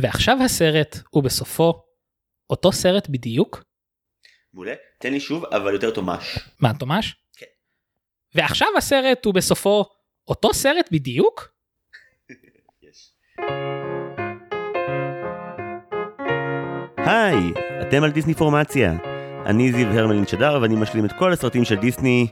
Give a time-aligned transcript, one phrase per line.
[0.00, 1.82] ועכשיו הסרט הוא בסופו
[2.50, 3.64] אותו סרט בדיוק?
[4.54, 4.74] מעולה.
[5.00, 6.38] תן לי שוב, אבל יותר תומש.
[6.60, 7.16] מה, תומש?
[7.36, 7.46] כן.
[8.34, 9.84] ועכשיו הסרט הוא בסופו
[10.28, 11.48] אותו סרט בדיוק?
[16.96, 17.52] היי,
[17.82, 18.92] אתם על דיסני פורמציה.
[19.46, 22.26] אני זיו הרמלין שדר ואני משלים את כל הסרטים של דיסני.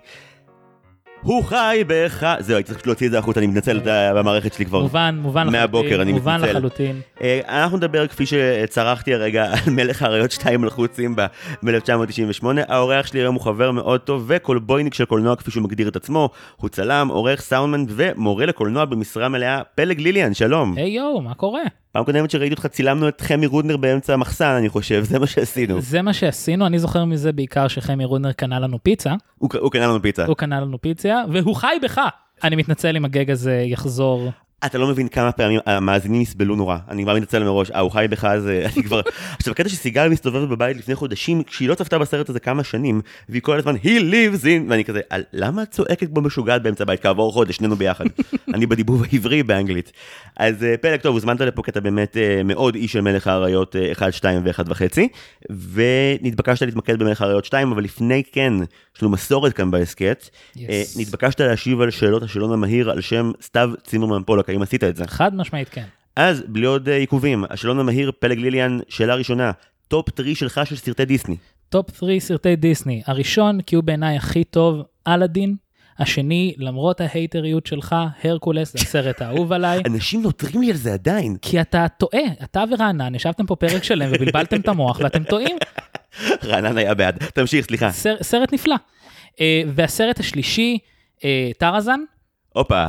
[1.23, 2.35] הוא חי בך...
[2.39, 3.81] זהו, הייתי צריך להוציא את זה החוצה, אני מתנצל
[4.15, 4.83] במערכת שלי כבר.
[4.83, 6.53] מובן, מובן מהבוקר, אני מובן מתנצל.
[6.53, 7.01] לחלוטין.
[7.23, 11.27] אה, אנחנו נדבר כפי שצרחתי הרגע על מלך האריות 2 מלכות סימבה
[11.63, 12.47] ב-1998.
[12.69, 16.29] האורח שלי היום הוא חבר מאוד טוב וקולבויניק של קולנוע כפי שהוא מגדיר את עצמו.
[16.57, 19.63] הוא צלם, עורך סאונדמן ומורה לקולנוע במשרה מלאה.
[19.75, 20.75] פלג ליליאן, שלום.
[20.77, 21.63] היי יואו, מה קורה?
[21.97, 25.81] פעם קודמת שראיתי אותך צילמנו את חמי רודנר באמצע המחסן, אני חושב, זה מה שעשינו.
[25.81, 29.15] זה מה שעשינו, אני זוכר מזה בעיקר שחמי רודנר קנה לנו פיצה.
[29.39, 30.25] הוא הוא קנה לנו פיצה.
[30.25, 32.01] הוא קנה לנו פיצה, והוא חי בך.
[32.45, 34.31] אני מתנצל אם הגג הזה יחזור.
[34.65, 36.77] אתה לא מבין כמה פעמים המאזינים יסבלו נורא.
[36.89, 39.01] אני כבר מתנצל מראש, אה, הוא חי בך, אז אני כבר...
[39.39, 43.43] עכשיו, הקטע שסיגל מסתובבת בבית לפני חודשים, כשהיא לא צפתה בסרט הזה כמה שנים, והיא
[43.43, 47.03] כל הזמן, he lives in, ואני כזה, "על- למה את צועקת בו משוגעת באמצע הבית?
[47.03, 48.05] כעבור חודש, שנינו ביחד.
[48.55, 49.93] אני בדיבוב העברי באנגלית.
[50.37, 53.77] אז אה, פלג, טוב, הוזמנת לפה כי אתה באמת אה, מאוד איש של מלך האריות
[53.77, 55.09] אה, 1, 2 ו-1 וחצי,
[55.73, 58.53] ונתבקשת להתמקד במלך האריות 2, אבל לפני כן,
[58.97, 60.29] יש לנו מסורת כאן בהסכת.
[60.57, 60.61] Yes.
[60.69, 64.97] אה, נתבקשת להשיב על שאלות השאלון המהיר על שם סתיו צימרמן פולק, האם עשית את
[64.97, 65.07] זה?
[65.07, 65.85] חד משמעית כן.
[66.17, 69.53] אז, בלי עוד אה, עיכובים, השאלון המהיר, פלג ליליאן, שאלה ראשונה,
[69.89, 71.37] top 3 שלך של סרטי דיסני.
[71.69, 73.03] top 3 סרטי דיסני.
[73.07, 75.57] הראשון, כי הוא בעיניי הכי טוב, אלאדין.
[75.99, 79.83] השני, למרות ההייטריות שלך, הרקולס, זה הסרט האהוב עליי.
[79.87, 81.37] אנשים נוטרים לי על זה עדיין.
[81.43, 85.57] כי אתה טועה, אתה ורענן, ישבתם פה פרק שלם ובלבלתם את המוח ואתם טועים.
[86.49, 87.19] רענן היה בעד.
[87.35, 87.91] תמשיך, סליחה.
[87.91, 88.77] סר, סרט נפלא.
[89.41, 90.79] אה, והסרט השלישי,
[91.25, 92.01] אה, טראזן,
[92.53, 92.87] הופה.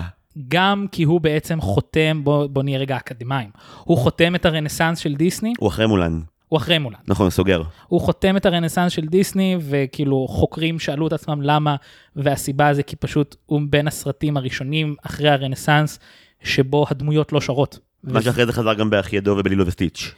[0.48, 3.50] גם כי הוא בעצם חותם, בוא, בוא נהיה רגע אקדמאים,
[3.84, 6.22] הוא חותם את הרנסאנס של דיסני, הוא אחרי מולן.
[6.48, 7.00] הוא אחרי מולן.
[7.08, 7.62] נכון, סוגר.
[7.88, 11.76] הוא חותם את הרנסאנס של דיסני, וכאילו חוקרים שאלו את עצמם למה,
[12.16, 16.00] והסיבה זה כי פשוט הוא בין הסרטים הראשונים אחרי הרנסאנס,
[16.44, 17.80] שבו הדמויות לא שרות.
[18.04, 20.14] מה שאחרי זה חזר גם באחי הדוב ובלילו וסטיץ'.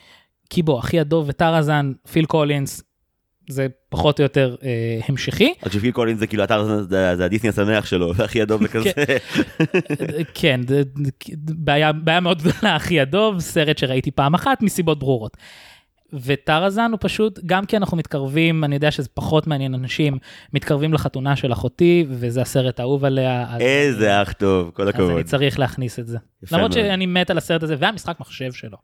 [0.50, 2.84] כי בוא, אחי הדוב וטרזן, פיל קולינס,
[3.50, 4.70] זה פחות או יותר אה,
[5.08, 5.54] המשכי.
[5.72, 8.24] שפיל קולינס זה כאילו אתר, זה זה הדיסני השמח שלו, זה
[8.74, 8.92] כזה.
[10.34, 10.84] כן, זה-
[11.38, 15.38] בעיה, בעיה מאוד גדולה, אחי הדוב, סרט שראיתי פעם אחת מסיבות ברורות.
[16.14, 20.18] וטרזן הוא פשוט, גם כי אנחנו מתקרבים, אני יודע שזה פחות מעניין אנשים,
[20.54, 23.46] מתקרבים לחתונה של אחותי, וזה הסרט האהוב עליה.
[23.60, 25.26] איזה אח טוב, כל אז אני הכבוד.
[25.26, 26.18] צריך להכניס את זה.
[26.52, 26.72] למרות מאוד.
[26.72, 28.78] שאני מת על הסרט הזה, והמשחק מחשב שלו.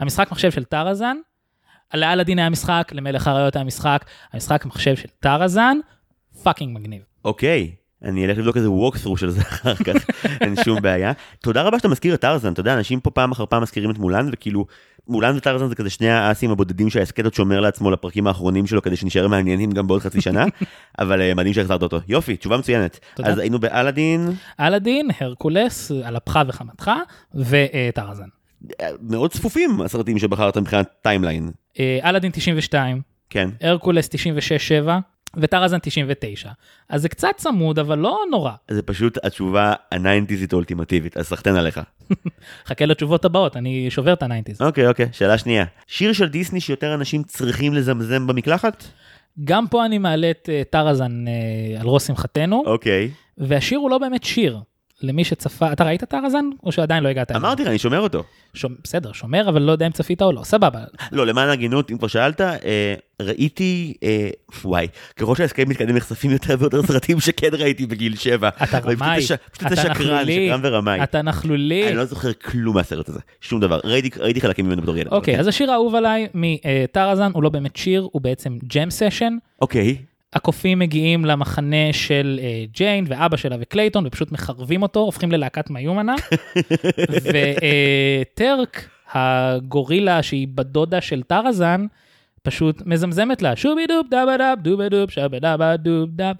[0.00, 1.16] המשחק מחשב של טרזן,
[1.94, 5.78] לאלאדין היה משחק, למלך האריות היה משחק, המשחק מחשב של טראזן,
[6.42, 7.02] פאקינג מגניב.
[7.24, 7.70] אוקיי,
[8.04, 9.94] אני אלך לבדוק איזה walkthrough של זה אחר כך,
[10.40, 11.12] אין שום בעיה.
[11.42, 13.98] תודה רבה שאתה מזכיר את טרזן, אתה יודע, אנשים פה פעם אחר פעם מזכירים את
[13.98, 14.66] מולן, וכאילו,
[15.08, 16.88] מולן וטרזן זה כזה שני האסים הבודדים
[17.24, 20.44] עוד שומר לעצמו לפרקים האחרונים שלו, כדי שנשאר מעניינים גם בעוד חצי שנה,
[20.98, 22.00] אבל אה, מדהים שהחזרת אותו.
[22.08, 23.00] יופי, תשובה מצוינת.
[23.24, 26.90] אז היינו באלאדין, אלאדין, הרקולס, על אפך וחמתך,
[27.34, 28.37] וטרזן.
[29.00, 31.50] מאוד צפופים הסרטים שבחרת מבחינת timeline.
[31.78, 33.48] אה, אלאדין 92, כן.
[33.60, 34.08] הרקולס
[34.84, 34.88] 96-7,
[35.36, 36.50] וטרזן 99.
[36.88, 38.52] אז זה קצת צמוד, אבל לא נורא.
[38.70, 41.80] זה פשוט התשובה הניינטיזית האולטימטיבית, אז סחטיין עליך.
[42.68, 44.62] חכה לתשובות הבאות, אני שובר את ה nineties.
[44.62, 45.64] אוקיי, אוקיי, שאלה שנייה.
[45.86, 48.84] שיר של דיסני שיותר אנשים צריכים לזמזם במקלחת?
[49.44, 53.10] גם פה אני מעלה את אה, טראזן אה, על ראש שמחתנו, אוקיי.
[53.38, 54.58] והשיר הוא לא באמת שיר.
[55.02, 56.44] למי שצפה, אתה ראית טראזן?
[56.62, 57.30] או שעדיין לא הגעת?
[57.32, 58.24] אמרתי לך, אני שומר אותו.
[58.54, 58.74] שומ...
[58.84, 60.80] בסדר, שומר, אבל לא יודע אם צפית או לא, סבבה.
[61.12, 64.30] לא, למען ההגינות, אם כבר שאלת, אה, ראיתי, אה,
[64.64, 68.48] וואי, ככל שההסכם מתקדם נחשפים יותר ויותר סרטים שכן ראיתי בגיל שבע.
[68.48, 71.02] אתה רמאי, פשוט אתה שקרן, שקרן ורמאי.
[71.02, 71.88] אתה נכלולי.
[71.88, 73.80] אני לא זוכר כלום מהסרט הזה, שום דבר.
[73.84, 75.12] ראיתי ראיתי חלקים ממנו בתור ילד.
[75.12, 79.36] אוקיי, אבל אז השיר האהוב עליי מטרזן הוא לא באמת שיר, הוא בעצם jam session.
[79.60, 79.96] אוקיי,
[80.32, 86.14] הקופים מגיעים למחנה של אה, ג'יין ואבא שלה וקלייטון ופשוט מחרבים אותו, הופכים ללהקת מיומנה.
[88.32, 91.86] וטרק, הגורילה שהיא בת דודה של טרזן,
[92.42, 96.36] פשוט מזמזמת לה שובי דוב דאבה דאב דובה דוב שבה דאבה דוב דאב.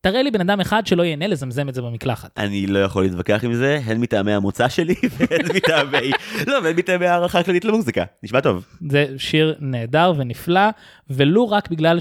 [0.00, 2.30] תראה לי בן אדם אחד שלא ייהנה לזמזם את זה במקלחת.
[2.38, 6.10] אני לא יכול להתווכח עם זה, הן מטעמי המוצא שלי והן מטעמי,
[6.46, 8.04] לא, והן מטעמי הערכה כללית למוזיקה.
[8.22, 8.66] נשמע טוב.
[8.90, 10.70] זה שיר נהדר ונפלא,
[11.10, 12.00] ולו רק בגלל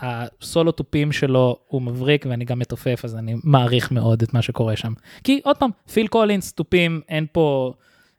[0.00, 4.76] שהסולו תופים שלו הוא מבריק ואני גם מתופף, אז אני מעריך מאוד את מה שקורה
[4.76, 4.92] שם.
[5.24, 7.72] כי עוד פעם, פיל קולינס, תופים, אין פה,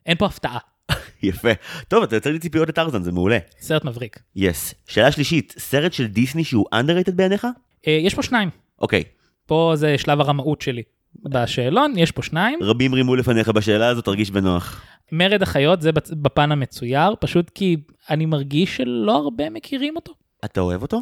[0.05, 0.59] אין פה הפתעה.
[1.23, 1.49] יפה.
[1.87, 3.37] טוב, אתה יוצר לי ציפיות לטרזן, זה מעולה.
[3.59, 4.19] סרט מבריק.
[4.35, 4.73] yes.
[4.87, 7.47] שאלה שלישית, סרט של דיסני שהוא underrated בעיניך?
[7.87, 8.49] אה, יש פה שניים,
[8.81, 9.03] אוקיי.
[9.45, 10.83] פה זה שלב הרמאות שלי.
[11.23, 12.59] בשאלון יש פה שניים.
[12.61, 14.81] רבים רימו לפניך בשאלה הזאת, תרגיש בנוח.
[15.11, 17.77] מרד החיות זה בפן המצויר, פשוט כי
[18.09, 20.13] אני מרגיש שלא הרבה מכירים אותו.
[20.45, 21.01] אתה אוהב אותו?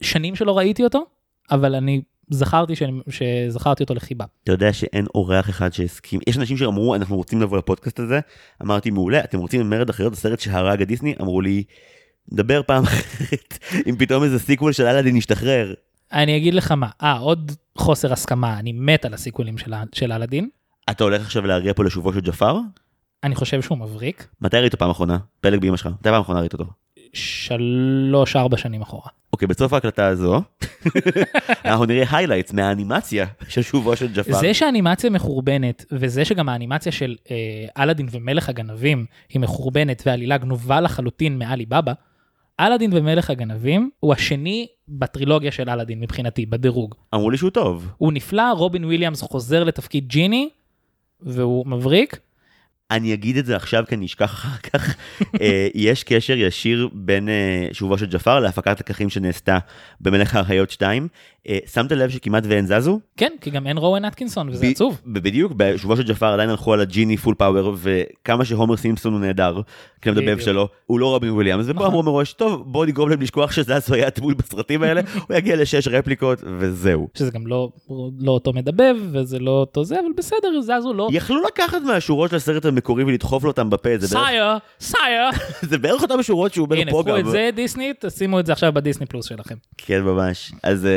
[0.00, 1.06] שנים שלא ראיתי אותו,
[1.50, 4.24] אבל אני זכרתי שאני, שזכרתי אותו לחיבה.
[4.44, 8.20] אתה יודע שאין אורח אחד שהסכים, יש אנשים שאמרו אנחנו רוצים לבוא לפודקאסט הזה,
[8.62, 11.14] אמרתי מעולה, אתם רוצים מרד החיות, הסרט שהרג את דיסני?
[11.20, 11.64] אמרו לי,
[12.32, 15.74] נדבר פעם אחרת, אם פתאום איזה sequel של אלאדין ישתחרר.
[16.12, 20.48] אני אגיד לך מה, אה, עוד חוסר הסכמה, אני מת על הסיקוולים של, של אלאדין.
[20.90, 22.58] אתה הולך עכשיו להריע פה לשובו של ג'פר?
[23.24, 24.28] אני חושב שהוא מבריק.
[24.40, 25.18] מתי ראית פעם אחרונה?
[25.40, 26.64] פלג באמא שלך, מתי פעם אחרונה ראית אותו?
[27.16, 29.10] שלוש, ארבע שנים אחורה.
[29.32, 30.42] אוקיי, בסוף ההקלטה הזו,
[31.64, 34.32] אנחנו נראה highlights מהאנימציה של שובו של ג'פר.
[34.32, 37.36] זה שהאנימציה מחורבנת, וזה שגם האנימציה של אה,
[37.82, 41.92] אלאדין ומלך הגנבים היא מחורבנת והעלילה גנובה לחלוטין מעלי בבא,
[42.60, 46.94] אלאדין ומלך הגנבים הוא השני בטרילוגיה של אלאדין מבחינתי, בדירוג.
[47.14, 47.88] אמרו לי שהוא טוב.
[47.96, 50.48] הוא נפלא, רובין וויליאמס חוזר לתפקיד ג'יני,
[51.20, 52.18] והוא מבריק.
[52.90, 54.94] אני אגיד את זה עכשיו כי אני אשכח אחר כך.
[55.40, 59.58] אה, יש קשר ישיר בין אה, שובו של ג'פר להפקת לקחים שנעשתה
[60.00, 61.08] במלך האריות 2.
[61.48, 63.00] אה, שמת לב שכמעט ואין זזו?
[63.16, 65.00] כן, כי גם אין רואן אטקינסון, וזה ב- עצוב.
[65.06, 69.60] בדיוק, בשובו של ג'פר עדיין הלכו על הג'יני full power, וכמה שהומר סימפסון הוא נהדר,
[70.02, 70.38] כמדבב.
[70.40, 71.86] שלו, הוא לא רובין וויליאמס, ופה נכון.
[71.86, 75.88] אמרו מראש, טוב, בואו נגרום להם לשכוח שזזו היה דמות בסרטים האלה, הוא יגיע לשש
[75.88, 77.08] רפליקות, וזהו.
[77.14, 77.70] שזה גם לא,
[78.20, 81.08] לא אותו מדבב, וזה לא אותו זה, אבל בסדר, זזו לא.
[81.12, 84.46] יכלו לקחת מהשורות של הסרט המקורי ולדחוף לו אותם בפה, זה בערך- sire,
[84.80, 85.30] sire.
[85.70, 87.20] זה בערך אותם שורות שהוא אומר הנה, פה קחו גם.
[87.26, 89.54] את זה דיסני, תשימו את זה עכשיו בדיסני פלוס שלכם.
[89.78, 90.52] כן, ממש.
[90.62, 90.88] אז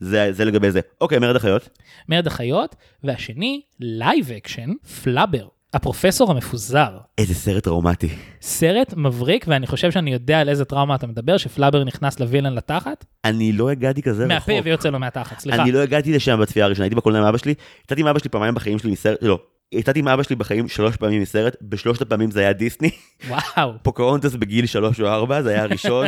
[0.00, 0.80] זה זה לגבי זה.
[1.00, 1.68] אוקיי, מרד החיות.
[2.08, 2.74] מרד החיות,
[3.04, 4.70] והשני, live action,
[5.02, 6.98] פלאבר, הפרופסור המפוזר.
[7.18, 8.08] איזה סרט טראומטי.
[8.40, 13.04] סרט מבריק, ואני חושב שאני יודע על איזה טראומה אתה מדבר, שפלאבר נכנס לווילן לתחת,
[13.24, 14.64] אני לא הגעתי כזה מהפה רחוק.
[14.66, 15.62] ויוצא לו מהתחת, סליחה.
[15.62, 17.54] אני לא הגעתי לשם בצפייה הראשונה, הייתי בקולנוע עם אבא שלי,
[17.84, 19.38] יצאתי עם אבא שלי פעמיים בחיים שלי מסרט, לא,
[19.72, 22.90] יצאתי עם אבא שלי בחיים שלוש פעמים מסרט, בשלושת הפעמים זה היה דיסני,
[23.28, 23.72] וואו.
[23.82, 26.06] פוקהונטס בגיל שלוש או ארבע, זה היה הראשון,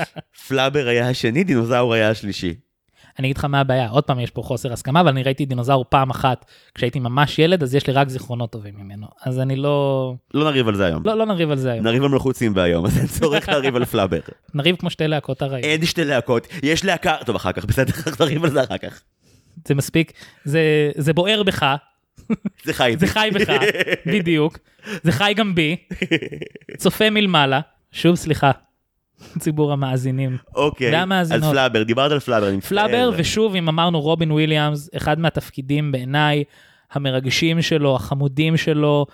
[0.48, 2.54] פלאבר היה השני, דינוזאור היה השלישי.
[3.18, 5.84] אני אגיד לך מה הבעיה, עוד פעם יש פה חוסר הסכמה, אבל אני ראיתי דינוזאור
[5.88, 6.44] פעם אחת
[6.74, 9.06] כשהייתי ממש ילד, אז יש לי רק זיכרונות טובים ממנו.
[9.22, 10.14] אז אני לא...
[10.34, 11.02] לא נריב על זה היום.
[11.04, 11.84] לא, לא נריב על זה היום.
[11.86, 14.20] נריב על מלכות סימבה היום, אז אין צורך לריב על פלאבר.
[14.54, 15.64] נריב כמו שתי להקות הרעים.
[15.64, 19.02] אין שתי להקות, יש להקה, טוב אחר כך, בסדר, נריב על זה אחר כך.
[19.68, 20.12] זה מספיק,
[20.44, 21.66] זה, זה בוער בך,
[22.66, 22.94] זה חי.
[22.98, 23.50] זה חי בך,
[24.12, 24.58] בדיוק.
[25.02, 25.76] זה חי גם בי.
[26.76, 27.60] צופה מלמעלה.
[27.92, 28.50] שוב סליחה,
[29.38, 30.36] ציבור המאזינים.
[30.54, 31.50] אוקיי, אז והמאזינות.
[31.50, 32.68] פלאבר, דיברת על פלאבר, אני מצטער.
[32.68, 36.44] פלאבר, ושוב, אם אמרנו רובין וויליאמס, אחד מהתפקידים בעיניי
[36.92, 39.06] המרגשים שלו, החמודים שלו,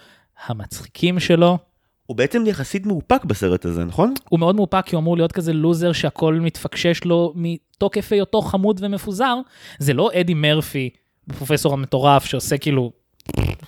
[0.47, 1.59] המצחיקים שלו.
[2.07, 4.15] הוא בעצם יחסית מאופק בסרט הזה, נכון?
[4.29, 8.81] הוא מאוד מאופק כי הוא אמור להיות כזה לוזר שהכל מתפקשש לו מתוקף היותו חמוד
[8.83, 9.35] ומפוזר.
[9.79, 10.91] זה לא אדי מרפי,
[11.31, 12.93] הפרופסור המטורף שעושה כאילו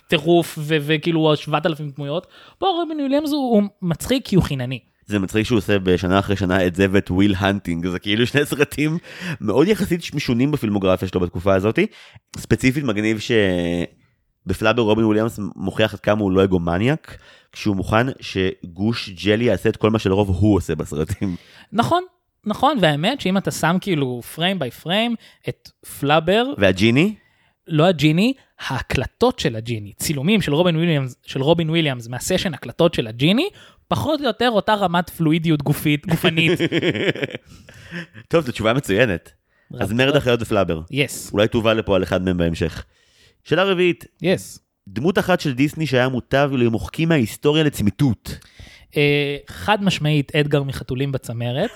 [0.08, 2.26] טירוף וכאילו 7,000 דמויות.
[2.58, 4.80] פה רובין וויליאמס הוא, הוא מצחיק כי הוא חינני.
[5.06, 8.44] זה מצחיק שהוא עושה בשנה אחרי שנה את זה ואת וויל הנטינג, זה כאילו שני
[8.44, 8.98] סרטים
[9.40, 11.86] מאוד יחסית משונים בפילמוגרפיה שלו בתקופה הזאתי.
[12.36, 13.18] ספציפית מגניב
[14.46, 17.18] שבפלאבר רובין וויליאמס מוכיח עד כמה הוא לא egomaniac,
[17.52, 21.36] כשהוא מוכן שגוש ג'לי יעשה את כל מה שלרוב הוא עושה בסרטים.
[21.72, 22.02] נכון,
[22.46, 25.14] נכון, והאמת שאם אתה שם כאילו frame by frame
[25.48, 25.70] את
[26.00, 27.14] פלאבר, והג'יני?
[27.68, 33.06] לא הג'יני, ההקלטות של הג'יני, צילומים של רובין וויליאמס, של רובין וויליאמס מהסשן הקלטות של
[33.06, 33.48] הג'יני,
[33.88, 36.58] פחות או יותר אותה רמת פלואידיות גופית, גופנית.
[38.28, 39.32] טוב, זו תשובה מצוינת.
[39.80, 40.80] אז מרד החיות ופלאבר.
[40.90, 42.84] yes, אולי תובא לפה על אחד מהם בהמשך.
[43.44, 44.58] שאלה רביעית, yes.
[44.88, 48.38] דמות אחת של דיסני שהיה מוטב למוחקים מההיסטוריה לצמיתות.
[48.96, 51.70] אה, חד משמעית אדגר מחתולים בצמרת,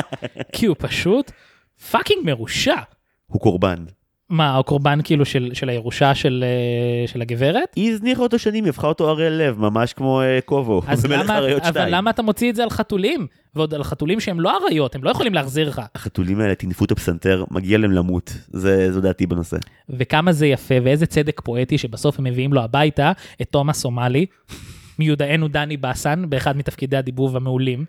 [0.54, 1.30] כי הוא פשוט
[1.90, 2.76] fucking מרושע.
[3.26, 3.84] הוא קורבן.
[4.30, 7.74] מה, הקורבן כאילו של, של הירושה של, אה, של הגברת?
[7.76, 10.80] היא הזניחה אותו שנים, היא הפכה אותו ערל לב, ממש כמו אה, קובו.
[10.80, 11.88] במלך למה, האריות אבל שתיים.
[11.94, 13.26] למה אתה מוציא את זה על חתולים?
[13.54, 15.82] ועוד על חתולים שהם לא אריות, הם לא יכולים להחזיר לך.
[15.94, 18.32] החתולים האלה טינפו את הפסנתר, מגיע להם למות.
[18.48, 19.56] זה, זו דעתי בנושא.
[19.90, 24.26] וכמה זה יפה, ואיזה צדק פואטי שבסוף הם מביאים לו הביתה את תומאס סומלי,
[24.98, 27.84] מיודענו דני בסן, באחד מתפקידי הדיבוב המעולים.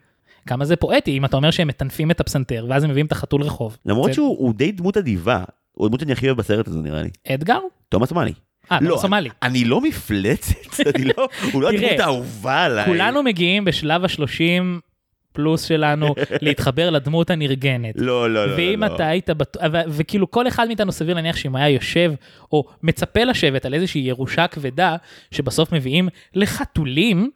[0.46, 3.42] כמה זה פואטי, אם אתה אומר שהם מטנפים את הפסנתר, ואז הם מביאים את החתול
[3.42, 3.78] רחוב.
[3.86, 7.02] למרות זה- שהוא הוא די דמות אדיבה, הוא הדמות שאני הכי אוהב בסרט הזה נראה
[7.02, 7.10] לי.
[7.28, 7.60] אדגר?
[7.90, 8.34] תומאס מאלי.
[8.72, 9.30] אה, לא, סומלי.
[9.44, 10.56] אני לא מפלצת,
[10.96, 12.86] אני לא, הוא לא הדמות האהובה עליי.
[12.86, 14.80] כולנו מגיעים בשלב השלושים
[15.34, 17.94] פלוס שלנו להתחבר לדמות הנרגנת.
[17.98, 18.54] לא, לא, לא.
[18.58, 18.96] ואם לא, לא.
[18.96, 19.58] אתה היית, בט...
[19.58, 22.14] ו- וכאילו כל אחד מאיתנו סביר להניח שאם היה יושב
[22.52, 24.96] או מצפה לשבת על איזושהי ירושה כבדה
[25.32, 27.30] שבסוף מביאים לחתולים,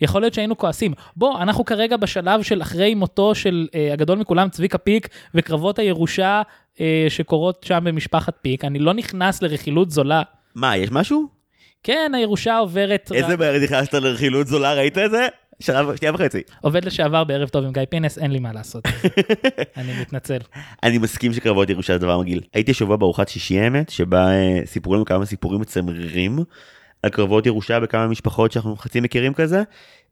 [0.00, 0.92] יכול להיות שהיינו כועסים.
[1.16, 6.42] בוא, אנחנו כרגע בשלב של אחרי מותו של אה, הגדול מכולם, צביקה פיק, וקרבות הירושה
[6.80, 8.64] אה, שקורות שם במשפחת פיק.
[8.64, 10.22] אני לא נכנס לרכילות זולה.
[10.54, 11.26] מה, יש משהו?
[11.82, 13.12] כן, הירושה עוברת...
[13.14, 15.26] איזה מהר נכנסת לרכילות זולה, ראית את זה?
[15.60, 16.42] שנה, שנייה וחצי.
[16.60, 18.84] עובד לשעבר בערב טוב עם גיא פינס, אין לי מה לעשות.
[19.76, 20.38] אני מתנצל.
[20.82, 22.40] אני מסכים שקרבות ירושה זה דבר מגעיל.
[22.54, 26.38] הייתי השבוע בארוחת שישי האמת, שבה אה, סיפרו לנו כמה סיפורים מצמררים
[27.02, 29.62] על קרבות ירושה בכמה משפחות שאנחנו חצי מכירים כזה,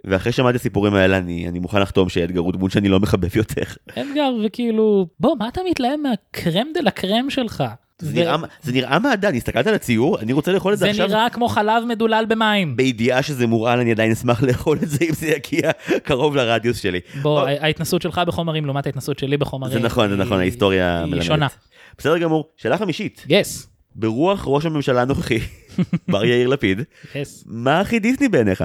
[0.05, 3.63] ואחרי שמעתי הסיפורים האלה אני, אני מוכן לחתום שאדגר הוא דמות שאני לא מחבב יותר.
[3.97, 7.65] אדגר, וכאילו, בוא, מה אתה מתלהב מהקרם דה לקרם שלך?
[7.99, 11.07] זה נראה, זה נראה מעדן, הסתכלת על הציור, אני רוצה לאכול את זה זה עכשיו.
[11.09, 12.77] נראה כמו חלב מדולל במים.
[12.77, 15.71] בידיעה שזה מורעל, אני עדיין אשמח לאכול את זה אם זה יגיע
[16.03, 17.01] קרוב לרדיוס שלי.
[17.23, 19.73] בוא, או, ההתנסות שלך בחומרים לעומת ההתנסות שלי בחומרים.
[19.73, 21.25] זה נכון, זה היא- נכון, ההיסטוריה היא מלמדת.
[21.25, 21.47] שונה.
[21.99, 25.39] בסדר גמור, שאלה חמישית, יס, ברוח ראש הממשלה הנוכחי,
[26.13, 26.81] בר יאיר לפיד,
[27.15, 27.45] יס.
[27.47, 28.65] מה הכי דיסני בעיניך?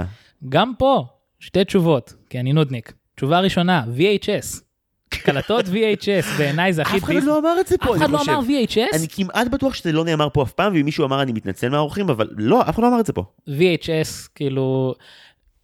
[0.50, 1.06] גם פה,
[1.40, 2.94] שתי תשובות, כי אני נודניק.
[3.16, 4.62] תשובה ראשונה, VHS.
[5.10, 8.14] קלטות VHS, בעיניי זה הכי אף אחד לא אמר את זה פה, אף אחד אני
[8.14, 8.32] לא חושב.
[8.32, 8.96] אמר VHS?
[8.96, 12.10] אני כמעט בטוח שזה לא נאמר פה אף פעם, ואם מישהו אמר אני מתנצל מהאורחים,
[12.10, 13.24] אבל לא, אף אחד לא אמר את זה פה.
[13.50, 14.94] VHS, כאילו,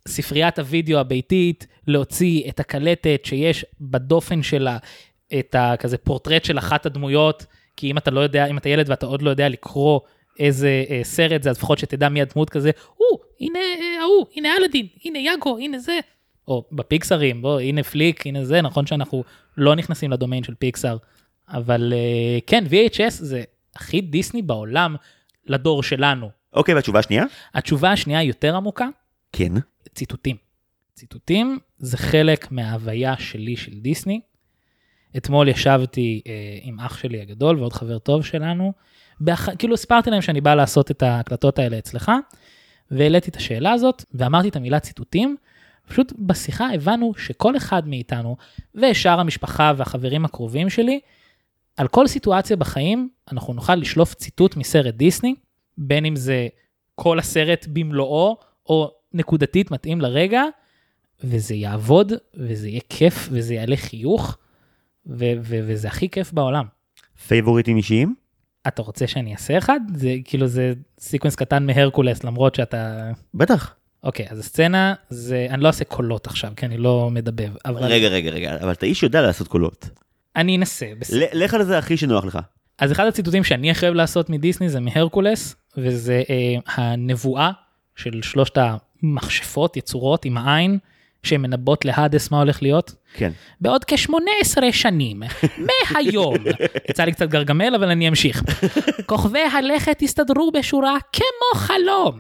[0.08, 4.78] ספריית הוידאו הביתית, להוציא את הקלטת שיש בדופן שלה
[5.40, 9.06] את הכזה פורטרט של אחת הדמויות, כי אם אתה לא יודע, אם אתה ילד ואתה
[9.06, 10.00] עוד לא יודע לקרוא
[10.40, 14.50] איזה אה, סרט זה, אז לפחות שתדע מי הדמות כזה, או, הנה אה, ההוא, הנה
[14.58, 16.00] אלאדין, הנה יאגו, הנה זה.
[16.48, 19.24] או בפיקסרים, בוא, הנה פליק, הנה זה, נכון שאנחנו
[19.58, 20.98] לא נכנסים לדומיין של פיקסר,
[21.50, 23.44] אבל אה, כן, VHS זה
[23.76, 24.96] הכי דיסני בעולם
[25.46, 26.30] לדור שלנו.
[26.54, 27.26] אוקיי, והתשובה השנייה?
[27.54, 28.88] התשובה השנייה יותר עמוקה,
[29.32, 29.54] כן.
[29.96, 30.36] ציטוטים.
[30.94, 34.20] ציטוטים זה חלק מההוויה שלי של דיסני.
[35.18, 38.74] אתמול ישבתי אה, עם אח שלי הגדול ועוד חבר טוב שלנו,
[39.20, 39.50] באח...
[39.56, 42.12] כאילו סיפרתי להם שאני בא לעשות את ההקלטות האלה אצלך,
[42.92, 45.38] והעליתי את השאלה הזאת, ואמרתי את המילה ציטוטים,
[45.88, 48.38] פשוט בשיחה הבנו שכל אחד מאיתנו,
[48.76, 51.00] ושאר המשפחה והחברים הקרובים שלי,
[51.78, 55.36] על כל סיטואציה בחיים, אנחנו נוכל לשלוף ציטוט מסרט דיסני,
[55.78, 56.48] בין אם זה
[56.96, 58.38] כל הסרט במלואו,
[58.70, 60.44] או נקודתית מתאים לרגע,
[61.24, 64.38] וזה יעבוד, וזה יהיה כיף, וזה יעלה חיוך,
[65.06, 66.66] ו- ו- וזה הכי כיף בעולם.
[67.28, 68.16] פייבוריטים אישיים?
[68.68, 69.80] אתה רוצה שאני אעשה אחד?
[69.96, 73.12] זה כאילו זה sequence קטן מהרקולס, למרות שאתה...
[73.34, 73.76] בטח.
[74.04, 78.08] אוקיי, אז הסצנה זה, אני לא אעשה קולות עכשיו, כי אני לא מדבב, אבל רגע,
[78.08, 79.90] רגע, רגע, אבל אתה איש יודע לעשות קולות.
[80.36, 80.86] אני אנסה.
[81.00, 81.26] בסדר.
[81.34, 82.40] לך על זה הכי שנוח לך.
[82.80, 87.52] אז אחד הציטוטים שאני הכי אוהב לעשות מדיסני זה מהרקולס, וזה אה, הנבואה
[87.96, 90.78] של שלושת המכשפות, יצורות עם העין,
[91.24, 92.92] שהן מנבאות להאדס מה הולך להיות.
[93.14, 93.32] כן.
[93.62, 95.24] בעוד כ-18 שנים,
[95.58, 96.36] מהיום,
[96.90, 98.44] יצא לי קצת גרגמל אבל אני אמשיך.
[99.06, 102.20] כוכבי הלכת יסתדרו בשורה כמו חלום.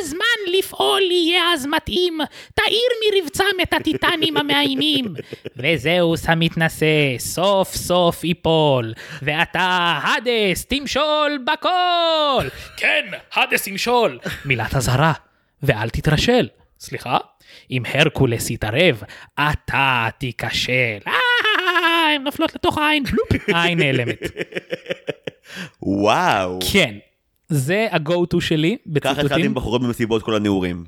[0.00, 2.18] הזמן לפעול יהיה אז מתאים,
[2.54, 5.14] תאיר מרבצם את הטיטנים המאיימים.
[5.56, 8.92] וזהוס המתנשא סוף סוף ייפול,
[9.22, 12.48] ואתה, הדס, תמשול בכל.
[12.76, 14.18] כן, הדס ימשול.
[14.44, 15.12] מילת אזהרה,
[15.62, 16.48] ואל תתרשל.
[16.80, 17.18] סליחה?
[17.70, 19.02] אם הרקולס יתערב,
[19.34, 20.98] אתה תיכשל.
[21.06, 24.18] אה, הן נופלות לתוך העין, בלופ, העין נעלמת.
[25.82, 26.58] וואו.
[26.72, 26.94] כן,
[27.48, 29.44] זה ה-go to שלי ככה התחלתי בציטוטים.
[29.44, 30.84] עם בחורות במסיבות כל הנעורים.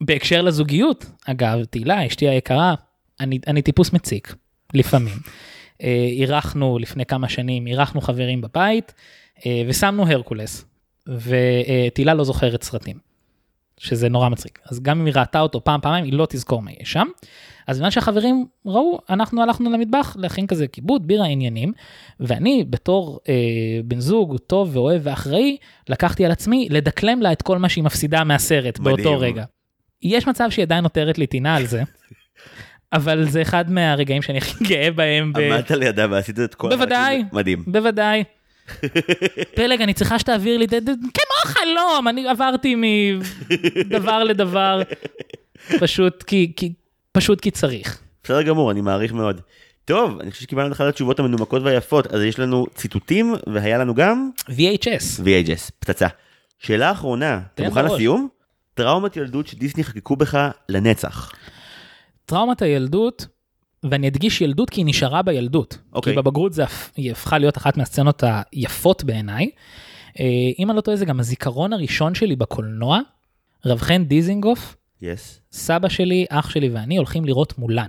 [0.00, 2.74] ובהקשר לזוגיות, אגב, תהילה, אשתי היקרה,
[3.20, 4.34] אני, אני טיפוס מציק,
[4.74, 5.14] לפעמים.
[5.82, 8.94] אה, אירחנו לפני כמה שנים, אירחנו חברים בבית,
[9.46, 10.64] אה, ושמנו הרקולס,
[11.08, 12.98] ותהילה לא זוכרת סרטים,
[13.78, 14.58] שזה נורא מצחיק.
[14.70, 17.06] אז גם אם היא ראתה אותו פעם, פעמיים, היא לא תזכור מה יש שם.
[17.66, 21.72] אז בזמן שהחברים ראו, אנחנו הלכנו למטבח להכין כזה כיבוד, בירה, עניינים,
[22.20, 23.34] ואני בתור אה,
[23.84, 25.56] בן זוג טוב ואוהב ואחראי,
[25.88, 28.96] לקחתי על עצמי לדקלם לה את כל מה שהיא מפסידה מהסרט מדהים.
[28.96, 29.44] באותו רגע.
[30.02, 31.82] יש מצב שהיא עדיין נותרת לי טינה על זה,
[32.92, 35.32] אבל זה אחד מהרגעים שאני הכי גאה בהם.
[35.36, 36.68] עמדת לידה ועשית את כל...
[36.68, 37.24] בוודאי.
[37.32, 37.64] מדהים.
[37.66, 38.24] בוודאי.
[39.54, 44.82] פלג, אני צריכה שתעביר לי, ד- ד- כמו חלום, אני עברתי מדבר לדבר,
[45.80, 46.72] פשוט כי, כי,
[47.12, 48.00] פשוט כי צריך.
[48.24, 49.40] בסדר גמור, אני מעריך מאוד.
[49.84, 53.94] טוב, אני חושב שקיבלנו את אחת התשובות המנומקות והיפות, אז יש לנו ציטוטים, והיה לנו
[53.94, 56.06] גם VHS, VHS, פצצה.
[56.58, 57.92] שאלה אחרונה, אתה מוכן בראש.
[57.92, 58.28] לסיום?
[58.74, 61.32] טראומת ילדות שדיסני חקקו בך לנצח.
[62.26, 63.26] טראומת הילדות,
[63.90, 65.78] ואני אדגיש ילדות כי היא נשארה בילדות.
[65.92, 66.12] אוקיי.
[66.12, 66.64] כי בבגרות זה,
[66.96, 68.22] היא הפכה להיות אחת מהסצנות
[68.52, 69.50] היפות בעיניי.
[70.20, 70.24] אה,
[70.58, 73.00] אם אני לא טועה זה גם הזיכרון הראשון שלי בקולנוע,
[73.66, 75.40] רב חן דיזינגוף, יס.
[75.52, 77.86] סבא שלי, אח שלי ואני הולכים לראות מולן.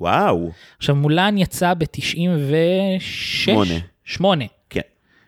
[0.00, 0.50] וואו.
[0.78, 3.00] עכשיו מולן יצא ב-96?
[3.00, 3.74] שמונה.
[4.04, 4.44] שמונה.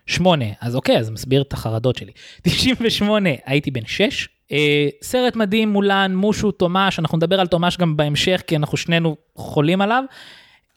[0.07, 0.13] כן.
[0.13, 2.11] שמונה, אז אוקיי, אז מסביר את החרדות שלי.
[2.41, 4.29] 98, הייתי בן 6.
[4.51, 9.15] אה, סרט מדהים מולן, מושו, תומש, אנחנו נדבר על תומש גם בהמשך, כי אנחנו שנינו
[9.35, 10.03] חולים עליו,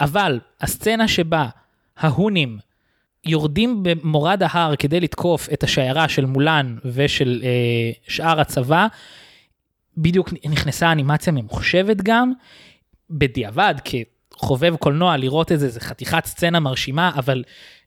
[0.01, 1.49] אבל הסצנה שבה
[1.97, 2.59] ההונים
[3.25, 8.87] יורדים במורד ההר כדי לתקוף את השיירה של מולן ושל אה, שאר הצבא,
[9.97, 12.33] בדיוק נכנסה אנימציה ממוחשבת גם,
[13.11, 17.43] בדיעבד, כחובב קולנוע, לראות את זה, זה חתיכת סצנה מרשימה, אבל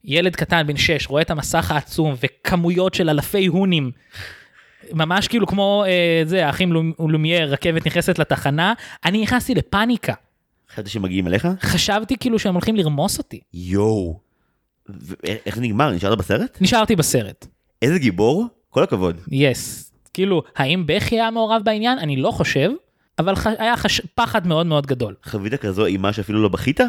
[0.05, 3.91] ילד קטן בן 6 רואה את המסך העצום וכמויות של אלפי הונים.
[4.93, 8.73] ממש כאילו כמו אה, זה האחים לומ- לומייר רכבת נכנסת לתחנה
[9.05, 10.13] אני נכנסתי לפאניקה
[10.73, 11.47] חשבתי שמגיעים אליך?
[11.61, 14.19] חשבתי כאילו שהם הולכים לרמוס אותי יואו.
[14.89, 15.13] ו-
[15.45, 15.91] איך זה נגמר?
[15.91, 16.57] נשארת בסרט?
[16.61, 17.47] נשארתי בסרט
[17.81, 18.47] איזה גיבור?
[18.69, 19.21] כל הכבוד.
[19.31, 22.69] יס כאילו האם בכי היה מעורב בעניין אני לא חושב
[23.19, 23.47] אבל ח...
[23.47, 24.01] היה חש...
[24.15, 26.79] פחד מאוד מאוד גדול חווית כזו אימה שאפילו לא בכית?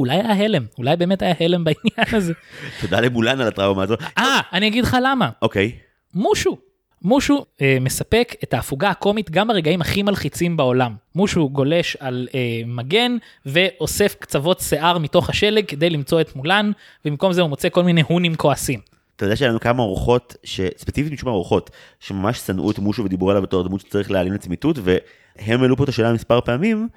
[0.00, 2.32] אולי היה הלם אולי באמת היה הלם בעניין הזה
[2.80, 3.94] תודה למולן על הטראומה הזו.
[4.18, 5.72] אה אני אגיד לך למה אוקיי.
[6.14, 6.56] מושו.
[7.02, 10.94] מושו אה, מספק את ההפוגה הקומית גם ברגעים הכי מלחיצים בעולם.
[11.14, 16.70] מושו גולש על אה, מגן ואוסף קצוות שיער מתוך השלג כדי למצוא את מולן,
[17.04, 18.80] ובמקום זה הוא מוצא כל מיני הונים כועסים.
[19.16, 23.30] אתה יודע שהיה לנו כמה אורחות, ש- ספציפית משום האורחות, שממש שנאו את מושו ודיברו
[23.30, 26.88] עליו בתור דמות שצריך להעלים לצמיתות, והם העלו פה את השאלה מספר פעמים,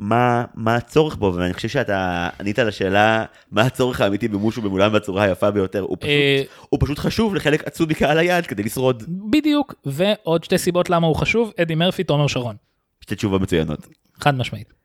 [0.00, 4.92] מה, מה הצורך בו, ואני חושב שאתה ענית על השאלה, מה הצורך האמיתי במושו במולן
[4.92, 9.02] בצורה היפה ביותר, הוא פשוט, אה, הוא פשוט חשוב לחלק עצום מקהל היעד כדי לשרוד.
[9.30, 12.56] בדיוק, ועוד שתי סיבות למה הוא חשוב, אדי מרפי, תומר שרון.
[13.00, 13.86] שתי תשובות מצוינות.
[14.20, 14.79] חד משמעית.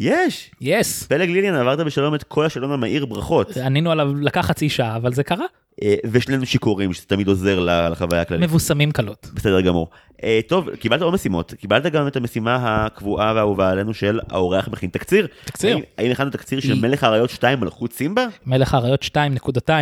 [0.00, 0.50] יש!
[0.60, 1.02] יס.
[1.06, 3.56] פלג ליליאן עברת בשלום את כל השאלון המהיר, ברכות.
[3.56, 5.44] ענינו עליו לקח חצי שעה, אבל זה קרה.
[5.82, 7.60] אה, ושנינו שיכורים, שזה תמיד עוזר
[7.90, 8.44] לחוויה הכללית.
[8.48, 9.30] מבוסמים קלות.
[9.34, 9.88] בסדר גמור.
[10.24, 14.90] אה, טוב, קיבלת עוד משימות, קיבלת גם את המשימה הקבועה והאהובה עלינו של האורח מכין
[14.90, 15.26] תקציר.
[15.44, 15.78] תקציר.
[15.98, 18.26] האם- הכנו תקציר של מלך האריות 2 מלכות סימבה?
[18.46, 19.18] מלך האריות 2.2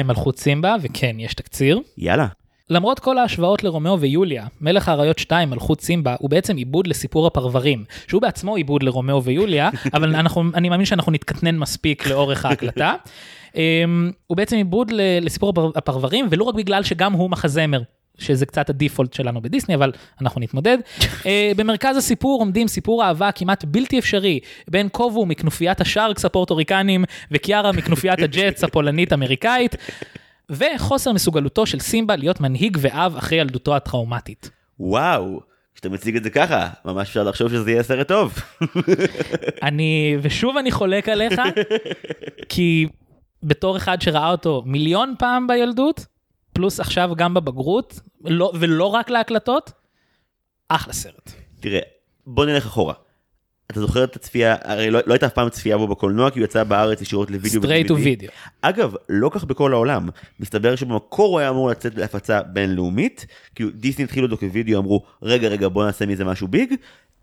[0.05, 1.81] מלכות סימבה, וכן, יש תקציר.
[1.99, 2.27] יאללה.
[2.73, 7.85] למרות כל ההשוואות לרומאו ויוליה, מלך האריות 2, מלכות סימבה, הוא בעצם עיבוד לסיפור הפרברים,
[8.09, 12.95] שהוא בעצמו עיבוד לרומאו ויוליה, אבל אנחנו, אני מאמין שאנחנו נתקטנן מספיק לאורך ההקלטה.
[13.57, 17.83] אמ, הוא בעצם עיבוד לסיפור הפר- הפרברים, ולא רק בגלל שגם הוא מחזמר.
[18.19, 20.79] שזה קצת הדיפולט שלנו בדיסני, אבל אנחנו נתמודד.
[21.27, 24.39] אה, במרכז הסיפור עומדים סיפור אהבה כמעט בלתי אפשרי
[24.71, 29.77] בין קובו מכנופיית השארקס הפורטוריקנים וקיארה מכנופיית הג'טס הפולנית-אמריקאית,
[30.53, 34.51] וחוסר מסוגלותו של סימבה להיות מנהיג ואב אחרי ילדותו הטראומטית.
[34.81, 35.41] וואו,
[35.75, 38.35] כשאתה מציג את זה ככה, ממש אפשר לחשוב שזה יהיה סרט טוב.
[39.63, 41.41] אני, ושוב אני חולק עליך,
[42.49, 42.87] כי
[43.43, 46.07] בתור אחד שראה אותו מיליון פעם בילדות,
[46.53, 49.73] פלוס עכשיו גם בבגרות, לא, ולא רק להקלטות,
[50.69, 51.33] אחלה סרט.
[51.61, 51.81] תראה,
[52.27, 52.95] בוא נלך אחורה.
[53.73, 56.45] אתה זוכר את הצפייה, הרי לא, לא הייתה אף פעם צפייה בו בקולנוע, כי הוא
[56.45, 57.61] יצא בארץ ישירות לוידאו.
[57.63, 58.05] straight to ו-DVD.
[58.05, 58.29] וידאו.
[58.63, 60.09] אגב, לא כך בכל העולם.
[60.41, 65.49] מסתבר שבמקור הוא היה אמור לצאת להפצה בינלאומית, כי דיסני התחילו אותו כווידאו, אמרו, רגע,
[65.49, 66.75] רגע, בוא נעשה מזה משהו big,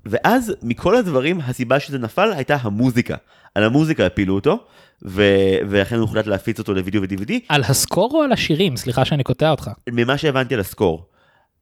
[0.05, 3.15] ואז מכל הדברים, הסיבה שזה נפל הייתה המוזיקה.
[3.55, 4.63] על המוזיקה הפילו אותו,
[5.05, 5.23] ו...
[5.69, 8.77] ולכן הוחלט להפיץ אותו לוידאו ו-DVD, על ה score או על השירים?
[8.77, 9.69] סליחה שאני קוטע אותך.
[9.89, 11.05] ממה שהבנתי על ה score.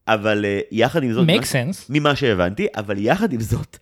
[0.08, 1.86] אבל uh, יחד עם זאת, make sense.
[1.88, 3.78] ממה שהבנתי, אבל יחד עם זאת,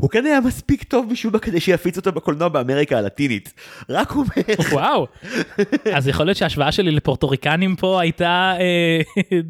[0.00, 3.54] הוא כן היה מספיק טוב משום מה כדי שיפיץ אותו בקולנוע באמריקה הלטינית.
[3.88, 4.26] רק אומר,
[4.72, 5.06] וואו.
[5.92, 9.00] אז יכול להיות שההשוואה שלי לפורטוריקנים פה הייתה, אה,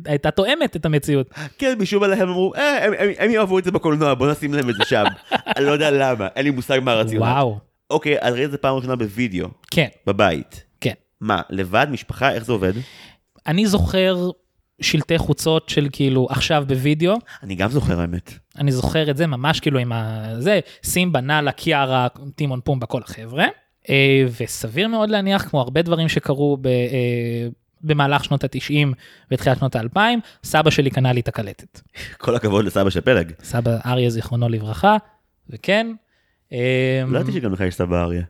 [0.07, 1.31] הייתה תואמת את המציאות.
[1.59, 4.55] כן, משום מה להם אמרו, אה, הם, הם, הם יאהבו את זה בקולנוע, בוא נשים
[4.55, 5.05] להם את זה שם.
[5.57, 7.25] אני לא יודע למה, אין לי מושג מה הרציונל.
[7.25, 7.59] וואו.
[7.91, 10.65] אוקיי, אז ראית את זה פעם ראשונה בווידאו, כן, בבית.
[10.81, 10.93] כן.
[11.21, 12.73] מה, לבד, משפחה, איך זה עובד?
[13.47, 14.31] אני זוכר
[14.81, 17.15] שלטי חוצות של כאילו עכשיו בווידאו.
[17.43, 18.33] אני גם זוכר האמת.
[18.59, 20.29] אני זוכר את זה ממש כאילו עם ה...
[20.39, 23.45] זה, סימבה, נאלה, קיארה, טימון פומבה, כל החבר'ה.
[23.91, 27.49] אה, וסביר מאוד להניח, כמו הרבה דברים שקרו ב, אה,
[27.81, 28.95] במהלך שנות ה-90
[29.31, 29.99] ותחילת שנות ה-2000,
[30.45, 31.81] סבא שלי קנה לי את הקלטת.
[32.19, 33.33] כל הכבוד לסבא של פלג.
[33.43, 34.97] סבא אריה זיכרונו לברכה,
[35.51, 35.87] וכן.
[36.53, 38.23] אה, לא ידעתי שגם לך יש סבא אריה.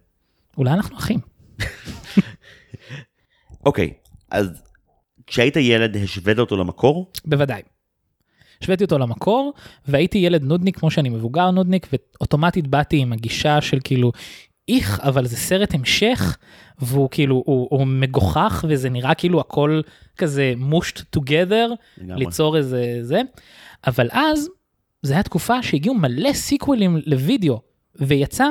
[0.58, 1.20] אולי אנחנו אחים.
[3.66, 3.92] אוקיי,
[4.30, 4.62] אז
[5.30, 7.12] כשהיית ילד השווית אותו למקור?
[7.24, 7.62] בוודאי.
[8.62, 9.52] השוויתי אותו למקור
[9.88, 14.12] והייתי ילד נודניק כמו שאני מבוגר נודניק ואוטומטית באתי עם הגישה של כאילו
[14.68, 16.36] איך אבל זה סרט המשך
[16.78, 19.80] והוא כאילו הוא, הוא מגוחך וזה נראה כאילו הכל
[20.16, 20.54] כזה
[21.16, 22.24] together לגמרי.
[22.24, 23.20] ליצור איזה זה
[23.86, 24.48] אבל אז
[25.02, 27.60] זה היה תקופה שהגיעו מלא סיקוולים לוידאו
[27.96, 28.48] ויצא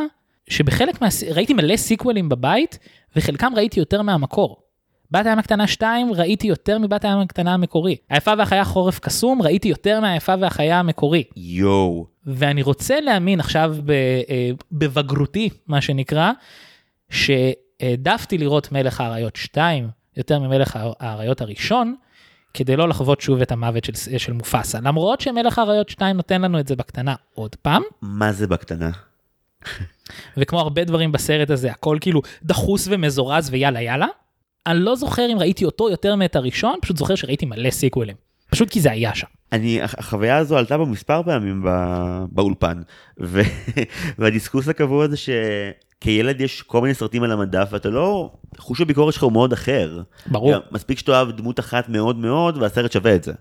[0.49, 1.07] שבחלק מה...
[1.35, 2.79] ראיתי מלא סיקוולים בבית
[3.15, 4.68] וחלקם ראיתי יותר מהמקור.
[5.11, 7.95] בת הים הקטנה 2 ראיתי יותר מבת הים הקטנה המקורי.
[8.09, 11.23] היפה והחיה חורף קסום ראיתי יותר מהיפה והחיה המקורי.
[11.35, 12.05] יואו.
[12.25, 16.31] ואני רוצה להאמין עכשיו ב, אה, בבגרותי מה שנקרא,
[17.09, 21.95] שהעדפתי לראות מלך האריות 2 יותר ממלך האריות הראשון,
[22.53, 24.79] כדי לא לחוות שוב את המוות של, של מופסה.
[24.83, 28.89] למרות שמלך האריות 2 נותן לנו את זה בקטנה עוד פעם, מה זה בקטנה?
[30.37, 34.07] וכמו הרבה דברים בסרט הזה הכל כאילו דחוס ומזורז ויאללה יאללה.
[34.67, 38.15] אני לא זוכר אם ראיתי אותו יותר מאת הראשון, פשוט זוכר שראיתי מלא סיקווילים.
[38.49, 39.27] פשוט כי זה היה שם.
[39.51, 42.81] אני, החוויה הזו עלתה פה מספר פעמים בא, באולפן,
[43.21, 43.41] ו,
[44.19, 49.23] והדיסקוס הקבוע זה שכילד יש כל מיני סרטים על המדף, ואתה לא, חוש הביקורת שלך
[49.23, 50.01] הוא מאוד אחר.
[50.25, 50.53] ברור.
[50.71, 53.33] מספיק שתאהב דמות אחת מאוד מאוד, והסרט שווה את זה.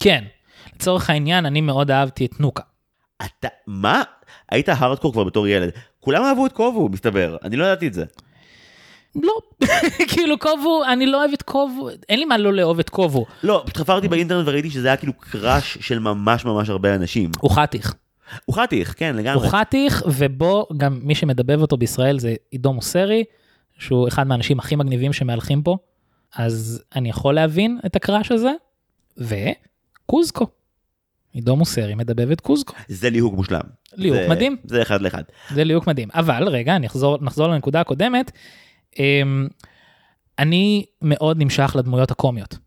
[0.00, 0.24] כן.
[0.74, 2.62] לצורך העניין, אני מאוד אהבתי את נוקה.
[3.24, 4.02] אתה, מה?
[4.50, 5.70] היית הארדקור כבר בתור ילד.
[6.00, 8.04] כולם אהבו את קובו, מסתבר, אני לא ידעתי את זה.
[9.22, 9.32] לא,
[10.12, 13.26] כאילו קובו, אני לא אוהב את קובו, אין לי מה לא לאהוב את קובו.
[13.42, 17.30] לא, פשוט חפרתי באינטרנט וראיתי שזה היה כאילו קראש של ממש ממש הרבה אנשים.
[17.40, 17.94] הוא חתיך.
[18.44, 19.44] הוא חתיך, כן, לגמרי.
[19.46, 23.24] הוא חתיך, ובו גם מי שמדבב אותו בישראל זה עידו מוסרי,
[23.78, 25.76] שהוא אחד מהאנשים הכי מגניבים שמהלכים פה,
[26.36, 28.50] אז אני יכול להבין את הקראש הזה,
[29.18, 30.46] וקוזקו.
[31.32, 32.74] עידו מוסרי מדבב את קוזקו.
[32.88, 33.60] זה ליהוק מושלם.
[33.94, 34.56] ליהוק זה- מדהים.
[34.64, 35.22] זה אחד לאחד.
[35.54, 36.08] זה ליהוק מדהים.
[36.14, 38.32] אבל רגע, אני אחזור, נחזור לנקודה הקודמת.
[38.98, 39.48] אמ,
[40.38, 42.58] אני מאוד נמשך לדמויות הקומיות.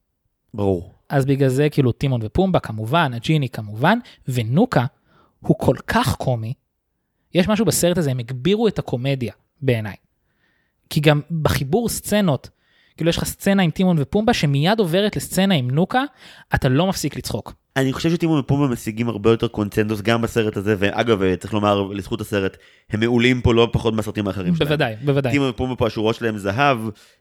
[0.54, 0.94] ברור.
[1.10, 4.86] אז בגלל זה כאילו טימון ופומבה כמובן, הג'יני כמובן, ונוקה
[5.40, 6.54] הוא כל כך קומי.
[7.34, 9.96] יש משהו בסרט הזה, הם הגבירו את הקומדיה בעיניי.
[10.90, 12.50] כי גם בחיבור סצנות,
[13.00, 16.04] כאילו יש לך סצנה עם טימון ופומבה שמיד עוברת לסצנה עם נוקה,
[16.56, 17.54] אתה לא מפסיק לצחוק.
[17.78, 22.22] אני חושב שטימון ופומבה משיגים הרבה יותר קונצנזוס גם בסרט הזה, ואגב, צריך לומר לזכות
[22.22, 22.58] הסרט,
[22.90, 24.68] הם מעולים פה לא פחות מהסרטים האחרים שלהם.
[24.68, 25.32] בוודאי, בוודאי.
[25.32, 26.78] טימון ופומבה פה השורות שלהם זהב,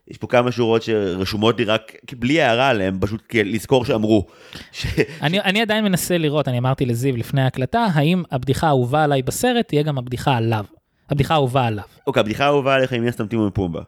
[0.09, 4.27] יש פה כמה שורות שרשומות לי רק בלי הערה עליהם, פשוט לזכור שאמרו.
[4.73, 4.87] ש-
[5.23, 9.69] אני, אני עדיין מנסה לראות, אני אמרתי לזיו לפני ההקלטה, האם הבדיחה האהובה עליי בסרט
[9.69, 10.65] תהיה גם הבדיחה עליו.
[11.11, 11.85] הבדיחה האהובה עליו.
[12.07, 13.81] אוקיי, הבדיחה האהובה עליך היא מן הסתם טימון ופומבה.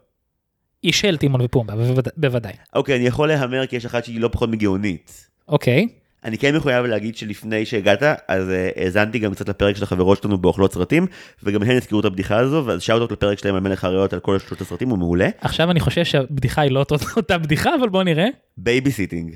[0.82, 1.74] היא של טימון ופומבה,
[2.16, 2.52] בוודאי.
[2.74, 5.28] אוקיי, אני יכול להמר כי יש אחת שהיא לא פחות מגאונית.
[5.48, 5.88] אוקיי,
[6.24, 10.38] אני כן מחויב להגיד שלפני שהגעת, אז אה, האזנתי גם קצת לפרק של החברות שלנו
[10.38, 11.06] באוכלות סרטים,
[11.42, 14.20] וגם הן הזכירו את הבדיחה הזו, ואז shout out לפרק שלהם על מלך האריות על
[14.20, 15.28] כל שלושת הסרטים, הוא מעולה.
[15.40, 18.26] עכשיו אני חושב שהבדיחה היא לא אותו- אותה בדיחה, אבל בוא נראה.
[18.56, 19.34] babysitting.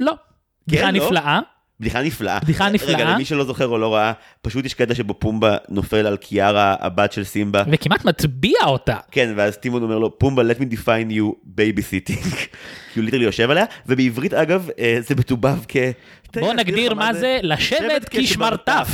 [0.00, 0.12] לא.
[0.68, 1.06] בדיחה לא?
[1.06, 1.40] נפלאה.
[1.80, 2.40] בדיחה נפלאה.
[2.40, 2.94] בדיחה נפלאה.
[2.94, 4.12] רגע, למי שלא זוכר או לא ראה,
[4.42, 7.62] פשוט יש קטע שבו פומבה נופל על קיארה, הבת של סימבה.
[7.72, 8.96] וכמעט מטביע אותה.
[9.10, 12.36] כן, ואז טימון אומר לו, פומבה, let me define you babysitting.
[12.92, 15.76] כי הוא literally יושב עליה, ובעברית אגב, אה, זה מדובב כ...
[16.34, 18.88] בוא נגדיר מה זה לשבת כשמרטף.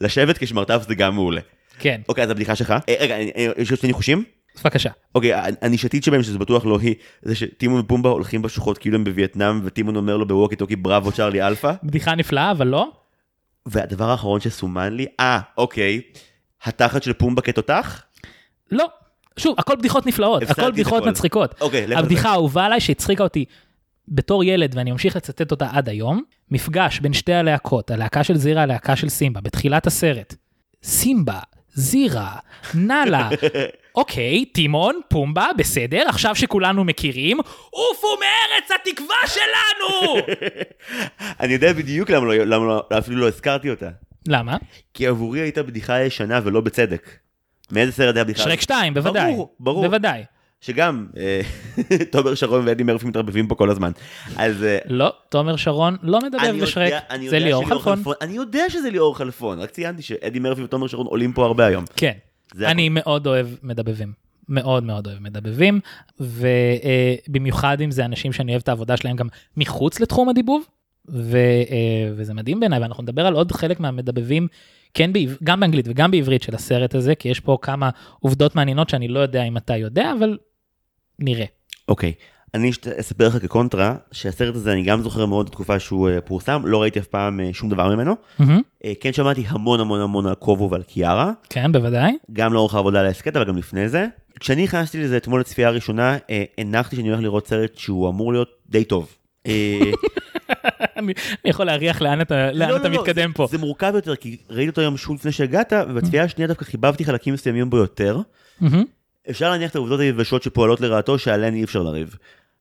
[0.00, 1.40] לשבת כשמרטף זה גם מעולה.
[1.78, 2.74] כן, אוקיי, אז הבדיחה שלך.
[2.88, 4.24] אה, רגע, אה, יש עוד שני ניחושים?
[4.64, 4.90] בבקשה.
[5.14, 5.32] אוקיי,
[5.62, 9.96] הנישתית שבהם, שזה בטוח לא היא, זה שטימון ופומבה הולכים בשוחות כאילו הם בווייטנאם, וטימון
[9.96, 11.72] אומר לו בווקי טוקי bravo Charlie alpha.
[11.82, 12.88] בדיחה נפלאה, אבל לא.
[13.66, 16.00] והדבר האחרון שסומן לי, אה, אוקיי,
[16.64, 18.02] התחת של פומבה כתותח?
[18.70, 18.86] לא.
[19.36, 21.10] שוב, הכל בדיחות נפלאות, הכל בדיחות הכל.
[21.10, 21.54] מצחיקות.
[21.60, 23.44] אוקיי, הבדיחה האהובה עליי שהצחיקה אותי
[24.08, 28.62] בתור ילד, ואני ממשיך לצטט אותה עד היום, מפגש בין שתי הלהקות, הלהקה של זירה,
[28.62, 30.34] הלהקה של סימבה, בתחילת הסרט.
[30.82, 31.38] סימבה,
[31.74, 32.36] זירה,
[32.74, 33.28] נאלה.
[33.94, 37.38] אוקיי, טימון, פומבה, בסדר, עכשיו שכולנו מכירים,
[37.70, 40.16] עופו מארץ התקווה שלנו!
[41.40, 43.88] אני יודע בדיוק למה לא, למה לא, אפילו לא הזכרתי אותה.
[44.28, 44.56] למה?
[44.94, 47.10] כי עבורי הייתה בדיחה ישנה ולא בצדק.
[47.72, 48.42] מאיזה סרט היה בדיחה?
[48.42, 49.32] שרק 2, בוודאי.
[49.32, 49.86] ברור, ברור.
[49.86, 50.22] בוודאי.
[50.60, 51.40] שגם אה,
[52.12, 53.90] תומר שרון ואדי מרפי מתערבבים פה כל הזמן.
[54.36, 56.92] אז אה, לא, תומר שרון לא מדבר בשרק,
[57.28, 58.14] זה ליאור חלפון.
[58.20, 61.84] אני יודע שזה ליאור חלפון, רק ציינתי שאדי מרפי ותומר שרון עולים פה הרבה היום.
[61.96, 62.12] כן.
[62.58, 64.12] אני מאוד אוהב מדבבים.
[64.48, 65.80] מאוד מאוד אוהב מדבבים,
[66.20, 70.64] ובמיוחד אם זה אנשים שאני אוהב את העבודה שלהם גם מחוץ לתחום הדיבוב,
[71.08, 71.36] ו,
[71.70, 74.48] אה, וזה מדהים בעיניי, ואנחנו נדבר על עוד חלק מהמדבבים,
[74.94, 75.10] כן,
[75.44, 79.20] גם באנגלית וגם בעברית של הסרט הזה, כי יש פה כמה עובדות מעניינות שאני לא
[79.20, 80.38] יודע אם אתה יודע, אבל
[81.18, 81.46] נראה.
[81.88, 82.12] אוקיי,
[82.54, 86.62] אני אספר לך כקונטרה, שהסרט הזה אני גם זוכר מאוד את התקופה שהוא אה, פורסם,
[86.66, 88.16] לא ראיתי אף פעם אה, שום דבר ממנו.
[88.84, 92.12] אה, כן שמעתי המון המון המון על קובו ועל קיארה, כן, בוודאי.
[92.32, 94.06] גם לאורך העבודה על ההסכת, אבל גם לפני זה.
[94.40, 96.16] כשאני נכנסתי לזה אתמול לצפייה הראשונה,
[96.58, 99.16] הנחתי שאני הולך לראות סרט שהוא אמור להיות די טוב.
[100.96, 101.12] אני
[101.44, 103.46] יכול להריח לאן אתה לאן לא, אתה לא, לא, מתקדם זה- פה.
[103.50, 107.34] זה מורכב יותר, כי ראיתי אותו היום שוב לפני שהגעת, ובצפייה השנייה דווקא חיבבתי חלקים
[107.34, 108.20] מסוימים בו יותר.
[109.30, 112.16] אפשר להניח את העובדות היבשות שפועלות לרעתו, שעליהן אי אפשר לריב.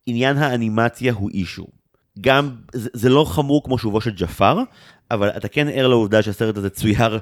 [0.09, 1.67] עניין האנימציה הוא אישו.
[2.21, 4.63] גם, זה, זה לא חמור כמו שובו של ג'פר,
[5.11, 7.19] אבל אתה כן ער לעובדה שהסרט הזה צויר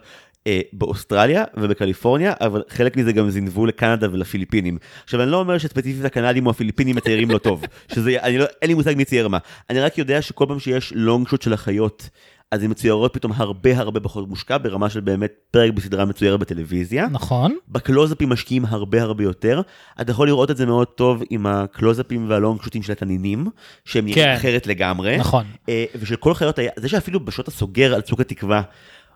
[0.47, 4.77] אה, באוסטרליה ובקליפורניה, אבל חלק מזה גם זינבו לקנדה ולפיליפינים.
[5.03, 8.69] עכשיו, אני לא אומר שספציפית הקנדים או הפיליפינים מציירים לא טוב, שזה, אני לא, אין
[8.69, 9.37] לי מושג מי צייר מה.
[9.69, 12.09] אני רק יודע שכל פעם שיש לונג שוט של החיות,
[12.51, 17.07] אז הן מצוירות פתאום הרבה הרבה פחות מושקע, ברמה של באמת פרק בסדרה מצוירת בטלוויזיה.
[17.11, 17.57] נכון.
[17.67, 19.61] בקלוזאפים משקיעים הרבה הרבה יותר.
[20.01, 23.47] אתה יכול לראות את זה מאוד טוב עם הקלוזאפים והלונג שוטים של התנינים,
[23.85, 24.33] שהם נראים כן.
[24.37, 25.17] אחרת לגמרי.
[25.17, 25.45] נכון.
[25.69, 28.61] אה, ושל כל החיות זה שאפילו בשעות הסוגר על צוק התקווה,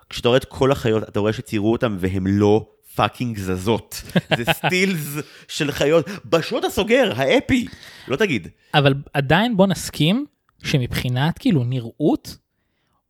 [0.09, 4.03] כשאתה רואה את כל החיות, אתה רואה שציירו אותם והם לא fucking זזות.
[4.37, 5.17] זה סטילס
[5.47, 6.05] של חיות.
[6.25, 7.67] בשוט הסוגר, האפי.
[8.07, 8.47] לא תגיד.
[8.73, 10.25] אבל עדיין בוא נסכים
[10.63, 12.37] שמבחינת כאילו נראות,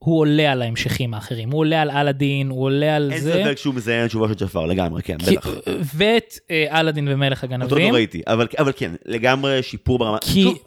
[0.04, 1.52] הוא עולה על ההמשכים האחרים.
[1.52, 3.42] הוא עולה על אלאדין, הוא עולה על אין זה.
[3.44, 5.50] ספק שהוא מזיין את שובו של ג'פר לגמרי, כן, כי- בטח.
[5.96, 7.94] ואת אה, אלאדין ומלך אותו לא הגנבים.
[7.94, 10.18] ראיתי, אבל אבל כן, לגמרי שיפור ברמה.
[10.22, 10.58] כי- שוב,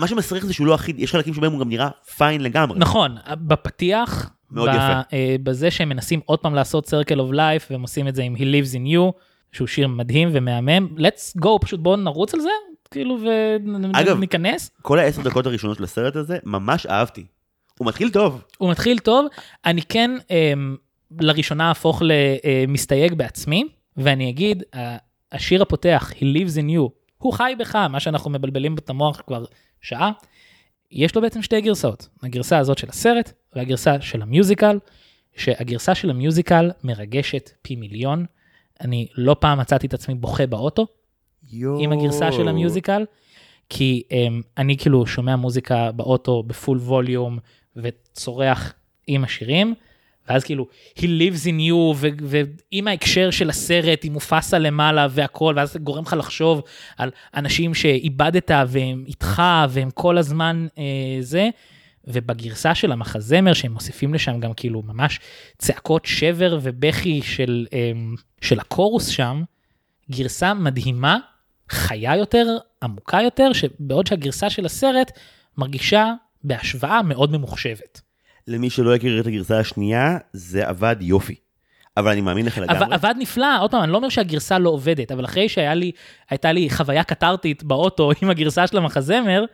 [0.00, 2.78] מה שמסריח זה שהוא לא אחיד, יש חלקים שבהם הוא גם נראה פיין לגמרי.
[2.78, 5.00] נכון, בפתיח, מאוד ב- יפה.
[5.12, 8.34] אה, בזה שהם מנסים עוד פעם לעשות Circle of Life, והם עושים את זה עם
[8.36, 9.12] He Lives in You,
[9.52, 10.88] שהוא שיר מדהים ומהמם.
[10.98, 12.48] let's go, פשוט בואו נרוץ על זה,
[12.90, 13.18] כאילו,
[13.94, 14.70] אגב- וניכנס.
[14.82, 17.24] כל העשר דקות הראשונות של הסרט הזה, ממש אהבתי.
[17.78, 18.44] הוא מתחיל טוב.
[18.58, 19.26] הוא מתחיל טוב,
[19.64, 20.76] אני כן אמ,
[21.20, 23.64] לראשונה אהפוך למסתייג בעצמי,
[23.96, 24.62] ואני אגיד,
[25.32, 29.44] השיר הפותח, He Lives in You, הוא חי בך, מה שאנחנו מבלבלים את המוח כבר
[29.80, 30.12] שעה,
[30.90, 34.78] יש לו בעצם שתי גרסאות, הגרסה הזאת של הסרט והגרסה של המיוזיקל,
[35.36, 38.24] שהגרסה של המיוזיקל מרגשת פי מיליון.
[38.80, 40.86] אני לא פעם מצאתי את עצמי בוכה באוטו
[41.52, 43.04] עם הגרסה של המיוזיקל,
[43.68, 44.14] כי um,
[44.58, 47.38] אני כאילו שומע מוזיקה באוטו בפול ווליום
[47.76, 48.74] וצורח
[49.06, 49.74] עם השירים,
[50.28, 50.66] ואז כאילו
[50.98, 55.78] he lives in you, ו- ועם ההקשר של הסרט, עם מופסה למעלה והכל, ואז זה
[55.78, 56.62] גורם לך לחשוב
[56.96, 60.84] על אנשים שאיבדת והם איתך והם כל הזמן אה,
[61.20, 61.48] זה.
[62.04, 65.20] ובגרסה של המחזמר שהם מוסיפים לשם גם כאילו ממש
[65.58, 69.42] צעקות שבר ובכי של, אמ, של הקורוס שם,
[70.10, 71.18] גרסה מדהימה,
[71.70, 72.46] חיה יותר,
[72.82, 75.18] עמוקה יותר, שבעוד שהגרסה של הסרט
[75.58, 76.12] מרגישה
[76.44, 78.00] בהשוואה מאוד ממוחשבת.
[78.48, 81.34] למי שלא הכיר את הגרסה השנייה, זה עבד יופי.
[81.96, 82.94] אבל אני מאמין לך לגמרי.
[82.94, 85.74] עבד, נפלא, עוד פעם, אני לא אומר שהגרסה לא עובדת, אבל אחרי שהייתה
[86.52, 89.44] לי, לי חוויה קתרתית באוטו עם הגרסה של המחזמר,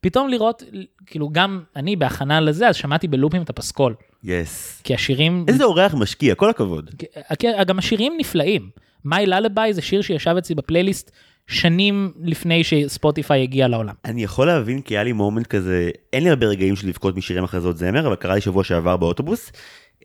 [0.00, 0.62] פתאום לראות,
[1.06, 3.94] כאילו גם אני בהכנה לזה, אז שמעתי בלופים את הפסקול.
[4.24, 4.80] יס.
[4.84, 6.90] כי השירים, איזה אורח משקיע, כל הכבוד.
[7.38, 8.70] כי- גם השירים נפלאים.
[9.04, 11.10] מיי ללביי זה שיר שישב אצלי בפלייליסט
[11.46, 13.94] שנים לפני שספוטיפיי הגיע לעולם.
[14.04, 17.44] אני יכול להבין כי היה לי מומנט כזה, אין לי הרבה רגעים של לבכות משירים
[17.44, 19.52] הכרזות זמר, אבל קרה לי שבוע שעבר באוטובוס.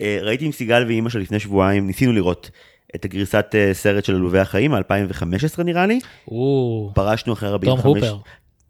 [0.01, 2.51] אה, ראיתי עם סיגל ואימא שלה לפני שבועיים, ניסינו לראות
[2.95, 5.99] את הגרסת אה, סרט של עלובי החיים, 2015 נראה לי.
[6.27, 8.17] או, פרשנו אחרי תום 45, הופר.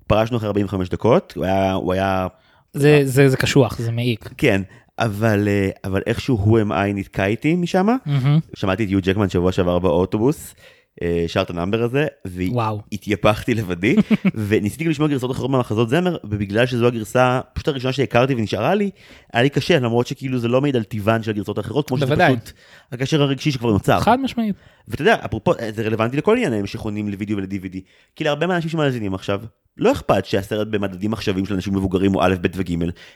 [0.08, 2.27] פרשנו אחרי 45 דקות, הוא היה, הוא היה,
[2.73, 4.30] זה, זה, זה קשוח, זה מעיק.
[4.38, 4.62] כן,
[4.99, 7.88] אבל, אה, אבל איכשהו הוא אה נתקע איתי משם.
[8.06, 8.39] מהמם.
[8.56, 10.56] שמעתי את יו ג'קמן שבוע שעבר באוטובוס,
[11.01, 12.07] אה, שר את ה number הזה.
[12.25, 13.95] והתייפחתי לבדי,
[14.47, 18.89] וניסיתי גם לשמוע גרסאות אחרות מהמחזות זמר, ובגלל שזו הגרסה פשוט הראשונה שהכרתי ונשארה לי,
[19.33, 22.15] היה לי קשה, למרות שכאילו זה לא מעיד על טיבן של הגרסאות האחרות, כמו שזה.
[22.15, 22.51] פשוט
[22.91, 23.99] הקשר הרגשי שכבר נוצר.
[23.99, 24.55] חד משמעית.
[24.88, 27.77] ואתה יודע, אפרופו, זה רלוונטי לכל עניינים שחונים לוידאו ול-DVD,
[28.15, 29.41] כי להרבה מהאנשים שמאזינים עכשיו,
[29.77, 32.71] לא אכפת שהסרט במדדים עכשוויים של אנשים מבוגרים הוא א', ב' וג',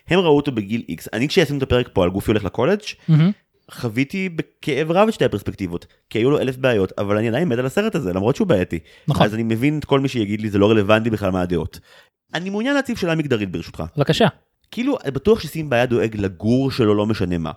[0.08, 1.06] הם ראו אותו בגיל X.
[1.13, 3.32] אני כשעשינו את הפרק פה על גופי הולך לקולג', מהמם.
[3.72, 7.60] חוויתי בכאב רב את שתי הפרספקטיבות, כי היו לו אלף בעיות, אבל אני עדיין מת
[7.60, 8.80] על הסרט הזה, למרות שהוא בעייתי.
[9.08, 9.26] נכון.
[9.26, 11.80] אז אני מבין את כל מי שיגיד לי זה לא רלוונטי בכלל מה הדעות.
[12.34, 13.84] אני מעוניין להציב שאלה מגדרית ברשותך.
[13.98, 14.28] בבקשה.
[14.72, 17.52] כאילו, בטוח שסימבה היה דואג לגור שלו לא משנה מה.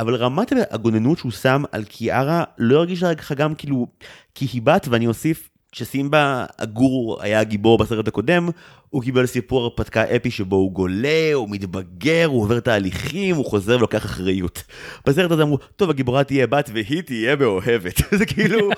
[0.00, 3.86] אבל רמת הגוננות שהוא שם על קיארה לא הרגישה לך גם כאילו
[4.34, 8.48] כי היא בת ואני אוסיף כשסימבה הגור היה הגיבור בסרט הקודם
[8.90, 13.76] הוא קיבל סיפור הרפתקה אפי שבו הוא גולה, הוא מתבגר, הוא עובר תהליכים, הוא חוזר
[13.76, 14.62] ולוקח אחריות.
[15.06, 17.96] בסרט הזה אמרו, טוב הגיבורה תהיה בת והיא תהיה מאוהבת.
[18.18, 18.70] זה כאילו,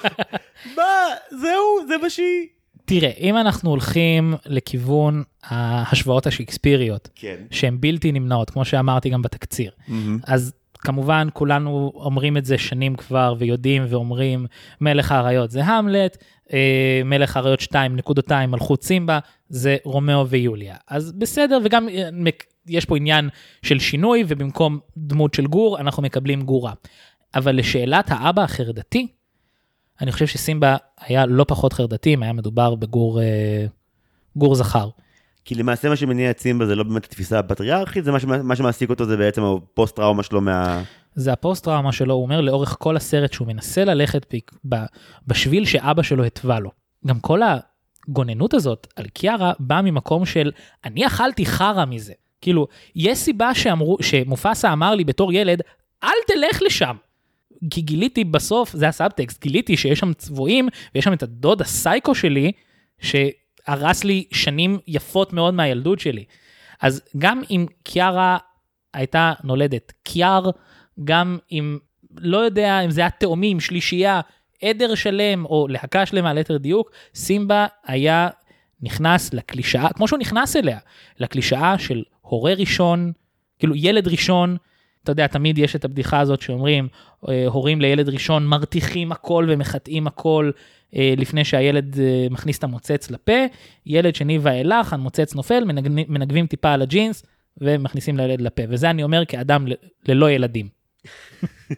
[0.76, 0.82] מה,
[1.30, 2.46] זהו, זה מה שהיא.
[2.84, 7.36] תראה, אם אנחנו הולכים לכיוון ההשוואות השייקספיריות, כן.
[7.50, 9.70] שהן בלתי נמנעות, כמו שאמרתי גם בתקציר,
[10.26, 10.52] אז
[10.84, 14.46] כמובן כולנו אומרים את זה שנים כבר ויודעים ואומרים
[14.80, 16.16] מלך האריות זה המלט,
[16.52, 19.18] אה, מלך האריות 2 נקודותיים מלכות סימבה
[19.48, 20.76] זה רומאו ויוליה.
[20.88, 22.08] אז בסדר וגם אה,
[22.66, 23.28] יש פה עניין
[23.62, 26.72] של שינוי ובמקום דמות של גור אנחנו מקבלים גורה.
[27.34, 29.06] אבל לשאלת האבא החרדתי,
[30.00, 33.66] אני חושב שסימבה היה לא פחות חרדתי אם היה מדובר בגור אה,
[34.36, 34.88] גור זכר.
[35.44, 38.56] כי למעשה מה שמניע את סימבה זה לא באמת התפיסה הפטריארכית, זה מה, שמה, מה
[38.56, 40.82] שמעסיק אותו זה בעצם הפוסט טראומה שלו מה...
[41.14, 44.84] זה הפוסט טראומה שלו, הוא אומר לאורך כל הסרט שהוא מנסה ללכת ב- ב-
[45.26, 46.70] בשביל שאבא שלו התווה לו.
[47.06, 47.40] גם כל
[48.08, 50.52] הגוננות הזאת על קיארה באה ממקום של
[50.84, 52.12] אני אכלתי חרא מזה.
[52.40, 55.60] כאילו, יש סיבה שאמרו, שמופסה אמר לי בתור ילד,
[56.04, 56.96] אל תלך לשם.
[57.70, 62.52] כי גיליתי בסוף, זה הסאבטקסט, גיליתי שיש שם צבועים, ויש שם את הדוד הסייקו שלי,
[63.66, 66.24] שהרס לי שנים יפות מאוד מהילדות שלי.
[66.80, 68.38] אז גם אם קיארה
[68.94, 70.50] הייתה נולדת קיאר,
[71.04, 71.78] גם אם,
[72.16, 74.20] לא יודע אם זה היה תאומים, שלישייה,
[74.62, 78.28] עדר שלם, או להקה שלמה ליתר דיוק, סימבה היה
[78.82, 80.78] נכנס לקלישאה, כמו שהוא נכנס אליה,
[81.18, 83.12] לקלישאה של הורה ראשון,
[83.58, 84.56] כאילו ילד ראשון,
[85.02, 86.88] אתה יודע, תמיד יש את הבדיחה הזאת שאומרים,
[87.28, 90.50] אה, הורים לילד ראשון מרתיחים הכל ומחטאים הכל
[91.16, 93.32] לפני שהילד אה, מכניס את המוצץ לפה,
[93.86, 97.22] ילד שני ואילך, המוצץ נופל, מנגנים, מנגבים טיפה על הג'ינס
[97.60, 98.62] ומכניסים לילד לפה.
[98.68, 99.72] וזה אני אומר כאדם ל-
[100.08, 100.68] ללא ילדים.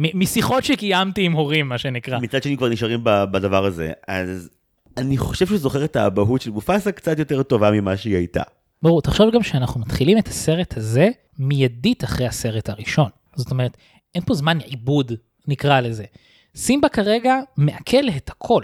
[0.00, 2.18] מ- משיחות שקיימתי עם הורים, מה שנקרא.
[2.18, 4.50] מצד שני כבר נשארים בדבר הזה, אז
[4.96, 8.42] אני חושב שהוא זוכר את האבהות של מופסה קצת יותר טובה ממה שהיא הייתה.
[8.82, 13.08] ברור, תחשוב גם שאנחנו מתחילים את הסרט הזה מיידית אחרי הסרט הראשון.
[13.36, 13.76] זאת אומרת,
[14.14, 15.12] אין פה זמן עיבוד,
[15.48, 16.04] נקרא לזה.
[16.56, 18.62] סימבה כרגע מעכל את הכל.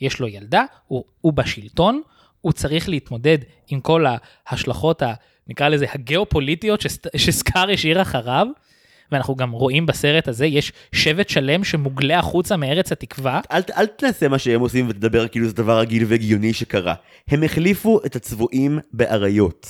[0.00, 2.02] יש לו ילדה, הוא, הוא בשלטון,
[2.40, 4.04] הוא צריך להתמודד עם כל
[4.46, 5.14] ההשלכות, ה,
[5.48, 8.46] נקרא לזה, הגיאופוליטיות שס- שסקאר השאיר אחריו,
[9.12, 13.40] ואנחנו גם רואים בסרט הזה, יש שבט שלם שמוגלה החוצה מארץ התקווה.
[13.52, 16.94] אל, אל תנסה מה שהם עושים ותדבר כאילו זה דבר רגיל והגיוני שקרה.
[17.28, 19.66] הם החליפו את הצבועים באריות.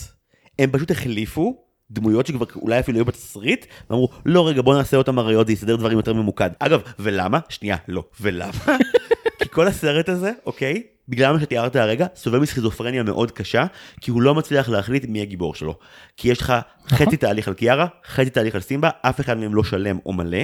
[0.58, 5.18] הם פשוט החליפו דמויות שכבר אולי אפילו היו בתסריט, ואמרו, לא רגע בוא נעשה אותם
[5.18, 6.50] אריות, זה יסדר דברים יותר ממוקד.
[6.58, 7.38] אגב, ולמה?
[7.48, 8.04] שנייה, לא.
[8.20, 8.52] ולמה?
[9.38, 10.82] כי כל הסרט הזה, אוקיי?
[11.08, 13.66] בגלל מה שתיארת הרגע, סובל מסכיזופרניה מאוד קשה,
[14.00, 15.78] כי הוא לא מצליח להחליט מי הגיבור שלו.
[16.16, 16.52] כי יש לך
[16.88, 20.38] חצי תהליך על קיארה, חצי תהליך על סימבה, אף אחד מהם לא שלם או מלא.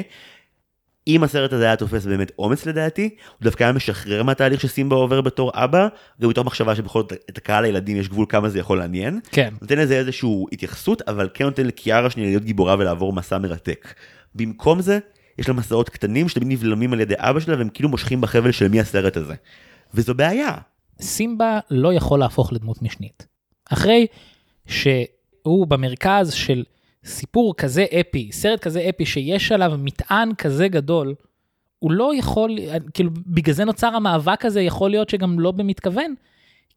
[1.09, 3.03] אם הסרט הזה היה תופס באמת אומץ לדעתי,
[3.39, 5.89] הוא דווקא היה משחרר מהתהליך שסימבה עובר בתור אבא,
[6.21, 9.21] גם מתוך מחשבה שבכל זאת את הקהל הילדים יש גבול כמה זה יכול לעניין.
[9.31, 9.55] כן.
[9.61, 13.95] נותן לזה איזושהי התייחסות, אבל כן נותן לקיארה שנייה להיות גיבורה ולעבור מסע מרתק.
[14.35, 14.99] במקום זה,
[15.39, 18.69] יש לה מסעות קטנים שתמיד נבלמים על ידי אבא שלה והם כאילו מושכים בחבל של
[18.69, 19.35] מי הסרט הזה.
[19.95, 20.55] וזו בעיה.
[21.01, 23.27] סימבה לא יכול להפוך לדמות משנית.
[23.71, 24.07] אחרי
[24.67, 26.65] שהוא במרכז של
[27.05, 31.15] סיפור כזה אפי, סרט כזה אפי שיש עליו מטען כזה גדול,
[31.79, 32.59] הוא לא יכול,
[32.95, 36.15] כאילו בגלל זה נוצר המאבק הזה, יכול להיות שגם לא במתכוון,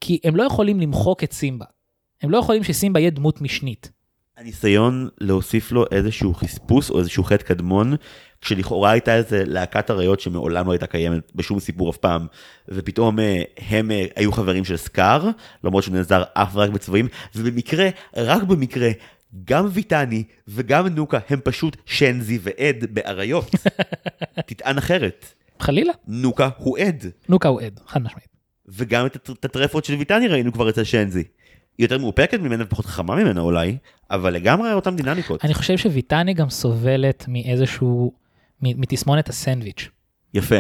[0.02, 1.66] כי הם לא יכולים למחוק את סימבה.
[2.22, 3.92] הם לא יכולים שסימבה יהיה דמות משנית.
[4.38, 7.96] הניסיון להוסיף לו איזשהו חספוס או איזשהו חטא קדמון,
[8.42, 12.28] כשלכאורה הייתה איזה להקת אריות שמעולם לא הייתה קיימת בשום סיפור אף פעם,
[12.70, 15.30] ופתאום אה, הם אה, היו חברים של סקאר,
[15.64, 18.90] למרות שהוא נעזר אף ורק בצבעים, ובמקרה, רק במקרה,
[19.44, 23.52] גם ויטני וגם נוקה הם פשוט שנזי ועד באריות.
[24.48, 25.26] תטען אחרת,
[25.60, 28.28] חלילה, נוקה הוא עד, נוקה הוא עד, חד משמעית.
[28.68, 31.20] וגם את הט- את הטרפות של ויטני ראינו כבר אצל שנזי.
[31.78, 33.78] היא יותר מאופקת ממנה ופחות חכמה ממנה אולי,
[34.12, 35.46] אבל לגמרי אותן דינמיקות.
[35.46, 38.12] אני חושב שוויטני גם סובלת מאיזשהו,
[38.62, 39.90] מתסמונת הסנדוויץ'.
[40.34, 40.56] יפה.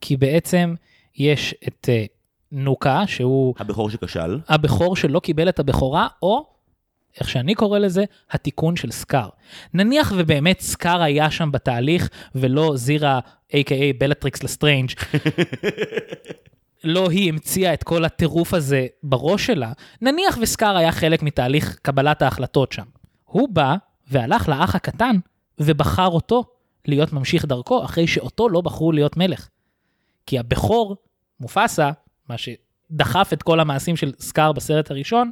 [0.00, 0.74] כי בעצם
[1.16, 2.04] יש את אה,
[2.52, 4.38] נוקה, שהוא הבכור שכשל.
[4.48, 6.46] הבכור שלא קיבל את הבכורה, או,
[7.20, 9.28] איך שאני קורא לזה, התיקון של סקאר.
[9.74, 13.20] נניח ובאמת סקאר היה שם בתהליך, ולא זירה,
[13.52, 14.90] a.k.a בלטריקס לסטרנג',
[16.84, 22.22] לא היא המציאה את כל הטירוף הזה בראש שלה, נניח וסקאר היה חלק מתהליך קבלת
[22.22, 22.84] ההחלטות שם.
[23.24, 23.74] הוא בא
[24.10, 25.16] והלך לאח הקטן
[25.58, 26.44] ובחר אותו
[26.88, 29.48] להיות ממשיך דרכו, אחרי שאותו לא בחרו להיות מלך.
[30.26, 30.96] כי הבכור,
[31.40, 31.90] מופסה,
[32.28, 35.30] מה שדחף את כל המעשים של סקאר בסרט הראשון,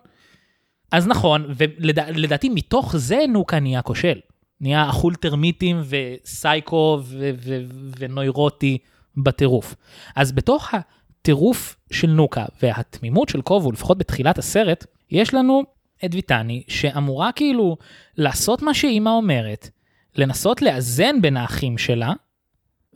[0.94, 4.18] אז נכון, ולדעתי מתוך זה נוקה נהיה כושל.
[4.61, 7.61] נהיה אכול טרמיטים וסייקו ו- ו-
[7.98, 8.78] ונוירוטי
[9.16, 9.74] בטירוף.
[10.16, 15.62] אז בתוך הטירוף של נוקה והתמימות של קובו, לפחות בתחילת הסרט, יש לנו
[16.04, 17.76] את ויטני, שאמורה כאילו
[18.16, 19.70] לעשות מה שאימא אומרת,
[20.16, 22.12] לנסות לאזן בין האחים שלה,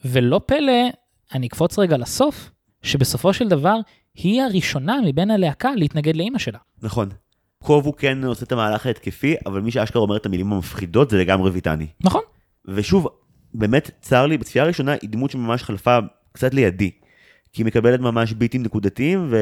[0.04, 0.88] ולא פלא,
[1.34, 2.50] אני אקפוץ רגע לסוף,
[2.82, 3.76] שבסופו של דבר
[4.14, 6.58] היא הראשונה מבין הלהקה להתנגד לאימא שלה.
[6.82, 7.08] נכון.
[7.62, 11.50] קובו כן עושה את המהלך ההתקפי, אבל מי שאשכרה אומר את המילים המפחידות זה לגמרי
[11.50, 11.86] ויטני.
[12.00, 12.22] נכון?
[12.64, 13.08] ושוב,
[13.54, 15.98] באמת צר לי, בצפייה הראשונה היא דמות שממש חלפה
[16.32, 16.90] קצת לידי.
[17.52, 19.32] כי היא מקבלת ממש ביטים נקודתיים,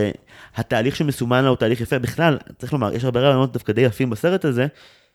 [0.57, 1.99] והתהליך שמסומן לה הוא תהליך יפה.
[1.99, 4.67] בכלל, צריך לומר, יש הרבה רעיונות דווקא די יפים בסרט הזה,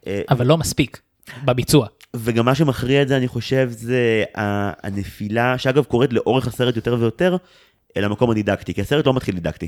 [0.07, 1.01] אה, אבל לא מספיק
[1.45, 1.87] בביצוע.
[2.15, 4.23] וגם מה שמכריע את זה, אני חושב, זה
[4.83, 7.37] הנפילה, שאגב קורית לאורך הסרט יותר ויותר,
[7.97, 9.67] אל המקום הדידקטי, כי הסרט לא מתחיל דידקטי.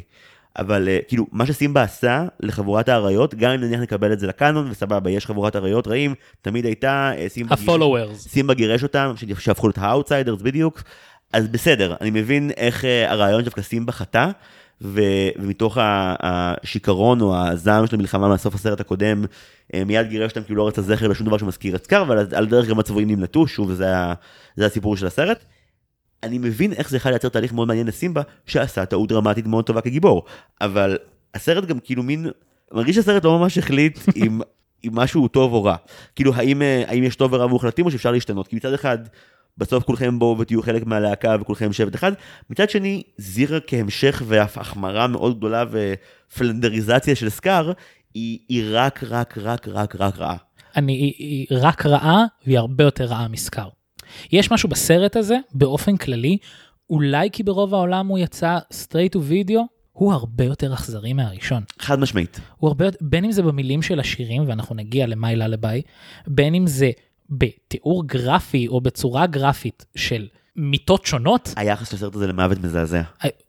[0.59, 4.67] אבל אה, כאילו, מה שסימבה עשה לחבורת האריות, גם אם נניח נקבל את זה לקאנון,
[4.71, 8.15] וסבבה, יש חבורת אריות רעים, תמיד הייתה, אה, סימבה, ה-followers.
[8.15, 10.83] סימבה גירש אותם, שהפכו להיות ה outsiders בדיוק,
[11.33, 14.27] אז בסדר, אני מבין איך אה, הרעיון שדווקא סימבה חטא,
[14.81, 15.01] ו-
[15.39, 19.25] ומתוך השיכרון או הזעם של המלחמה מהסוף הסרט הקודם,
[19.85, 22.43] מיד גירש אותם כי הוא לא רצה זכר לשום דבר שמזכיר את סקאר, אבל על
[22.43, 24.13] הדרך גם הצבועים נמלטו, שוב, זה, ה-
[24.55, 25.45] זה הסיפור של הסרט.
[26.23, 29.81] אני מבין איך זה יכול לייצר תהליך מאוד מעניין לסימבה, שעשה טעות דרמטית מאוד טובה
[29.81, 30.23] כגיבור,
[30.61, 30.97] אבל
[31.33, 32.27] הסרט גם כאילו מין,
[32.71, 34.41] מרגיש שהסרט לא ממש החליט אם,
[34.85, 35.75] אם משהו טוב או רע.
[36.15, 38.47] כאילו, האם, אה, האם יש טוב ורע מוחלטים או שאפשר להשתנות?
[38.47, 38.97] כי מצד אחד,
[39.57, 42.11] בסוף כולכם בואו ותהיו חלק מהלהקה וכולכם שבט אחד,
[42.49, 47.71] מצד שני, זירה כהמשך ואף החמרה מאוד גדולה ופלנדריזציה של סקאר,
[48.13, 50.37] היא, היא רק, רק, רק, רק, רק רעה.
[50.75, 53.69] אני, היא, היא רק רעה והיא הרבה יותר רעה מסקאר.
[54.31, 56.37] יש משהו בסרט הזה באופן כללי,
[56.89, 59.59] אולי כי ברוב העולם הוא יצא straight to video,
[59.91, 61.63] הוא הרבה יותר אכזרי מהראשון.
[61.79, 62.39] חד משמעית.
[62.57, 65.81] הוא הרבה, יותר- בין אם זה במילים של השירים, ואנחנו נגיע למאי ללביי,
[66.27, 66.91] בין אם זה
[67.29, 73.01] בתיאור גרפי או בצורה גרפית של מיטות שונות, היחס של הסרט הזה למוות מזעזע.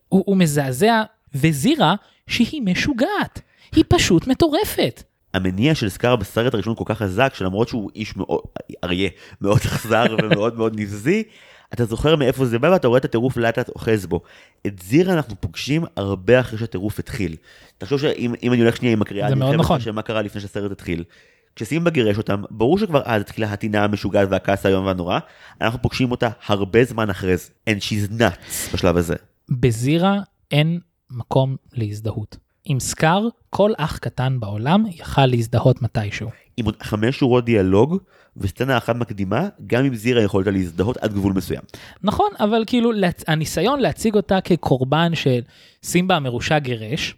[0.09, 1.03] הוא, הוא מזעזע,
[1.35, 1.95] וזירה
[2.27, 3.41] שהיא משוגעת,
[3.77, 5.03] היא פשוט מטורפת.
[5.35, 8.41] המניע של סקאר בסרט הראשון כל כך חזק, שלמרות שהוא איש מאוד,
[8.85, 9.09] אריה,
[9.41, 11.23] מאוד אכזר ומאוד מאוד נבזי,
[11.75, 14.21] אתה זוכר מאיפה זה בא ואתה רואה את הטירוף לאט לאט אוחז בו.
[14.67, 17.37] את זירה אנחנו פוגשים הרבה אחרי שהטירוף התחיל.
[17.79, 19.81] תחשוב שאם אם אני הולך שנייה עם הקריאה, זה אני מאוד נכון.
[19.93, 21.05] מה קרה לפני שהסרט התחיל.
[21.57, 25.19] כשסימבה גירש אותם, ברור שכבר אז התחילה הטינה המשוגעת והכעס האיום והנורא,
[25.61, 27.51] אנחנו פוגשים אותה הרבה זמן אחרי זה.
[27.71, 29.15] And she's nuts בשלב הזה.
[29.49, 30.19] בזירה
[30.51, 30.81] אין
[31.11, 32.44] מקום להזדהות.
[32.65, 36.31] עם סקאר, כל אח קטן בעולם יכל להזדהות מתישהו.
[36.57, 37.99] עם עוד חמש שורות דיאלוג
[38.37, 41.63] וסצנה אחת מקדימה, גם עם זירה יכולת להזדהות עד גבול מסוים.
[42.03, 42.91] נכון, אבל כאילו.
[43.27, 45.41] הניסיון להציג אותה כקורבן של
[45.83, 47.15] סימבה המרושע גירש,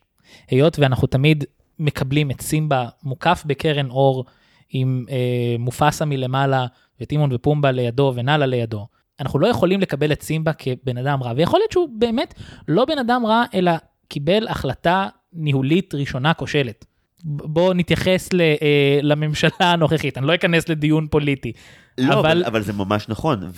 [0.51, 1.45] היות ואנחנו תמיד
[1.79, 4.25] מקבלים את סימבה מוקף בקרן אור
[4.71, 6.67] עם אה, מופסה מלמעלה
[7.01, 8.87] וטימון ופומבה לידו ונאלה לידו.
[9.21, 12.35] אנחנו לא יכולים לקבל את סימבה כבן אדם רע, ויכול להיות שהוא באמת
[12.69, 13.73] לא בן אדם רע, אלא
[14.09, 16.85] קיבל החלטה ניהולית ראשונה כושלת.
[17.25, 21.53] בואו נתייחס ל, אה, לממשלה הנוכחית, אני לא אכנס לדיון פוליטי.
[21.99, 23.51] לא, אבל, אבל אבל זה ממש נכון,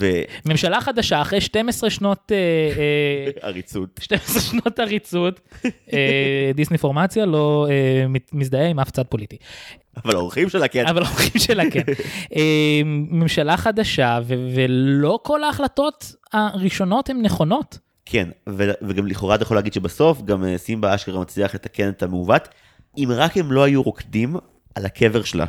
[0.45, 3.99] ממשלה חדשה אחרי 12 שנות, אה, אה, ועריצות.
[4.03, 5.39] 12 שנות עריצות,
[5.93, 9.37] אה, דיסניפורמציה לא אה, מזדהה עם אף צד פוליטי.
[10.05, 10.87] אבל האורחים שלה כן.
[10.87, 11.83] אבל האורחים שלה כן.
[12.35, 17.88] אה, ממשלה חדשה ו- ולא כל ההחלטות הראשונות הן נכונות.
[18.11, 22.03] כן, ו- וגם לכאורה אתה יכול להגיד שבסוף גם אה, סימבה אשכרה מצליח לתקן את
[22.03, 22.47] המעוות,
[22.97, 24.35] אם רק הם לא היו רוקדים
[24.75, 25.45] על הקבר שלה,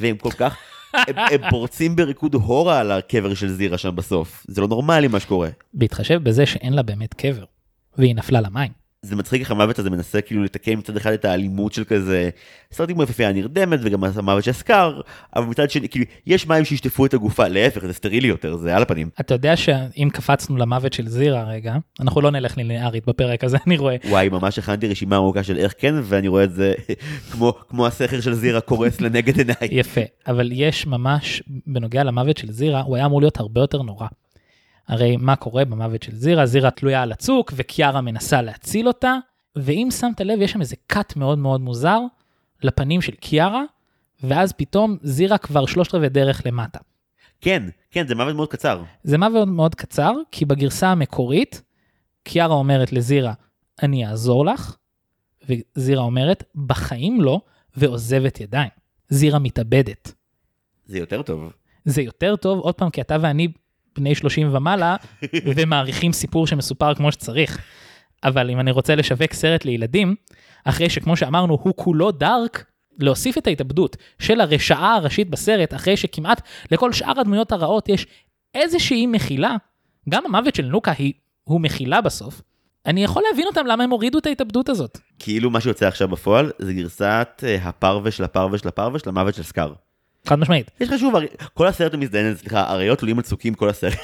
[0.00, 0.56] והם כל כך,
[1.08, 5.20] הם, הם פורצים בריקוד הורה על הקבר של זירה שם בסוף, זה לא נורמלי מה
[5.20, 5.48] שקורה.
[5.74, 7.44] בהתחשב בזה שאין לה באמת קבר,
[7.98, 8.79] והיא נפלה למים.
[9.02, 12.30] זה מצחיק איך המוות הזה מנסה כאילו לתקן מצד אחד את האלימות של כזה
[12.72, 15.00] סרטים כמו יפהפייה נרדמת וגם המוות של סקאר,
[15.36, 18.82] אבל מצד שני כאילו יש מים שישטפו את הגופה, להפך זה סטרילי יותר, זה על
[18.82, 19.08] הפנים.
[19.20, 23.76] אתה יודע שאם קפצנו למוות של זירה רגע, אנחנו לא נלך לינארית בפרק הזה, אני
[23.76, 23.96] רואה.
[24.08, 26.74] וואי, ממש הכנתי רשימה ארוכה של איך כן, ואני רואה את זה
[27.32, 29.68] כמו, כמו הסכר של זירה קורס לנגד עיניי.
[29.70, 34.06] יפה, אבל יש ממש, בנוגע למוות של זירה, הוא היה אמור להיות הרבה יותר נורא.
[34.90, 36.46] הרי מה קורה במוות של זירה?
[36.46, 39.16] זירה תלויה על הצוק וקיארה מנסה להציל אותה,
[39.56, 42.00] ואם שמת לב יש שם איזה קאט מאוד מאוד מוזר
[42.62, 43.62] לפנים של קיארה,
[44.22, 46.78] ואז פתאום זירה כבר שלושת רבעי דרך למטה.
[47.40, 48.82] כן, כן, זה מוות מאוד קצר.
[49.02, 51.62] זה מוות מאוד קצר, כי בגרסה המקורית,
[52.22, 53.32] קיארה אומרת לזירה,
[53.82, 54.76] אני אעזור לך,
[55.48, 57.40] וזירה אומרת, בחיים לא,
[57.76, 58.70] ועוזבת ידיים.
[59.08, 60.12] זירה מתאבדת.
[60.86, 61.52] זה יותר טוב.
[61.84, 63.48] זה יותר טוב, עוד פעם, כי אתה ואני
[64.00, 64.96] בני 30 ומעלה,
[65.56, 67.58] ומעריכים סיפור שמסופר כמו שצריך.
[68.24, 70.14] אבל אם אני רוצה לשווק סרט לילדים,
[70.64, 72.64] אחרי שכמו שאמרנו, הוא כולו דארק,
[72.98, 78.06] להוסיף את ההתאבדות של הרשעה הראשית בסרט, אחרי שכמעט לכל שאר הדמויות הרעות יש
[78.54, 79.56] איזושהי מחילה,
[80.08, 81.12] גם המוות של נוקה היא,
[81.44, 82.42] הוא מחילה בסוף,
[82.86, 84.98] אני יכול להבין אותם למה הם הורידו את ההתאבדות הזאת.
[85.18, 89.34] כאילו מה שיוצא עכשיו בפועל זה גרסת אה, הפרווה של הפרווה של הפרווה של המוות
[89.34, 89.72] של סקאר.
[90.26, 90.70] חד משמעית.
[90.80, 91.14] יש לך שוב,
[91.54, 93.94] כל הסרט הוא מזדיין, סליחה, אריות עולים על צוקים כל הסרט.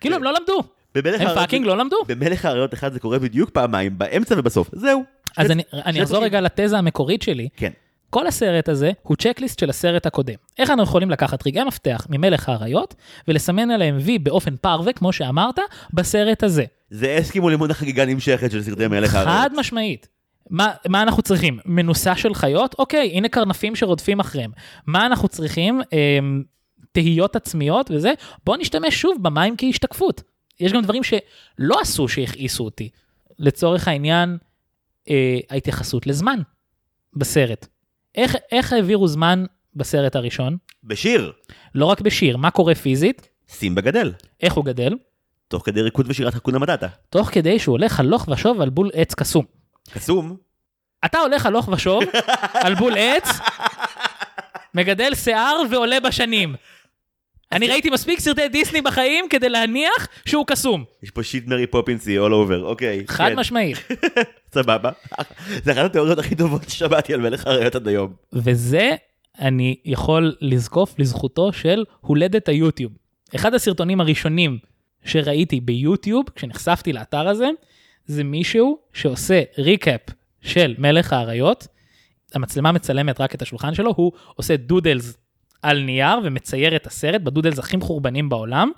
[0.00, 0.62] כאילו הם לא למדו,
[0.94, 1.96] הם fucking לא למדו.
[2.08, 5.04] במלך האריות אחד זה קורה בדיוק פעמיים, באמצע ובסוף, זהו.
[5.36, 6.24] אז אני, אחזור.
[6.24, 7.48] רגע לתזה המקורית שלי.
[7.56, 7.70] כן.
[8.10, 10.34] כל הסרט הזה הוא checklist של הסרט הקודם.
[10.58, 12.94] איך אנחנו יכולים לקחת רגעי מפתח ממלך האריות
[13.28, 15.58] ולסמן עליהם וי באופן פרווה, כמו שאמרת,
[15.92, 16.64] בסרט הזה.
[16.90, 19.40] זה אסקימו לימון החגיגה נמשכת של סרטי מלך האריות.
[19.42, 20.08] חד משמעית.
[20.50, 21.58] מה, מה אנחנו צריכים?
[21.64, 22.74] מנוסה של חיות?
[22.78, 24.50] אוקיי, הנה קרנפים שרודפים אחריהם.
[24.86, 25.80] מה אנחנו צריכים?
[25.92, 26.42] אמ,
[26.92, 28.12] תהיות עצמיות וזה?
[28.44, 30.22] בואו נשתמש שוב במים כהשתקפות.
[30.60, 32.88] יש גם דברים שלא עשו שהכעיסו אותי.
[33.38, 34.38] לצורך העניין,
[35.10, 36.40] אה, ההתייחסות לזמן
[37.16, 37.66] בסרט.
[38.14, 39.44] איך, איך העבירו זמן
[39.76, 40.56] בסרט הראשון?
[40.84, 41.32] בשיר,
[41.74, 43.28] לא רק בשיר, מה קורה פיזית?
[43.48, 44.12] סימבה גדל.
[44.40, 44.94] איך הוא גדל?
[45.48, 46.88] תוך כדי ריקוד ושירת hakuna מטאטה.
[47.10, 49.44] תוך כדי שהוא הולך הלוך ושוב על בול עץ קסום.
[49.92, 50.36] קסום.
[51.04, 52.02] אתה הולך הלוך ושוב
[52.64, 53.28] על בול עץ,
[54.74, 56.54] מגדל שיער ועולה בשנים.
[57.52, 60.84] אני ראיתי מספיק סרטי דיסני בחיים כדי להניח שהוא קסום.
[61.02, 63.04] יש פה שיט מרי פופינסי all over, אוקיי.
[63.06, 63.78] חד כן, משמעית.
[64.54, 64.90] סבבה.
[65.64, 68.12] זה אחת התיאוריות הכי טובות ששמעתי על מלך האריות עד היום.
[68.32, 68.90] וזה
[69.38, 72.92] אני יכול לזקוף לזכותו של הולדת היוטיוב.
[73.34, 74.58] אחד הסרטונים הראשונים
[75.04, 77.48] שראיתי ביוטיוב, כשנחשפתי לאתר הזה,
[78.06, 80.00] זה מישהו שעושה recap
[80.40, 81.66] של מלך האריות.
[82.34, 85.16] המצלמה מצלמת רק את השולחן שלו, הוא עושה doodles
[85.62, 88.70] על נייר ומצייר את הסרט ב doodles הכי מחורבנים בעולם,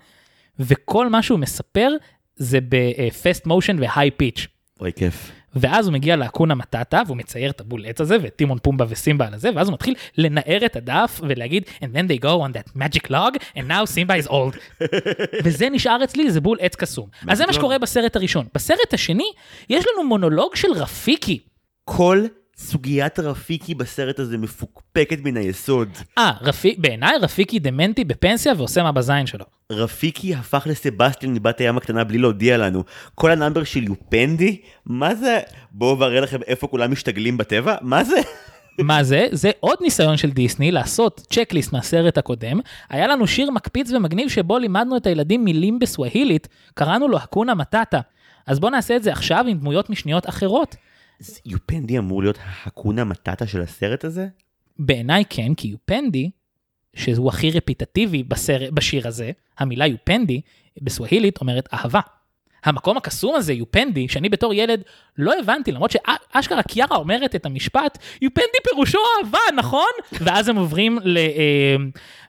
[0.59, 1.91] וכל מה שהוא מספר
[2.37, 4.47] זה ב fast motion ו high pitch.
[4.81, 5.33] אוי, כיף.
[5.57, 9.27] ואז הוא מגיע לאקונה מטאטה והוא מצייר את הבול עץ הזה ואת טימון פומבה וסימבה
[9.27, 12.81] על הזה ואז הוא מתחיל לנער את הדף ולהגיד and then they go on that
[12.81, 14.83] magic log and now Simba is old.
[15.45, 17.09] וזה נשאר אצלי זה בול עץ קסום.
[17.29, 17.53] אז זה מה?
[17.53, 18.47] שקורה בסרט הראשון.
[18.55, 19.31] בסרט השני
[19.71, 21.39] יש לנו מונולוג של רפיקי.
[21.85, 22.27] כל
[22.57, 25.89] סוגיית רפיקי בסרט הזה מפוקפקת מן היסוד.
[26.19, 29.45] אה, רפיק, בעיניי רפיקי דמנטי בפנסיה ועושה מה בזין שלו.
[29.73, 32.85] רפיקי הפך לסבסטיאן מבת הים הקטנה בלי להודיע לנו.
[33.15, 34.61] כל ה number של יופנדי?
[34.87, 35.41] מה זה?
[35.71, 37.77] בואו ואראה לכם איפה כולם משתגלים בטבע?
[37.81, 38.17] מה זה?
[38.79, 39.27] מה זה?
[39.33, 42.61] זה עוד ניסיון של דיסני לעשות checklist מהסרט הקודם.
[42.91, 48.01] היה לנו שיר מקפיץ ומגניב שבו לימדנו את הילדים מילים בסווהילית, קראנו לו הקונה מטאטה.
[48.47, 50.77] אז בואו נעשה את זה עכשיו עם דמויות משניות אחרות.
[51.45, 54.27] יופנדי אמור להיות הקונה מטאטה של הסרט הזה?
[54.79, 56.31] בעיניי כן, כי יופנדי,
[56.97, 60.41] שהוא הכי רפיטטיבי בסרט, בשיר הזה, המילה יופנדי
[60.83, 62.01] בסווהילית אומרת אהבה.
[62.65, 64.83] המקום הקסום הזה, יופנדי, שאני בתור ילד
[65.19, 69.91] לא הבנתי, למרות שאשכרה קיארה אומרת את המשפט, יופנדי פירושו אהבה, נכון?
[70.21, 71.77] ואז הם עוברים ל, אה,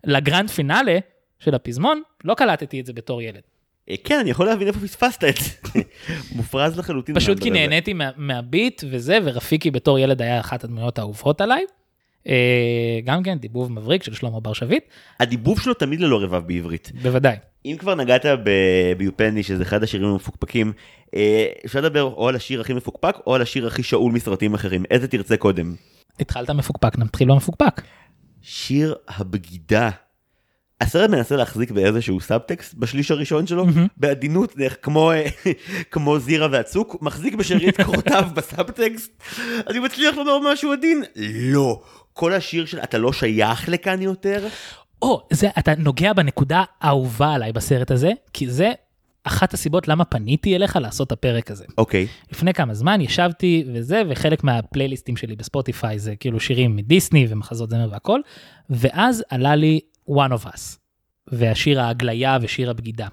[0.03, 0.97] לגרנד פינאלה
[1.39, 3.41] של הפזמון, לא קלטתי את זה בתור ילד.
[3.89, 5.81] אה, כן, אני יכול להבין איפה פספסת את זה.
[6.35, 7.15] מופרז לחלוטין.
[7.15, 7.49] פשוט כי.
[7.49, 11.63] נהניתי מה, מהביט וזה, ורפיקי בתור ילד היה אחת הדמויות האהובות עליי.
[12.27, 14.83] אה, גם כן, דיבוב מבריק של שלמה בר שביט,
[15.19, 16.91] הדיבוב שלו תמיד ללא רבב בעברית.
[17.01, 17.35] בוודאי.
[17.65, 20.73] אם כבר נגעת ב- ביופנדי, שזה אחד השירים המפוקפקים,
[21.15, 24.83] אה, אפשר לדבר או על השיר הכי מפוקפק, או על השיר הכי שאול מסרטים אחרים.
[24.91, 25.75] איזה תרצה קודם?
[26.19, 27.81] התחלת מפוקפק, נתחיל במפוקפק.
[28.41, 29.89] שיר הבגידה.
[30.81, 33.65] הסרט מנסה להחזיק באיזשהו סאבטקסט בשליש הראשון שלו,
[33.97, 35.25] בעדינות, איך- כמו, אה,
[35.91, 39.23] כמו זירה והצוק, מחזיק בשארית קורותיו בסאבטקסט.
[39.69, 41.03] אני מצליח לומר משהו עדין?
[41.53, 41.81] לא.
[42.13, 44.47] כל השיר של אתה לא שייך לכאן יותר,
[45.01, 48.71] או, זה, אתה נוגע בנקודה האהובה עליי בסרט הזה, כי זה
[49.23, 51.65] אחת הסיבות למה פניתי אליך לעשות את הפרק הזה.
[51.77, 57.69] אוקיי, לפני כמה זמן ישבתי וזה, וחלק מהפלייליסטים שלי בספוטיפיי זה כאילו שירים מדיסני ומחזות
[57.69, 58.19] זמר והכל,
[58.69, 59.79] ואז עלה לי
[60.09, 60.77] One of Us,
[61.27, 63.07] והשיר ההגליה ושיר הבגידה.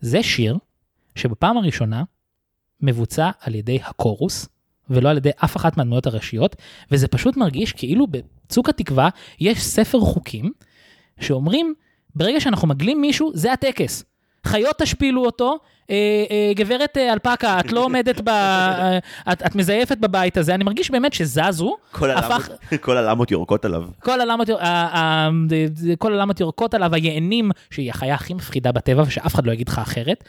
[0.00, 0.58] זה שיר
[1.14, 2.04] שבפעם הראשונה
[2.80, 4.48] מבוצע על ידי הקורוס,
[4.90, 6.56] ולא על ידי אף אחת מהדמויות הראשיות,
[6.90, 9.08] וזה פשוט מרגיש כאילו בצוק התקווה
[9.40, 10.52] יש ספר חוקים
[11.20, 11.74] שאומרים,
[12.14, 14.04] ברגע שאנחנו מגלים מישהו, זה הטקס.
[14.46, 15.58] חיות תשפילו אותו,
[15.90, 15.94] אה,
[16.30, 18.28] אה, גברת אה, אלפקה, את לא עומדת ב...
[19.32, 22.48] את, את מזייפת בבית הזה, אני מרגיש באמת שזזו, כל הפך-
[22.98, 23.84] הלמות- יורקות עליו.
[24.00, 24.48] כל הלמות,
[25.98, 29.78] כל הלמות יורקות עליו, היענים, שהיא החיה הכי מפחידה בטבע, ושאף אחד לא יגיד לך
[29.78, 30.24] אחרת,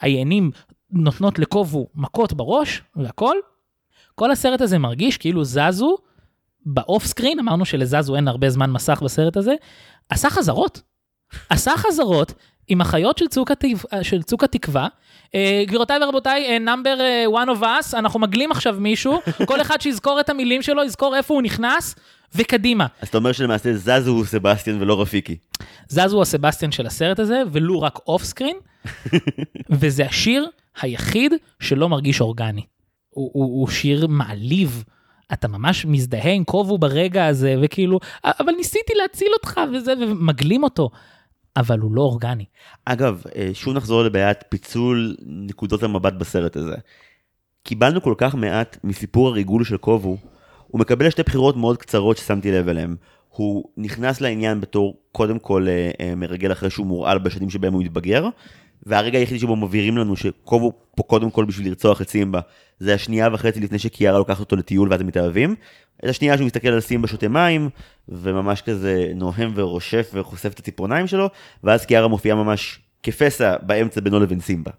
[0.00, 0.50] היענים
[0.92, 3.36] נותנות לקובו מכות בראש, והכל.
[4.14, 5.96] כל הסרט הזה מרגיש כאילו זזו
[6.66, 9.54] באוף סקרין, אמרנו שלזזו אין הרבה זמן מסך בסרט הזה,
[10.08, 10.80] עשה חזרות.
[11.50, 12.34] עשה חזרות
[12.68, 13.68] עם החיות של צוק, התקו...
[14.02, 14.88] של צוק התקווה.
[15.34, 16.98] אה, גבירותיי ורבותיי, נאמבר
[17.32, 21.34] one of us, אנחנו מגלים עכשיו מישהו, כל אחד שיזכור את המילים שלו, יזכור איפה
[21.34, 21.94] הוא נכנס,
[22.34, 22.86] וקדימה.
[23.00, 25.36] אז אתה אומר שלמעשה זזו הוא סבסטיאן ולא רפיקי.
[25.88, 28.56] זזו הסבסטיאן של הסרט הזה, ולו רק off screen,
[29.80, 30.46] וזה השיר
[30.80, 32.62] היחיד שלא מרגיש אורגני.
[33.10, 34.84] הוא, הוא, הוא שיר מעליב,
[35.32, 40.90] אתה ממש מזדהה עם קובו ברגע הזה, וכאילו, אבל ניסיתי להציל אותך וזה, ומגלים אותו,
[41.58, 42.44] אבל הוא לא אורגני.
[42.84, 46.74] אגב, אה, שוב נחזור לבעיית פיצול נקודות המבט בסרט הזה.
[47.62, 50.16] קיבלנו כל כך מעט מסיפור הריגול של קובו,
[50.66, 52.96] הוא מקבל שתי בחירות מאוד קצרות ששמתי לב אליהן.
[53.28, 57.82] הוא נכנס לעניין בתור קודם כל אה, אה, מרגל אחרי שהוא מורעל בשנים שבהם הוא
[57.82, 58.28] התבגר,
[58.86, 62.40] והרגע היחידי שבו מבהירים לנו שקובו פה קודם כל בשביל לרצוח את סימבה,
[62.80, 65.54] זה השנייה וחצי לפני שקיארה לוקחת אותו לטיול ואז הם מתאהבים.
[66.04, 67.70] את השנייה שהוא מסתכל על סימבה שותה מים,
[68.08, 71.28] וממש כזה נוהם ורושף וחושף את הציפורניים שלו,
[71.64, 74.70] ואז קיארה מופיעה ממש כפסע באמצע בינו לבין סימבה.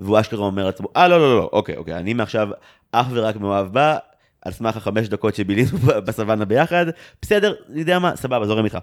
[0.00, 2.48] והוא אשכרה אומר לעצמו, אה לא לא לא, אוקיי אוקיי, אני מעכשיו
[2.92, 3.96] אך ורק מאוהב בה,
[4.42, 6.86] על סמך החמש דקות שבילינו בסוואנה ביחד,
[7.22, 8.78] בסדר, אני יודע מה, סבבה, זורם איתך.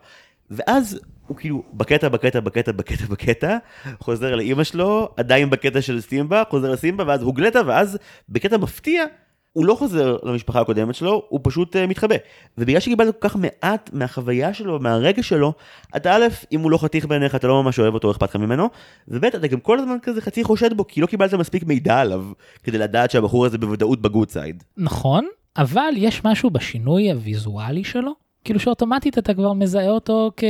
[0.52, 3.58] ואז הוא כאילו בקטע, בקטע, בקטע, בקטע, בקטע,
[4.00, 7.98] חוזר לאימא שלו, עדיין בקטע של סימבה, חוזר לסימבה, ואז הוגלטה, ואז
[8.30, 9.06] בקטע מפתיע,
[9.54, 12.16] הוא לא חוזר למשפחה הקודמת שלו, הוא פשוט uh, מתחבא.
[12.58, 15.54] ובגלל שקיבלת כל כך מעט מהחוויה שלו, מהרגע שלו,
[15.96, 18.70] אתה א', אם הוא לא חתיך בעיניך, אתה לא ממש אוהב אותו, אכפת לך ממנו,
[19.08, 22.26] וב', אתה גם כל הזמן כזה חצי חושד בו, כי לא קיבלת מספיק מידע עליו,
[22.64, 24.64] כדי לדעת שהבחור הזה בוודאות בגוד סייד.
[24.78, 25.28] נכון,
[25.58, 30.44] אבל יש משהו בשינוי הוויזואלי שלו, כאילו שאוטומטית אתה כבר מזהה אותו כ...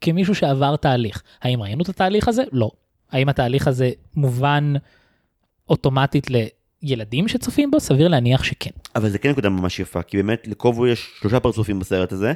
[0.00, 1.22] כמישהו שעבר תהליך.
[1.42, 2.42] האם ראינו את התהליך הזה?
[2.52, 2.70] לא.
[3.10, 4.74] האם התהליך הזה מובן
[5.68, 6.26] אוטומטית
[6.82, 7.80] לילדים שצופים בו?
[7.80, 8.70] סביר להניח שכן.
[8.96, 12.32] אבל זה כן נקודה ממש יפה, כי באמת לקובו יש שלושה פרצופים בסרט הזה.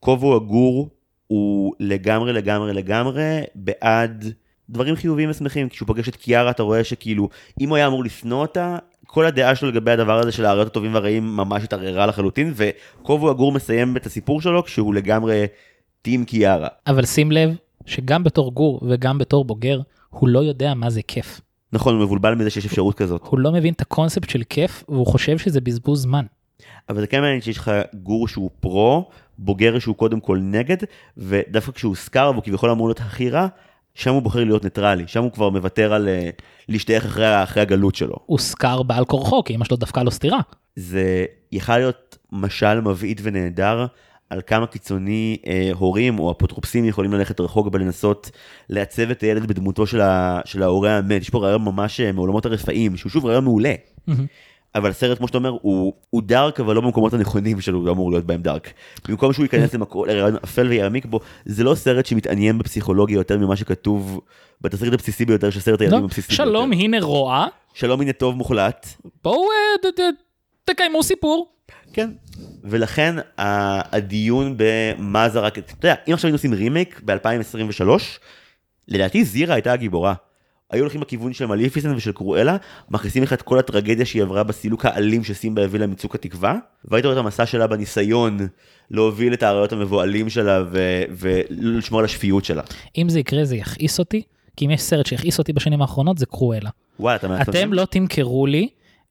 [0.00, 0.88] קובו הגור
[1.26, 4.24] הוא לגמרי לגמרי לגמרי בעד
[4.70, 5.68] דברים חיוביים ושמחים.
[5.68, 7.28] כשהוא פוגש את קיארה אתה רואה שכאילו,
[7.60, 8.78] אם הוא היה אמור לשנוא אותה,
[9.12, 13.52] כל הדעה שלו לגבי הדבר הזה של האריות הטובים והרעים ממש התערערה לחלוטין, וקובו הגור
[13.52, 15.46] מסיים את הסיפור שלו כשהוא לגמרי
[16.02, 16.68] טים קיארה.
[16.86, 17.56] אבל שים לב
[17.86, 21.40] שגם בתור גור וגם בתור בוגר, הוא לא יודע מה זה כיף.
[21.72, 23.20] נכון, הוא מבולבל מזה שיש אפשרות כזאת.
[23.24, 26.24] הוא לא מבין את הקונספט של כיף, והוא חושב שזה בזבוז זמן.
[26.88, 30.76] אבל זה כן מעניין שיש לך גור שהוא pro, בוגר שהוא קודם כל נגד,
[31.16, 33.46] ודווקא כשהוא סקאר והוא כביכול אמור להיות הכי רע,
[33.94, 37.94] שם הוא בוחר להיות ניטרלי, שם הוא כבר מוותר על אה, להשתייך אחרי, אחרי הגלות
[37.94, 38.16] שלו.
[38.38, 40.40] סקאר בעל כורחו, כי אמא שלו דפקה לו סטירה.
[40.76, 43.86] זה יכל להיות משל מבעית ונהדר
[44.30, 48.30] על כמה קיצוני אה, הורים או אפוטרופסים יכולים ללכת רחוק בלנסות
[48.68, 51.22] לעצב את הילד בדמותו של, ה, של ההורה המת.
[51.22, 53.74] יש פה רעיון ממש אה, מעולמות הרפאים, שהוא שוב רעיון מעולה.
[54.08, 54.12] Mm-hmm.
[54.74, 58.10] אבל הסרט, כמו שאתה אומר, הוא, הוא דארק, אבל לא במקומות הנכונים שלו, לא אמור
[58.10, 58.72] להיות בהם דארק.
[59.08, 63.56] במקום שהוא ייכנס למקור, לרעיון אפל ויעמיק בו, זה לא סרט שמתעניין בפסיכולוגיה יותר ממה
[63.56, 64.20] שכתוב
[64.60, 66.84] בתסריט הבסיסי ביותר של סרט הילדים לא, הבסיסי שלום, ביותר.
[66.84, 68.86] הנה רוע, שלום, הנה טוב מוחלט.
[69.24, 69.42] בואו
[69.84, 69.90] אה,
[70.64, 71.52] תקיימו סיפור.
[71.92, 72.10] כן.
[72.64, 77.88] ולכן הדיון במה זרק, אתה יודע, אם עכשיו היינו עושים רימייק ב-2023,
[78.88, 80.14] לדעתי זירה הייתה הגיבורה.
[80.72, 82.56] היו הולכים בכיוון של מליפיסנט ושל קרואלה,
[82.90, 87.04] מכניסים לך את כל הטרגדיה שהיא עברה בסילוק האלים שסימבה הביא לה מצוק התקווה, והיית
[87.04, 88.38] רואה את המסע שלה בניסיון
[88.90, 92.62] להוביל את האריות המבוהלים שלה ו- ולשמור על השפיות שלה.
[92.98, 94.22] אם זה יקרה זה יכעיס אותי,
[94.56, 96.70] כי אם יש סרט שהכעיס אותי בשנים האחרונות זה קרואלה.
[97.00, 97.58] וואלה, אתה מעצבן?
[97.58, 98.68] אתם לא תמכרו לי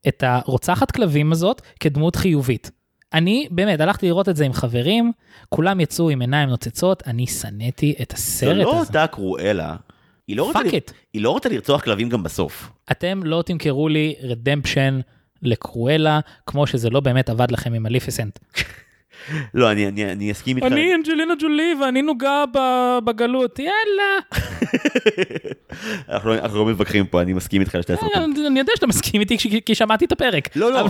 [0.08, 2.72] את הרוצחת כלבים הזאת כדמות חיובית.
[3.14, 5.12] אני באמת הלכתי לראות את זה עם חברים,
[5.50, 8.88] כולם יצאו עם עיניים נוצצות, אני שנאתי את הסרט לא הזה.
[8.88, 9.76] אותה קרואלה.
[10.32, 10.60] היא לא רוצה.
[11.14, 12.70] היא לא רוצה לרצוח כלבים גם בסוף.
[12.92, 15.00] אתם לא תמכרו לי רדמפשן
[15.42, 18.40] לקרואלה, כמו שזה לא באמת עבד לכם עם מליפיסנט.
[19.54, 20.68] לא, אני, אני, אני אסכים איתך.
[20.68, 22.44] אני אנג'לינה ג'ולי ואני נוגה
[23.06, 24.20] בגלות, יאללה.
[26.10, 28.34] אנחנו, אנחנו לא מתווכחים פה, אני מסכים איתך לשתי הסרטים.
[28.48, 30.56] אני יודע שאתה מסכים איתי כי- כי שמעתי את הפרק.
[30.56, 30.90] לא, לא.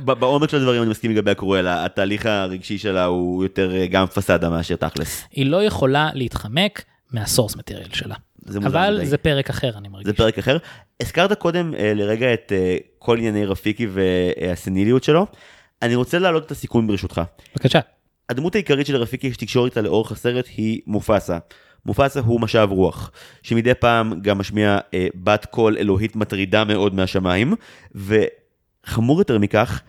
[0.14, 4.48] בעומק של הדברים אני מסכים לגבי הקרואלה, התהליך הרגשי שלה הוא יותר אה, גם פסאדה
[4.50, 5.24] מאשר תכלס.
[5.30, 8.14] היא לא יכולה להתחמק מהסורס מטריאל שלה.
[8.48, 9.06] זה מוזר אבל מדי.
[9.06, 10.06] זה פרק אחר אני מרגיש.
[10.06, 10.56] זה פרק אחר.
[11.00, 15.26] הזכרת קודם אה, לרגע את אה, כל ענייני רפיקי והסניליות שלו.
[15.82, 17.20] אני רוצה להעלות את הסיכון ברשותך.
[17.56, 17.80] בבקשה.
[18.28, 21.38] הדמות העיקרית של רפיקי שתקשור איתה לאורך הסרט היא מופסה.
[21.86, 23.10] מופסה הוא משאב רוח,
[23.42, 27.54] שמדי פעם גם משמיע אה, בת קול אלוהית מטרידה מאוד מהשמיים,
[27.94, 29.82] וחמור יותר מכך,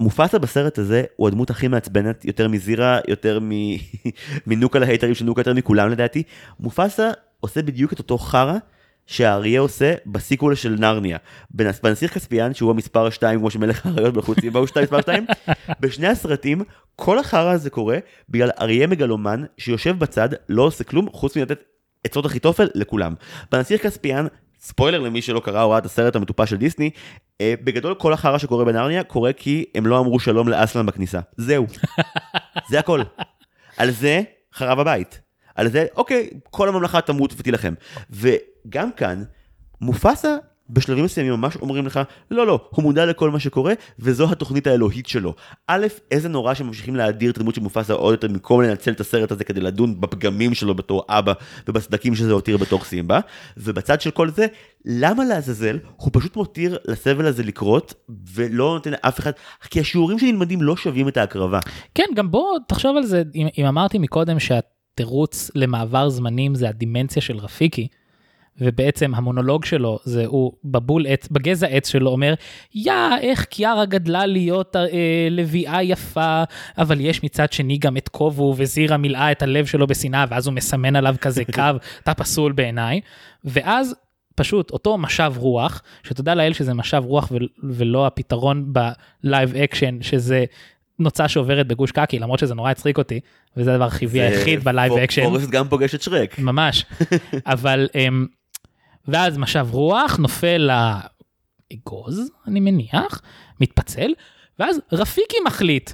[0.00, 3.76] מופסה בסרט הזה הוא הדמות הכי מעצבנת, יותר מזירה, יותר מ-
[4.46, 6.22] מנוקה להייטרים של נוקה, יותר מכולם לדעתי.
[6.60, 7.10] מופסה
[7.42, 8.56] עושה בדיוק את אותו חרא
[9.06, 11.18] שהאריה עושה בסיקוול של נרניה.
[11.50, 15.26] בנס- בנסיך כספיאן, שהוא המספר 2 כמו שמלך האריות בחוץ סיבה הוא 2 מספר 2,
[15.80, 16.62] בשני הסרטים
[16.96, 21.58] כל החרא הזה קורה בגלל אריה מגלומן שיושב בצד, לא עושה כלום חוץ מלתת
[22.04, 23.14] עצות אחיתופל לכולם.
[23.52, 24.26] בנסיך כספיאן,
[24.60, 26.90] ספוילר למי שלא קרא או ראה את הסרט המטופש של דיסני,
[27.40, 31.20] אה, בגדול כל החרא שקורה בנרניה קורה כי הם לא אמרו שלום לאסלן בכניסה.
[31.36, 31.66] זהו.
[32.70, 33.02] זה הכל.
[33.76, 34.22] על זה
[34.54, 35.20] חרב הבית.
[35.54, 37.74] על זה, אוקיי, כל הממלכה תמות ותילחם.
[38.10, 39.22] וגם כאן,
[39.80, 40.36] מופסה
[40.70, 42.00] בשלבים מסוימים ממש אומרים לך,
[42.30, 45.34] לא, לא, הוא מודע לכל מה שקורה, וזו התוכנית האלוהית שלו.
[45.66, 49.32] א', איזה נורא שממשיכים להאדיר את הדמות של מופסה עוד יותר, במקום לנצל את הסרט
[49.32, 51.32] הזה כדי לדון בפגמים שלו בתור אבא,
[51.68, 53.20] ובסדקים שזה הותיר בתוך סימבה.
[53.56, 54.46] ובצד של כל זה,
[54.84, 57.94] למה לעזאזל הוא פשוט מותיר לסבל הזה לקרות,
[58.34, 59.32] ולא נותן לאף אחד,
[59.70, 61.58] כי השיעורים שנלמדים לא שווים את ההקרבה.
[61.94, 64.38] כן, גם בוא תחשוב על זה, אם, אם אמרתי מקודם
[64.92, 67.88] שהתירוץ למעבר זמנים זה הדימנציה של רפיקי,
[68.58, 72.34] ובעצם המונולוג שלו זה הוא בבול עץ, בגזע עץ שלו אומר,
[72.74, 74.82] יא, איך קיארה גדלה להיות אה,
[75.30, 76.42] לביאה יפה,
[76.78, 80.54] אבל יש מצד שני גם את קובו וזירה מילאה את הלב שלו בשנאה, ואז הוא
[80.54, 81.62] מסמן עליו כזה קו,
[82.02, 83.00] אתה פסול בעיניי,
[83.44, 83.94] ואז
[84.34, 90.02] פשוט אותו משב רוח, שתודה לאל שזה משב רוח ו- ולא הפתרון ב live action,
[90.02, 90.44] שזה
[91.02, 93.20] נוצה שעוברת בגוש קקי, למרות שזה נורא הצחיק אותי,
[93.56, 95.22] וזה הדבר החיובי היחיד ב live action.
[95.24, 96.38] פורסט גם פוגש את שרק.
[96.38, 96.84] ממש.
[97.46, 98.26] אבל, um,
[99.08, 100.70] ואז משב רוח נופל
[101.70, 103.22] לאגוז, אני מניח,
[103.60, 104.12] מתפצל,
[104.58, 105.90] ואז רפיקי מחליט,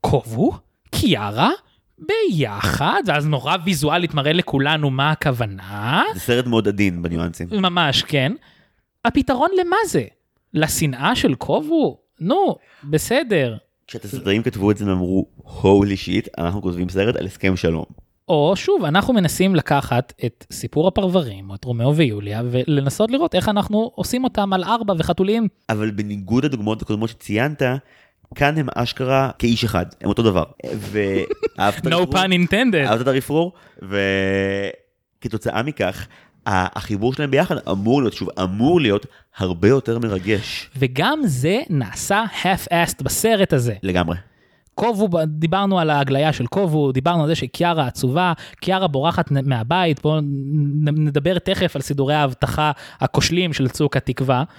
[0.00, 0.52] קובו,
[0.90, 1.50] קיארה,
[1.98, 6.02] ביחד, ואז נורא ויזואלית מראה לכולנו מה הכוונה.
[6.14, 7.48] זה סרט מאוד עדין בניואנסים.
[7.52, 8.32] ממש, כן.
[9.04, 10.04] הפתרון למה זה?
[10.54, 11.98] לשנאה של קובו?
[12.20, 13.56] נו, בסדר.
[13.88, 15.26] כשהתסריטאים כתבו את זה הם אמרו,
[15.60, 17.84] holy shit, אנחנו כותבים סרט על הסכם שלום.
[18.28, 23.48] או שוב, אנחנו מנסים לקחת את סיפור הפרברים, או את רומאו ויוליה, ולנסות לראות איך
[23.48, 25.48] אנחנו עושים אותם על ארבע וחתולים.
[25.70, 27.62] אבל בניגוד לדוגמאות הקודמות שציינת,
[28.34, 30.44] כאן הם אשכרה כאיש אחד, הם אותו דבר.
[30.76, 32.14] ואהבת את No הרפרור?
[32.14, 32.86] pun intended.
[32.86, 33.52] אהבת את הרפרור?
[35.18, 36.06] וכתוצאה מכך,
[36.46, 40.70] החיבור שלהם ביחד אמור להיות, שוב, אמור להיות הרבה יותר מרגש.
[40.78, 43.74] וגם זה נעשה half-assed בסרט הזה.
[43.82, 44.16] לגמרי.
[44.74, 50.20] קובו, דיברנו על ההגליה של קובו, דיברנו על זה שקיארה עצובה, קיארה בורחת מהבית, בואו
[50.82, 54.44] נדבר תכף על סידורי האבטחה הכושלים של צוק התקווה.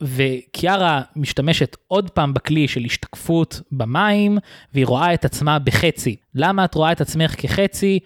[0.00, 4.38] וקיארה משתמשת עוד פעם בכלי של השתקפות במים,
[4.74, 6.16] והיא רואה את עצמה בחצי.
[6.34, 7.98] למה את רואה את עצמך כחצי?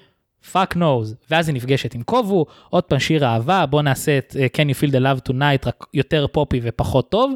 [0.51, 1.15] fuck knows.
[1.31, 4.83] ואז היא נפגשת עם קובו, עוד פעם שיר אהבה, בוא נעשה את uh, Can you
[4.83, 7.33] feel the love tonight, רק יותר poppy ופחות טוב.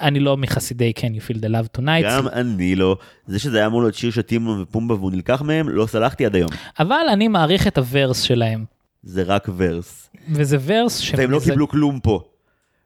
[0.00, 2.04] אני לא מחסידי Can you feel the love tonight.
[2.04, 2.96] גם אני לא.
[3.26, 6.34] זה שזה היה אמור להיות שיר של טימון ופומבה והוא נלקח מהם, לא סלחתי עד
[6.34, 6.50] היום.
[6.78, 8.64] אבל אני מעריך את הוורס שלהם,
[9.02, 10.10] זה רק ורס.
[10.32, 12.22] וזה ורס והם לא קיבלו כלום פה.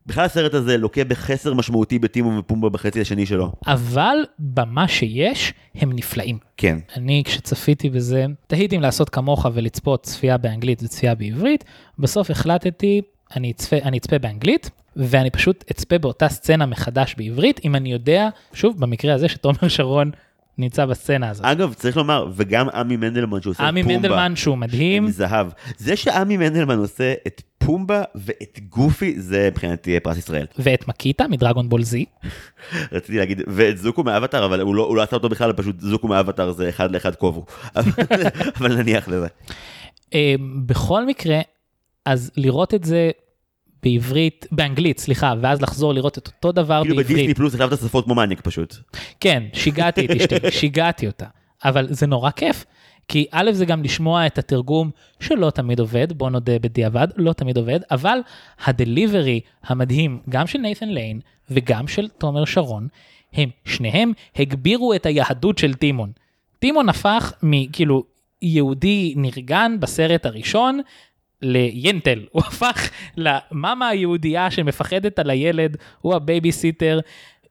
[0.07, 3.53] בכלל הסרט הזה לוקה בחסר משמעותי בטימון ופומבה בחצי השני שלו.
[3.67, 6.39] אבל במה שיש, הם נפלאים.
[6.57, 6.79] כן.
[6.97, 11.65] אני כשצפיתי בזה, תהיתי אם לעשות כמוך ולצפות צפייה באנגלית וצפייה בעברית,
[11.99, 13.01] בסוף החלטתי,
[13.37, 18.29] אני אצפה, אני אצפה באנגלית, ואני פשוט אצפה באותה סצנה מחדש בעברית, אם אני יודע,
[18.55, 20.11] שוב, במקרה הזה שתומר שרון
[20.59, 21.45] נמצא בסצנה הזאת.
[21.45, 23.97] אגב, צריך לומר, וגם עמי מנדלמן שעושה את עמי פומבה.
[23.99, 25.47] מנדלמן שהוא מדהים, עם זהב.
[25.77, 30.47] זה שעמי מנדלמן עושה את פומבה ואת גופי, זה מבחינתי פרס ישראל.
[30.59, 32.05] ואת מקיטה מדרגון בול זי.
[32.93, 36.09] רציתי להגיד, ואת זוקו מאבטר, אבל הוא לא, הוא לא עשה אותו בכלל, פשוט זוקו
[36.09, 37.45] מאבטר זה אחד לאחד קובו.
[37.77, 37.93] אבל-
[38.57, 39.27] אבל נניח לזה.
[40.15, 40.35] אה,
[40.67, 41.41] בכל מקרה,
[42.05, 43.11] אז לראות את זה
[43.83, 47.17] בעברית, באנגלית, סליחה, ואז לחזור לראות את אותו דבר כאילו בעברית.
[47.17, 48.77] בדיסני פלוס החלפת שפות כמו מניאק פשוט.
[49.21, 51.27] כן, שיגעתי את אשתי, שיגעתי אותה.
[51.65, 52.65] אבל זה נורא כיף,
[53.09, 57.57] כי א' זה גם לשמוע את התרגום שלא תמיד עובד, בוא נודה בדיעבד, לא תמיד
[57.57, 58.19] עובד, אבל
[58.65, 61.21] הדליברי המדהים, גם של נייתן ליין
[61.51, 62.89] וגם של תומר שרון,
[63.33, 66.13] הם שניהם הגבירו את היהדות של טימון.
[66.59, 68.05] טימון הפך מכאילו
[68.43, 70.81] יהודי נרגן בסרט הראשון
[71.43, 77.01] literally, הוא הפך למאמה היהודייה שמפחדת על הילד, הוא הבייביסיטר,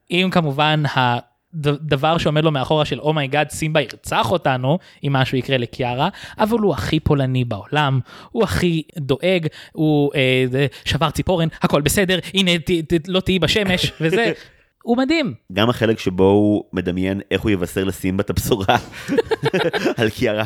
[0.09, 5.37] עם כמובן הדבר שעומד לו מאחורה של oh my god סימבה ירצח אותנו אם משהו
[5.37, 7.99] יקרה לקיארה, אבל הוא הכי פולני בעולם,
[8.31, 13.91] הוא הכי דואג, הוא אה, שבר ציפורן, הכל בסדר, הנה ת, ת, לא תהיי בשמש
[14.01, 14.31] וזה,
[14.83, 15.33] הוא מדהים.
[15.53, 18.77] גם החלק שבו הוא מדמיין איך הוא יבשר לסימבה את הבשורה
[19.97, 20.45] על קיארה.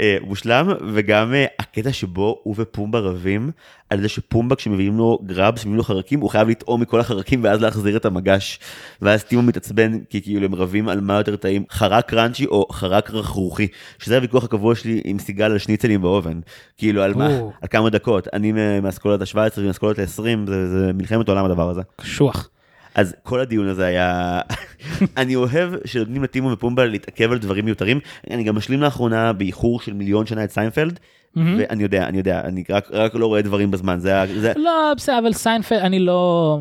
[0.00, 3.50] אה, מושלם וגם אה, הקטע שבו הוא ופומבה רבים
[3.90, 7.62] על זה שפומבה כשמביאים לו גרב שמביאים לו חרקים הוא חייב לטעום מכל החרקים ואז
[7.62, 8.60] להחזיר את המגש
[9.02, 13.10] ואז טימו מתעצבן כי כאילו הם רבים על מה יותר טעים חרק קראנצ'י או חרק
[13.10, 13.68] רכרוכי
[13.98, 16.40] שזה הוויכוח הקבוע שלי עם סיגל על שניצלים באובן
[16.78, 17.28] כאילו על מה.
[17.62, 21.80] על כמה דקות אני מאסכולת ה-17 ומאסכולת ה-20 זה, זה מלחמת עולם הדבר הזה.
[21.96, 22.50] קשוח.
[22.96, 24.40] אז כל הדיון הזה היה...
[25.16, 28.00] אני אוהב שנותנים לטימון ופומבה להתעכב על דברים מיותרים.
[28.30, 30.98] אני גם משלים לאחרונה באיחור של מיליון שנה את סיינפלד,
[31.36, 34.22] ואני יודע, אני יודע, אני רק, רק לא רואה דברים בזמן, זה...
[34.22, 34.52] ה- זה...
[34.56, 36.58] לא, בסדר, אבל סיינפלד, אני לא...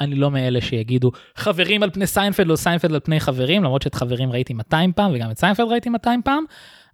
[0.00, 3.94] אני לא מאלה שיגידו חברים על פני סיינפלד או סיינפלד על פני חברים, למרות שאת
[3.94, 6.44] חברים ראיתי 200 פעם וגם את סיינפלד ראיתי 200 פעם,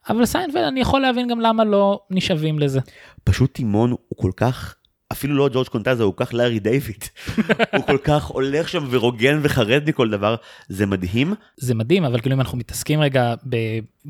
[0.09, 2.80] אבל סיינפלד אני יכול להבין גם למה לא נשאבים לזה.
[3.24, 4.74] פשוט טימון הוא כל כך...
[5.13, 7.05] אפילו לא ג'ורג' קוסטנזה, הוא כל כך לארי דיוויד.
[7.77, 10.35] הוא כל כך הולך שם ורוגן וחרד מכל דבר,
[10.69, 11.35] זה מדהים.
[11.57, 13.57] זה מדהים, אבל כאילו אם אנחנו מתעסקים רגע, ב...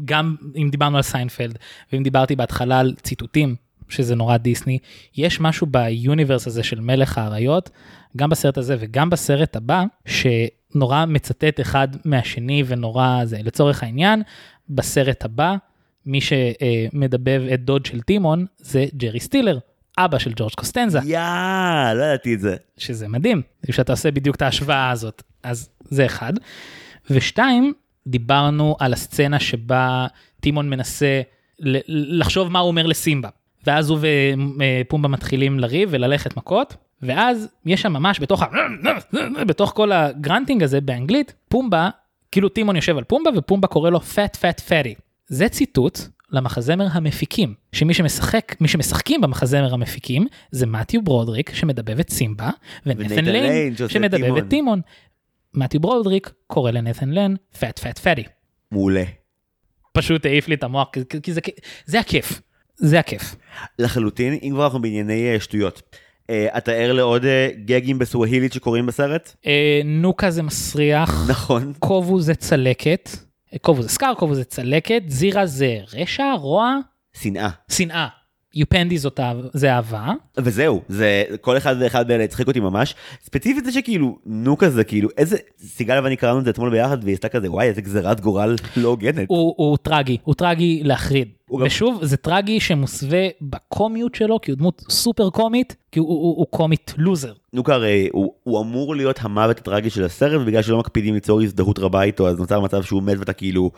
[0.04, 1.58] גם אם דיברנו על סיינפלד,
[1.92, 3.56] ואם דיברתי בהתחלה על ציטוטים,
[3.88, 4.78] שזה נורא דיסני,
[5.16, 7.70] יש משהו ב universe הזה של מלך האריות,
[8.16, 14.22] גם בסרט הזה וגם בסרט הבא, שנורא מצטט אחד מהשני ונורא זה, לצורך העניין,
[14.68, 15.54] בסרט הבא,
[16.06, 19.58] מי שמדבב את דוד של טימון זה ג'רי סטילר,
[20.04, 20.98] אבא של ג'ורג' קוסטנזה.
[21.04, 22.56] יאה, לא ידעתי את זה.
[22.76, 26.32] שזה מדהים, שאתה עושה בדיוק את ההשוואה הזאת, אז זה אחד.
[27.10, 27.72] ושתיים,
[28.06, 30.06] דיברנו על הסצנה שבה
[30.40, 31.20] טימון מנסה
[31.88, 33.28] לחשוב מה הוא אומר לסימבה,
[33.66, 38.46] ואז הוא ופומבה מתחילים לריב וללכת מכות, ואז יש שם ממש בתוך, ה...
[39.46, 41.90] בתוך כל ה grunting הזה באנגלית, פומבה,
[42.32, 44.94] כאילו טימון יושב על פומבה ופומבה קורא לו fat fat fatty.
[45.26, 45.98] זה ציטוט
[46.32, 52.50] למחזמר המפיקים, שמי שמשחק, מי שמשחקים במחזמר המפיקים זה מתיו ברודריק שמדבב את סימבה,
[52.86, 54.36] ונתן ליין שמדבב.
[54.36, 54.80] את טימון.
[55.54, 58.22] מתיו ברודריק קורא לנתן ליין fat fat fatty.
[58.72, 59.04] מעולה.
[59.92, 60.88] פשוט העיף לי את המוח,
[61.22, 61.40] כי- זה,
[61.86, 62.40] זה הכיף,
[62.76, 63.34] זה הכיף.
[63.78, 65.82] לחלוטין, אם כבר אנחנו בענייני אה, שטויות.
[66.30, 69.36] אה, אתה ער לעוד אה, גגים בסווהילית שקורים בסרט?
[69.84, 71.72] נוקה זה מסריח, נכון.
[71.78, 73.10] קובו זה צלקת,
[73.58, 76.76] קובו זה סקאר, קובו זה צלקת, זירה זה רשע, רוע,
[77.12, 77.50] שנאה.
[77.70, 78.19] שנאה.
[78.54, 79.20] יופנדי זאת
[79.52, 82.94] זה אהבה, וזהו, זה כל אחד ואחד מאלה הצחיק אותי ממש.
[83.24, 87.14] ספציפית זה שכאילו, נו כזה, כאילו, איזה, סיגל ואני קראנו את זה אתמול ביחד, והיא
[87.14, 89.24] עשתה כזה, וואי, איזה גזירת גורל לא הוגנת.
[89.28, 91.28] הוא, הוא טרגי, הוא טרגי להחריד.
[91.48, 96.08] הוא גם- ושוב, זה טרגי שמוסווה בקומיות שלו, כי הוא דמות סופר קומית, כי הוא,
[96.08, 97.32] הוא, הוא קומית לוזר.
[97.52, 101.78] נוקה הרי, הוא, הוא אמור להיות המוות הטרגי של הסרט, ובגלל שלא מקפידים ליצור הזדהות
[101.78, 103.70] רבה איתו, אז נוצר מצב שהוא מת ואתה כאילו...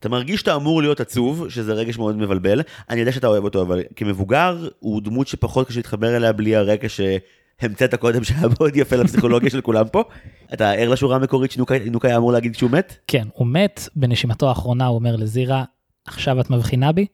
[0.00, 2.62] אתה מרגיש שאתה אמור להיות עצוב, שזה רגש מאוד מבלבל.
[2.90, 6.86] אני יודע שאתה אוהב אותו, אבל כמבוגר, הוא דמות שפחות קשה להתחבר אליה בלי הרקע
[6.88, 10.02] שהמצאת קודם, שהיה מאוד יפה לפסיכולוגיה של כולם פה.
[10.54, 12.96] אתה ער לשורה המקורית שנוקה נוקה היה אמור להגיד כשהוא מת?
[13.06, 15.64] כן, הוא מת, בנשימתו האחרונה הוא אומר לזירה,
[16.06, 17.06] עכשיו את מבחינה בי?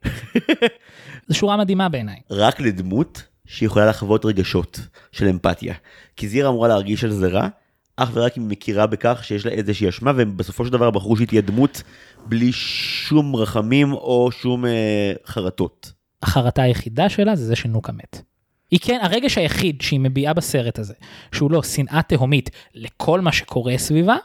[1.29, 2.21] זו שורה מדהימה בעיניי.
[2.31, 4.81] רק לדמות שיכולה לחוות רגשות
[5.13, 5.75] של אמפתיה.
[6.17, 7.49] כי זירה אמורה להרגיש על זה רע,
[7.97, 11.29] אך ורק אם היא מכירה בכך שיש לה איזושהי אשמה, ובסופו של דבר בחרו שהיא
[11.29, 11.83] תהיה דמות
[12.27, 15.93] בלי שום רחמים או שום אה, חרטות.
[16.23, 18.23] החרטה היחידה שלה זה זה שנוקה מת.
[18.71, 20.95] היא כן, הרגש היחיד שהיא מביעה בסרט הזה,
[21.33, 24.17] שהוא לא שנאה תהומית לכל מה שקורה סביבה,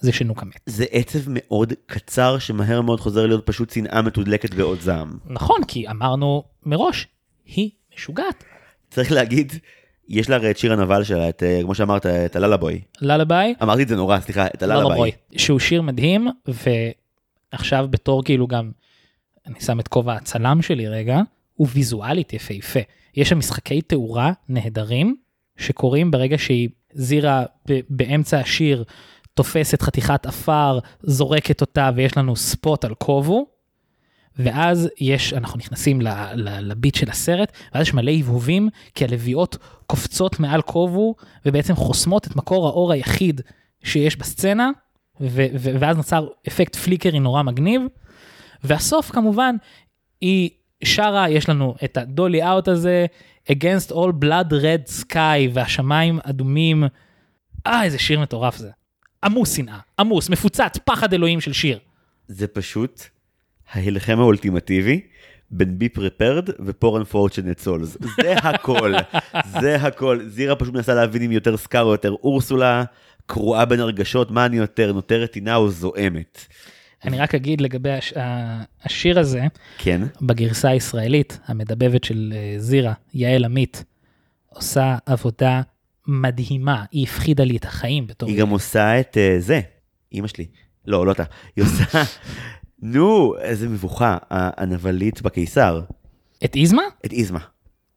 [0.00, 0.60] זה שנוקה מת.
[0.66, 5.18] זה עצב מאוד קצר שמהר מאוד חוזר להיות פשוט שנאה מתודלקת ועוד זעם.
[5.26, 7.06] נכון, כי אמרנו מראש,
[7.46, 8.44] היא משוגעת.
[8.90, 9.52] צריך להגיד,
[10.12, 12.80] יש לה הרי את שיר הנבל שלה, את, אה, כמו שאמרת, את הללבוי.
[13.00, 14.90] ללביי, אמרתי את זה נורא, סליחה, את הללבוי.
[14.90, 16.28] ללבוי, שהוא שיר מדהים,
[17.52, 18.70] ועכשיו בתור כאילו גם,
[19.46, 21.20] אני שם את כובע הצלם שלי רגע,
[21.54, 22.80] הוא ויזואלית יפהפה.
[23.16, 25.16] יש שם משחקי תאורה נהדרים,
[25.56, 28.84] שקורים ברגע שהיא זירה ב- באמצע השיר,
[29.34, 33.46] תופסת חתיכת עפר, זורקת אותה, ויש לנו ספוט על כובו.
[34.38, 36.00] ואז יש, אנחנו נכנסים
[36.36, 39.56] לביט של הסרט, ואז יש מלא הבהובים, כי הלוויות
[39.86, 41.14] קופצות מעל כובו,
[41.46, 43.40] ובעצם חוסמות את מקור האור היחיד
[43.82, 44.70] שיש בסצנה,
[45.20, 47.82] ואז נוצר אפקט פליקרי נורא מגניב.
[48.64, 49.56] והסוף כמובן,
[50.20, 50.50] היא
[50.84, 53.06] שרה, יש לנו את הדולי אאוט הזה,
[53.50, 56.84] against all blood red sky, והשמיים אדומים.
[57.66, 58.70] אה, איזה שיר מטורף זה.
[59.24, 61.78] עמוס שנאה, עמוס, מפוצץ, פחד אלוהים של שיר.
[62.28, 63.02] זה פשוט
[63.72, 65.00] ההלחם האולטימטיבי
[65.50, 67.96] בין בי פרפרד ופורן פורצ'נט סולס.
[68.22, 68.94] זה הכל,
[69.60, 70.20] זה הכל.
[70.26, 72.84] זירה פשוט מנסה להבין אם יותר סקאר או יותר אורסולה,
[73.26, 76.46] קרועה בין הרגשות, מה אני יותר, נותרת עינה או זועמת.
[77.04, 78.12] אני רק אגיד לגבי הש...
[78.84, 79.42] השיר הזה,
[79.78, 83.84] כן, בגרסה הישראלית המדבבת של אה, זירה, יעל עמית,
[84.48, 85.60] עושה עבודה
[86.06, 88.28] מדהימה, היא הפחידה לי את החיים בתור...
[88.28, 89.60] היא גם עושה את אה, זה,
[90.12, 90.46] אימא שלי.
[90.86, 91.24] לא, לא אתה.
[91.56, 92.02] היא עושה,
[92.82, 95.80] נו, איזה מבוכה, הנבלית בקיסר,
[96.44, 96.82] את איזמה?
[97.06, 97.38] את איזמה.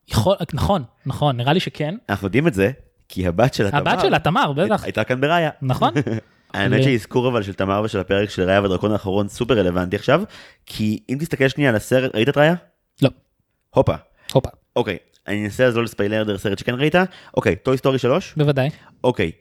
[0.07, 0.35] יכול...
[0.53, 1.95] נכון, נכון, נראה לי שכן.
[2.09, 2.71] אנחנו יודעים את זה,
[3.09, 4.83] כי הבת שלה, תמר, הבת שלה, תמר, בטח.
[4.83, 5.49] הייתה כאן בראיה.
[5.61, 5.93] נכון?
[6.53, 10.23] האמת שהאזכור אבל של תמר ושל הפרק של ראיה והדרקון האחרון סופר רלוונטי עכשיו,
[10.65, 12.55] כי אם תסתכל שנייה על הסרט, ראית את ראיה?
[13.01, 13.09] לא,
[13.69, 13.95] הופה.
[14.33, 16.95] הופה, אוקיי, אני אנסה אז לא לספיילר דרך סרט שכן ראית.
[17.37, 18.33] אוקיי, Toy Story 3?
[18.37, 18.69] בוודאי.
[19.03, 19.31] אוקיי.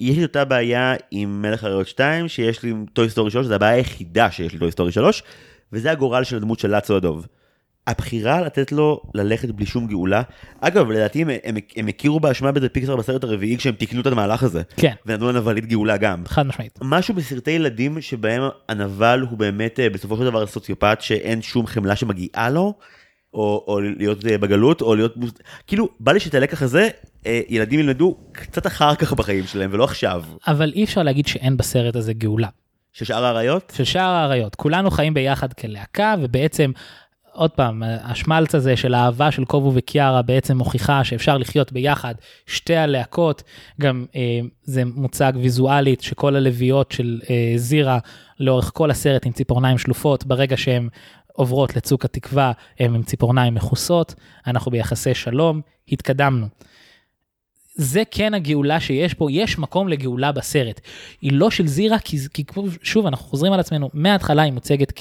[0.00, 3.54] יש לי אותה בעיה עם מלך האריות 2 שיש לי עם Toy Story 3, זו
[3.54, 5.22] הבעיה היחידה שיש לי Toy Story 3,
[5.72, 7.26] וזה הגורל של הדמות של לוטסו הדוב.
[7.86, 10.22] הבחירה לתת לו ללכת בלי שום גאולה,
[10.60, 14.42] אגב לדעתי הם, הם, הם הכירו באשמה בזה פיקסר בסרט הרביעי כשהם תיקנו את המהלך
[14.42, 16.22] הזה, כן, ונתנו לנבלית גאולה גם.
[16.26, 16.78] חד משמעית.
[16.82, 21.96] משהו בסרטי ילדים שבהם הנבל הוא באמת אה, בסופו של דבר סוציופט שאין שום חמלה
[21.96, 22.74] שמגיעה לו,
[23.34, 25.14] או, או להיות אה, בגלות, או להיות...
[25.66, 26.88] כאילו, בא לי שאת הלקח הזה,
[27.26, 30.22] אה, ילדים ילמדו קצת אחר כך בחיים שלהם, ולא עכשיו.
[30.46, 32.48] אבל אי אפשר להגיד שאין בסרט הזה גאולה.
[32.92, 33.72] של שאר האריות?
[33.76, 34.54] של שאר האריות.
[34.54, 36.70] כולנו חיים ביחד כלהקה, ובעצם,
[37.32, 42.14] עוד פעם, השמלץ הזה של האהבה של קובו וקיארה בעצם מוכיחה שאפשר לחיות ביחד,
[42.46, 43.42] שתי הלהקות,
[43.80, 47.98] גם אה, זה מוצג ויזואלית שכל הלוויות של אה, זירה
[48.40, 50.88] לאורך כל הסרט עם ציפורניים שלופות, ברגע שהן
[51.36, 54.14] עוברות לצוק התקווה, הן עם ציפורניים מכוסות,
[54.46, 56.46] אנחנו ביחסי שלום, התקדמנו.
[57.74, 60.80] זה כן הגאולה שיש פה, יש מקום לגאולה בסרט.
[61.20, 62.44] היא לא של זירה, כי, כי
[62.82, 64.92] שוב, אנחנו חוזרים על עצמנו, מההתחלה היא מוצגת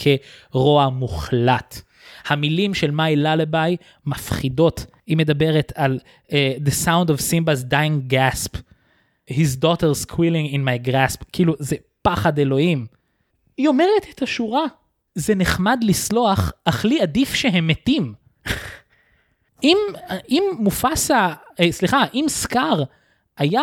[0.51, 1.81] כרוע מוחלט.
[2.27, 6.31] המילים של מיי ללביי מפחידות, היא מדברת על uh,
[6.65, 8.57] The sound of Simba's dying gasp,
[9.29, 12.86] his daughter squealing in my grasp, כאילו זה פחד אלוהים.
[13.57, 14.65] היא אומרת את השורה,
[15.16, 18.14] זה נחמד לסלוח, אך לי עדיף שהם מתים.
[19.64, 19.78] אם,
[20.30, 22.84] אם מופסה, אה, סליחה, אם סקאר
[23.38, 23.61] היה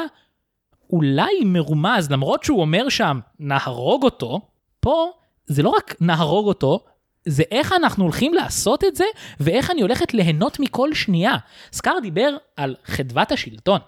[0.92, 4.40] אולי מרומז, למרות שהוא אומר שם, נהרוג אותו,
[4.80, 5.11] פה
[5.46, 6.84] זה לא רק נהרוג אותו,
[7.24, 9.05] זה איך אנחנו הולכים לעשות את זה,
[9.40, 11.34] ואיך אני הולכת ליהנות מכל שנייה.
[11.72, 13.80] סקאר דיבר על חדוות השלטון.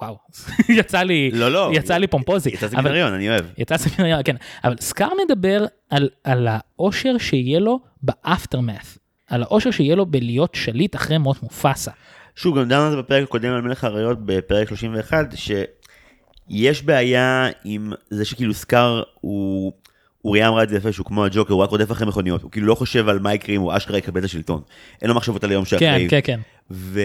[0.00, 0.18] וואו,
[0.78, 1.70] יצא לי, לא, לא.
[1.74, 2.50] יצא לי פומפוזי.
[2.50, 3.44] יצא סמינריון, אני אוהב.
[3.58, 4.36] יצא סמינריון, כן.
[4.64, 8.86] אבל סקאר מדבר על, על האושר שיהיה לו באפטרמאט.
[9.26, 11.90] על האושר שיהיה לו בלהיות שליט אחרי מות מופסה.
[12.36, 17.92] שוב, גם דנו על זה בפרק הקודם על מלך האריות בפרק 31, שיש בעיה עם
[18.10, 19.72] זה שכאילו סקאר הוא...
[20.24, 22.66] אוריה אמרה את זה יפה שהוא כמו הג'וקר, הוא רק רודף אחרי מכוניות, הוא כאילו
[22.66, 24.60] לא חושב על מה יקרה אם הוא אשכרה יקבל את השלטון.
[25.02, 25.86] אין לו מחשבות על היום שאחרי.
[25.88, 26.40] כן, כן, כן.
[26.70, 27.00] ו...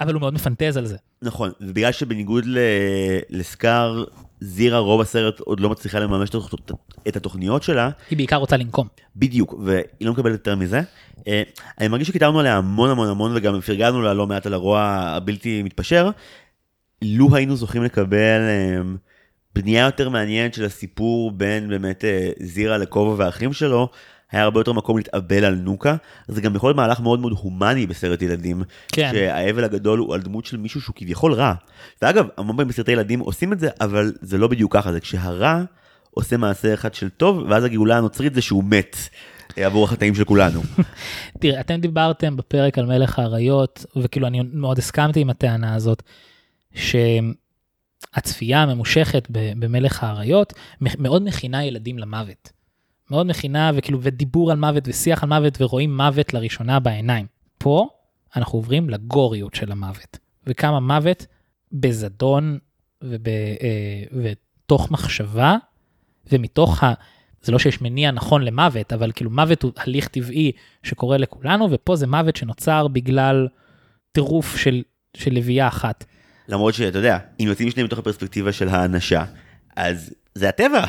[0.00, 0.96] אבל הוא מאוד מפנטז על זה.
[1.22, 2.58] נכון, ובגלל שבניגוד ל...
[3.30, 4.04] לסקאר,
[4.40, 6.74] זירה רוב הסרט עוד לא מצליחה לממש את התוכ-
[7.08, 8.88] את התוכניות שלה, היא בעיקר רוצה לנקום.
[9.16, 10.80] בדיוק, והיא לא מקבלת יותר מזה.
[11.28, 11.42] אה,
[11.80, 15.62] אני מרגיש שכיתבנו עליה המון המון המון וגם פרגנו לה לא מעט על הרוע הבלתי
[15.62, 16.10] מתפשר.
[17.02, 18.80] לו היינו זוכים לקבל אה,
[19.54, 23.88] בנייה יותר מעניינת של הסיפור בין באמת אה, זירה לכובע והאחים שלו,
[24.32, 25.96] היה הרבה יותר מקום להתאבל על נוקה.
[26.28, 28.62] זה גם יכול להיות מהלך מאוד מאוד הומני בסרט ילדים.
[28.92, 29.10] כן.
[29.12, 31.54] שהאבל הגדול הוא על דמות של מישהו שהוא כביכול רע.
[32.02, 35.62] ואגב, המון פעמים בסרטי ילדים עושים את זה, אבל זה לא בדיוק ככה, זה כשהרע
[36.10, 38.96] עושה מעשה אחד של טוב, ואז הגאולה הנוצרית זה שהוא מת
[39.58, 40.62] אה, עבור החטאים של כולנו.
[41.40, 46.02] תראה, אתם דיברתם בפרק על מלך האריות, וכאילו אני מאוד הסכמתי עם הטענה הזאת,
[48.14, 52.52] שהצפייה הממושכת במלך האריות מאוד מכינה ילדים למוות.
[53.10, 57.26] מאוד מכינה, וכאילו, ודיבור על מוות ושיח על מוות, ורואים מוות לראשונה בעיניים.
[57.58, 57.88] פה
[58.36, 61.26] אנחנו עוברים לגוריות של המוות, וכמה מוות
[61.72, 62.58] בזדון
[63.02, 65.56] וב, אה, ותוך מחשבה,
[66.32, 66.92] ומתוך ה...
[67.42, 71.96] זה לא שיש מניע נכון למוות, אבל כאילו מוות הוא הליך טבעי שקורה לכולנו, ופה
[71.96, 73.48] זה מוות שנוצר בגלל
[74.12, 74.82] טירוף של,
[75.16, 76.04] של לביאה אחת.
[76.48, 79.24] למרות שאתה יודע, אם יוצאים שניהם מתוך הפרספקטיבה של האנשה,
[79.76, 80.84] אז זה הטבע.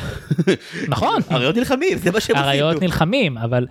[0.88, 1.20] נכון.
[1.32, 2.48] אריות נלחמים, זה מה שהם עושים.
[2.48, 2.82] אריות.
[2.82, 3.66] נלחמים, אבל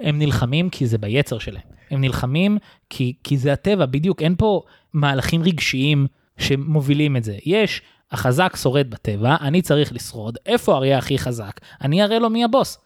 [0.00, 1.62] הם נלחמים כי זה ביצר שלהם.
[1.90, 2.58] הם נלחמים
[2.90, 4.62] כי, כי זה הטבע, בדיוק, אין פה
[4.92, 6.06] מהלכים רגשיים
[6.38, 7.36] שמובילים את זה.
[7.46, 7.82] יש,
[8.12, 11.60] החזק שורד בטבע, אני צריך לשרוד, איפה האריה הכי חזק?
[11.80, 12.78] אני אראה לו מי הבוס.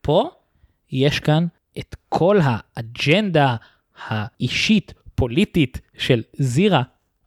[0.00, 0.30] פה
[0.92, 1.46] יש כאן
[1.78, 3.56] את כל האג'נדה
[4.06, 6.82] האישית, פוליטית של זירה.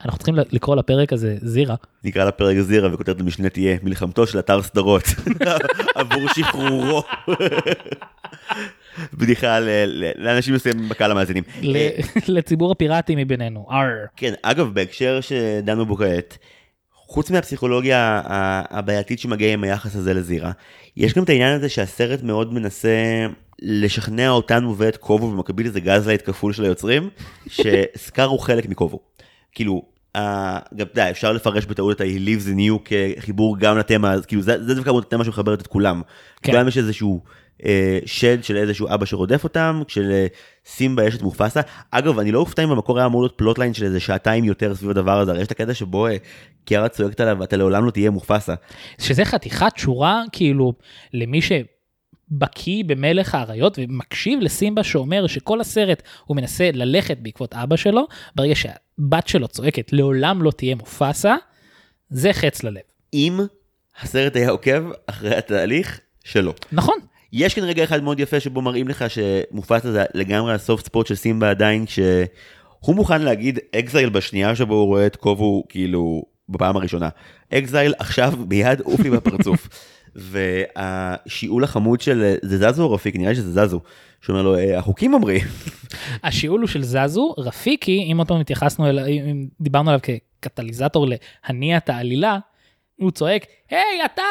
[0.05, 1.75] אנחנו צריכים לקרוא לפרק הזה זירה.
[2.03, 5.03] נקרא לפרק זירה וכותרת המשנה תהיה מלחמתו של אתר סדרות
[5.95, 7.03] עבור שחרורו.
[9.13, 9.59] בדיחה
[10.15, 11.43] לאנשים מסוימים בקהל המאזינים.
[11.63, 11.89] אה,
[12.27, 13.67] לציבור הפיראטים מבינינו.
[13.71, 14.05] אר.
[14.15, 16.37] כן, אגב, בהקשר שדנו בו כעת,
[16.93, 18.21] חוץ מהפסיכולוגיה
[18.69, 20.51] הבעייתית שמגיעה עם היחס הזה לזירה,
[20.97, 23.25] יש גם את העניין הזה שהסרט מאוד מנסה
[23.61, 27.09] לשכנע אותנו ואת קובו, במקביל לזה gaslight כפול של היוצרים,
[27.47, 28.99] שסקאר הוא חלק מקובו.
[29.51, 29.85] כאילו,
[30.15, 34.25] אה, גם אתה יודע, אפשר לפרש בטעות את lives in you כחיבור גם לתמה, אז
[34.25, 36.01] כאילו זה, זה דווקא התמה שמחברת את כולם.
[36.41, 36.51] כן.
[36.51, 37.23] כולם יש איזשהו
[37.65, 41.61] אה, שד של איזשהו אבא שרודף אותם, כשלסימבה יש את מופסה.
[41.91, 44.89] אגב, אני לא אופתע אם במקור היה אמור להיות plotline של איזה שעתיים יותר סביב
[44.89, 46.17] הדבר הזה, הרי יש את הקטע שבו אה,
[46.65, 48.53] קיארה צועקת עליו, אתה לעולם לא תהיה מופסה.
[48.99, 50.73] שזה חתיכת שורה כאילו
[51.13, 51.41] למי
[52.31, 58.55] שבקיא במלך האריות ומקשיב לסימבה שאומר שכל הסרט הוא מנסה ללכת בעקבות אבא שלו, ברגע
[58.55, 61.35] שהבת שלו צועקת לעולם לא תהיה מופסה,
[62.09, 62.81] זה חץ ללב.
[63.13, 63.39] אם
[64.01, 66.53] הסרט היה עוקב אחרי התהליך שלו.
[66.71, 66.97] נכון,
[67.33, 71.15] יש כאן רגע אחד מאוד יפה שבו מראים לך שמופסה זה לגמרי הסופט ספוט של
[71.15, 77.09] סימבה עדיין, שהוא מוכן להגיד אקזייל בשנייה שבו הוא רואה את קובו כאילו בפעם הראשונה.
[77.53, 79.67] exile עכשיו מיד אופי בפרצוף.
[80.15, 83.81] והשיעול החמוד של זה זזו או רפיקי נראה לי שזה זזו.
[84.21, 85.41] שאומר לו "אה, החוקים אומרים.
[86.23, 89.99] השיעול הוא של זזו, רפיקי, אם עוד פעם התייחסנו אליו, אם דיברנו עליו
[90.41, 92.37] כקטליזטור להניע את העלילה,
[92.95, 94.21] הוא צועק, היי אתה,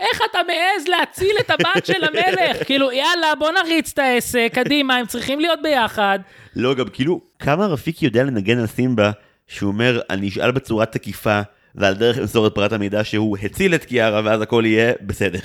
[0.00, 2.62] איך אתה מעז להציל את הבת של המלך?
[2.66, 6.18] כאילו, יאללה, בוא נריץ את העסק, קדימה, הם צריכים להיות ביחד.
[6.56, 9.10] לא גם כאילו כמה רפיקי יודע לנגן על סימבה
[9.46, 11.40] שהוא אומר אני אשאל בצורה תקיפה
[11.74, 15.38] ועל דרך למסור את פרט המידע שהוא הציל את קיארה ואז הכל יהיה בסדר.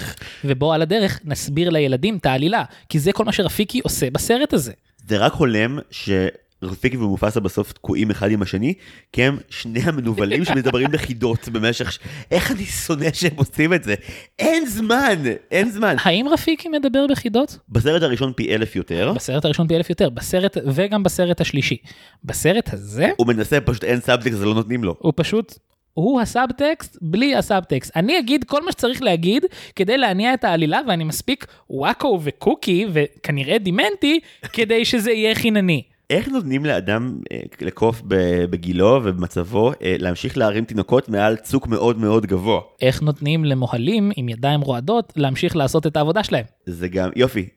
[0.45, 4.71] ובוא על הדרך נסביר לילדים את העלילה, כי זה כל מה שרפיקי עושה בסרט הזה.
[5.07, 8.73] זה רק הולם שרפיקי ומופסה בסוף תקועים אחד עם השני
[9.13, 11.99] כי הם שני המנוולים שמדברים בחידות במשך ש...
[12.31, 13.95] איך אני שונא שהם עושים את זה
[14.39, 17.57] אין זמן אין זמן האם רפיקי מדבר בחידות?
[17.69, 21.77] בסרט הראשון פי אלף יותר בסרט הראשון פי אלף יותר, בסרט, וגם בסרט השלישי.
[22.23, 24.95] בסרט הזה, הוא מנסה פשוט אין סאבטקסט אז לא נותנים לו.
[24.99, 25.57] הוא פשוט,
[25.97, 27.91] הוא הסאבטקסט בלי הסאבטקסט.
[27.95, 29.45] אני אגיד כל מה שצריך להגיד
[29.75, 34.19] כדי להניע את העלילה, ואני מספיק וואקו וקוקי, וכנראה דימנטי,
[34.53, 35.83] כדי שזה יהיה חינני.
[36.09, 38.01] איך נותנים לאדם, אה, לקוף
[38.49, 42.61] בגילו ובמצבו, אה, להמשיך להרים תינוקות מעל צוק מאוד מאוד גבוה?
[42.81, 46.45] איך נותנים למוהלים עם ידיים רועדות להמשיך לעשות את העבודה שלהם?
[46.65, 47.47] זה גם, יופי,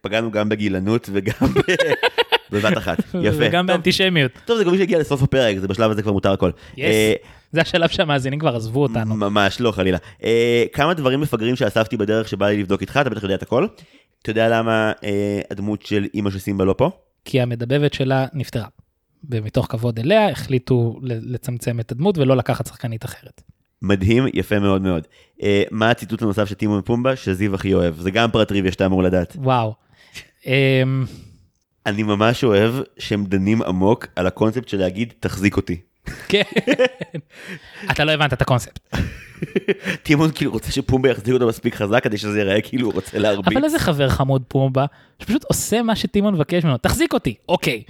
[0.00, 1.48] פגענו גם בגילנות וגם
[2.52, 3.38] בבת אחת, יפה.
[3.38, 4.32] וגם באנטישמיות.
[4.44, 6.50] טוב, זה גם מי שהגיע לסוף הפרק, זה בשלב הזה כבר מותר הכל.
[6.76, 6.80] Yes.
[7.52, 9.16] זה השלב שהמאזינים כבר עזבו אותנו.
[9.16, 9.98] ממש לא, חלילה.
[10.24, 13.66] אה, כמה דברים מפגרים שאספתי בדרך שבא לי לבדוק איתך, אתה בטח יודע את הכל.
[14.22, 16.90] אתה יודע למה אה, הדמות של אימא של סימבה לא פה?
[17.24, 18.66] כי המדבבת שלה נפטרה.
[19.30, 23.42] ומתוך כבוד אליה החליטו לצמצם את הדמות ולא לקחת שחקנית אחרת.
[23.82, 25.06] מדהים, יפה מאוד מאוד.
[25.42, 28.00] אה, מה הציטוט הנוסף של טימון פומבה שזיו הכי אוהב?
[28.00, 29.36] זה גם פרט טריוויה שאתה אמור לדעת.
[29.38, 29.74] וואו.
[30.46, 31.04] אמ,
[31.86, 35.80] אני ממש אוהב שהם דנים עמוק על הקונספט של להגיד תחזיק אותי.
[36.28, 36.42] כן.
[37.90, 38.78] אתה לא הבנת את הקונספט.
[40.02, 43.56] טימון כאילו רוצה שפומבה יחזיק אותו מספיק חזק כדי שזה ייראה כאילו הוא רוצה להרביץ.
[43.56, 44.86] אבל איזה חבר חמוד פומבה,
[45.18, 47.82] שפשוט עושה מה שטימון מבקש ממנו, תחזיק אותי, אוקיי.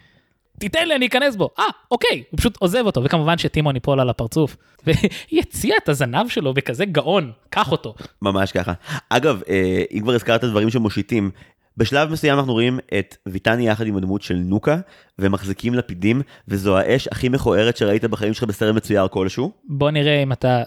[0.59, 1.51] תיתן לי, אני אכנס בו.
[1.59, 2.23] אה, אוקיי.
[2.31, 4.57] הוא פשוט עוזב אותו, וכמובן שטימון ייפול על הפרצוף.
[4.87, 7.95] והיא הציעה את הזנב שלו בכזה גאון, קח אותו.
[8.23, 8.73] ממש ככה.
[9.09, 11.31] אגב, אה, אם כבר הזכרת דברים שמושיטים,
[11.79, 14.76] בשלב מסוים אנחנו רואים את ויטני יחד עם הדמות של נוקה,
[15.18, 19.53] ומחזיקים לפידים, וזו האש הכי מכוערת שראית בחיים שלך בסרט מצויר כלשהו.
[19.64, 20.62] בוא נראה אם אתה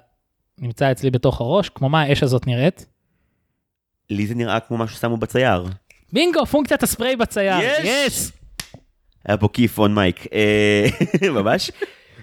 [0.60, 2.86] נמצא אצלי בתוך הראש, כמו מה האש הזאת נראית.
[4.10, 5.66] לי זה נראה כמו מה ששמו בצייר.
[6.14, 7.58] בינגו, פונקציית הספרי בצייר.
[7.62, 7.86] יש!
[7.86, 8.32] יש!
[9.26, 10.28] היה פה כיף און מייק.
[10.34, 10.86] אה,
[11.42, 11.72] ממש.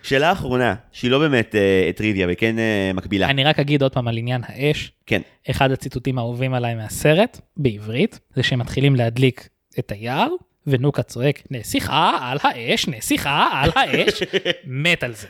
[0.02, 3.26] שאלה אחרונה, שהיא לא באמת אה, טריוויה וכן אה, מקבילה.
[3.30, 4.92] אני רק אגיד עוד פעם על עניין האש.
[5.06, 5.22] כן.
[5.50, 10.28] אחד הציטוטים האהובים עליי מהסרט, בעברית, זה שהם מתחילים להדליק את היער,
[10.68, 14.22] ונוקה צועק, נסיכה על האש, נסיכה על האש,
[14.64, 15.26] מת על זה.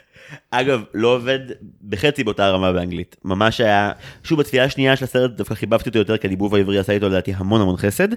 [0.50, 1.38] אגב, לא עובד
[1.88, 3.16] בחצי באותה רמה באנגלית.
[3.24, 3.92] ממש היה,
[4.24, 7.32] שוב, בצפייה השנייה של הסרט דווקא חיבבתי אותו יותר, כי הדיבוב העברי עשה איתו לדעתי
[7.36, 8.08] המון המון חסד.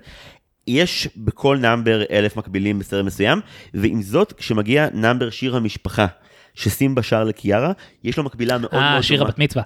[0.68, 3.40] יש בכל נאמבר אלף מקבילים בסרט מסוים,
[3.74, 6.08] ועם זאת, כשמגיע נאמבר שיר המשפחה,
[6.56, 7.72] שסימבה שר לקיארה,
[8.04, 9.24] יש לו מקבילה מאוד מאוד אה, שיר.
[9.24, 9.64] הבת מצווה.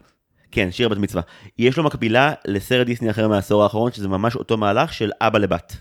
[0.51, 1.23] כן, שיר בת מצווה.
[1.57, 5.77] יש לו מקבילה לסרט דיסני אחר מהעשור האחרון, שזה ממש אותו מהלך של אבא לבת.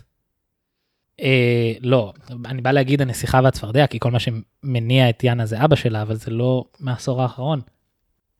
[1.21, 2.13] אה, לא,
[2.47, 6.15] אני בא להגיד הנסיכה והצפרדע, כי כל מה שמניע את יאנה זה אבא שלה, אבל
[6.15, 7.61] זה לא מהעשור האחרון.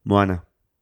[0.07, 0.35] מואנה.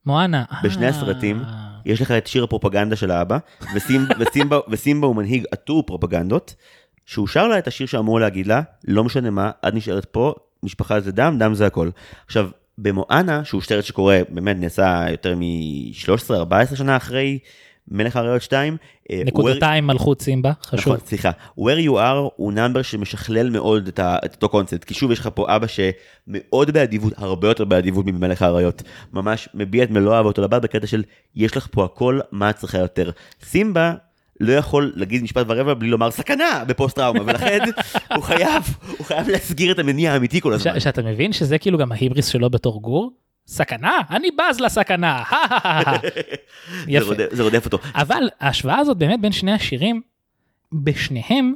[0.06, 0.44] מואנה.
[0.64, 1.42] בשני אה, הסרטים,
[1.86, 3.38] יש לך את שיר הפרופגנדה של האבא,
[3.74, 6.54] וסימ, וסימבה, וסימבה הוא מנהיג עטור פרופגנדות,
[7.06, 11.00] שהוא שר לה את השיר שאמור להגיד לה, לא משנה מה, את נשארת פה, משפחה
[11.00, 11.90] זה דם, דם זה הכל.
[12.26, 12.48] עכשיו,
[12.78, 17.38] במואנה, שהוא סרט שקורה, באמת נעשה יותר מ-13-14 שנה אחרי
[17.88, 18.76] מלך האריות 2,
[19.10, 20.92] אה, נקודתיים מלכות סימבה, חשוב.
[20.94, 21.30] נכון, סליחה.
[21.58, 25.18] Where you are הוא נאמבר שמשכלל מאוד את, ה, את אותו קונספט, כי שוב יש
[25.18, 28.82] לך פה אבא שמאוד באדיבות, הרבה יותר באדיבות ממלך האריות.
[29.12, 31.02] ממש מביע את מלוא אהבתו לבת בקטע של
[31.36, 33.10] יש לך פה הכל, מה את צריכה יותר.
[33.44, 33.94] סימבה
[34.40, 37.58] לא יכול להגיד משפט ורבע בלי לומר סכנה בפוסט טראומה, ולכן
[38.16, 38.62] הוא חייב,
[38.98, 40.80] הוא חייב להסגיר את המניע האמיתי כל הזמן.
[40.80, 43.12] ש- שאתה מבין שזה כאילו גם ההיבריס שלו בתור גור?
[43.46, 43.98] סכנה?
[44.10, 45.22] אני בז לסכנה.
[46.88, 47.14] יפה.
[47.30, 47.78] זה רודף אותו.
[47.94, 50.00] אבל ההשוואה הזאת באמת בין שני השירים,
[50.72, 51.54] בשניהם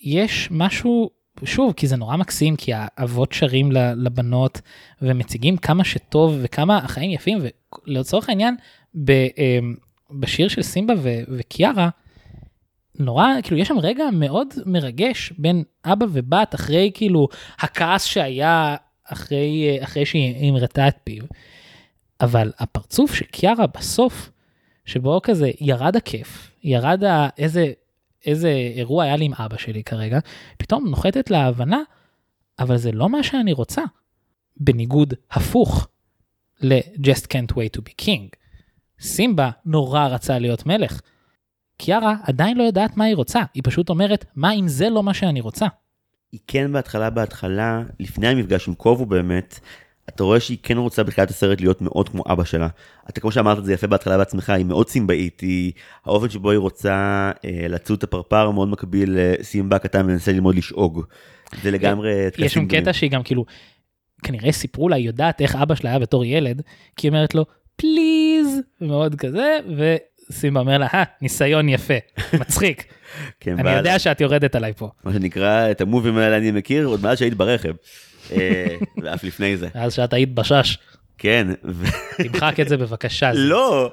[0.00, 1.10] יש משהו,
[1.44, 4.60] שוב, כי זה נורא מקסים, כי האבות שרים לבנות
[5.02, 7.38] ומציגים כמה שטוב וכמה החיים יפים,
[7.86, 8.56] ולצורך העניין,
[9.04, 9.74] ב, אמ,
[10.10, 11.88] בשיר של סימבה ו- וקיארה,
[12.98, 17.28] נורא, כאילו יש שם רגע מאוד מרגש בין אבא ובת אחרי כאילו
[17.58, 21.24] הכעס שהיה אחרי, אחרי שהיא המרתה את פיו.
[22.20, 24.30] אבל הפרצוף של קיארה בסוף,
[24.84, 27.28] שבו כזה ירד הכיף, ירד ה...
[27.38, 27.72] איזה,
[28.26, 30.18] איזה אירוע היה לי עם אבא שלי כרגע,
[30.58, 31.82] פתאום נוחתת להבנה,
[32.58, 33.82] אבל זה לא מה שאני רוצה.
[34.56, 35.88] בניגוד הפוך
[36.60, 38.36] ל-Just Can't Wait to be King.
[39.00, 41.00] סימבה נורא רצה להיות מלך.
[41.78, 45.14] קיארה עדיין לא יודעת מה היא רוצה, היא פשוט אומרת, מה אם זה לא מה
[45.14, 45.66] שאני רוצה?
[46.32, 49.60] היא כן בהתחלה, בהתחלה, לפני המפגש עם קובו באמת,
[50.08, 52.68] אתה רואה שהיא כן רוצה בתחילת הסרט להיות מאוד כמו אבא שלה.
[53.08, 55.72] אתה כמו שאמרת את זה יפה בהתחלה בעצמך, היא מאוד סימבאית, היא...
[56.04, 61.02] האופן שבו היא רוצה אה, לצוד את הפרפר מאוד מקביל לסימבה הקטן מנסה ללמוד לשאוג.
[61.62, 62.68] זה לגמרי יש שם.
[62.68, 63.44] קטע שהיא גם כאילו,
[64.22, 66.62] כנראה סיפרו לה, היא יודעת איך אבא שלה היה בתור ילד,
[66.96, 67.44] כי היא אומרת לו,
[67.76, 69.58] פליז, מאוד כזה,
[70.30, 71.94] וסימבה אומר לה, אה, ניסיון יפה,
[72.32, 72.84] מצחיק,
[73.40, 74.90] כן, אני יודע שאת יורדת עליי פה.
[75.04, 77.74] מה שנקרא, את המובים האלה אני מכיר עוד מאז שהיית ברכב.
[78.32, 79.68] אה, ואף לפני זה.
[79.74, 80.78] אז שאת היית בשש,
[81.18, 81.48] כן.
[82.16, 83.32] תמחק את זה בבקשה.
[83.52, 83.92] לא,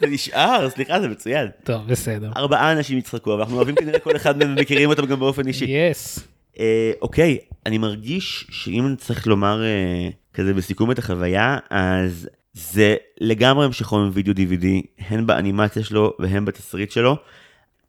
[0.00, 1.48] זה נשאר, סליחה, זה מצוין.
[1.64, 2.30] טוב, בסדר.
[2.36, 5.64] ארבעה אנשים יצחקו, אבל אנחנו אוהבים כנראה כל אחד מהם ומכירים אותם גם באופן אישי.
[5.64, 6.18] יס.
[6.58, 13.64] אה, אוקיי, אני מרגיש שאם צריך לומר אה, כזה בסיכום את החוויה, אז זה לגמרי
[13.64, 14.66] המשכון וידאו DVD,
[15.08, 17.16] הן באנימציה שלו והן בתסריט שלו.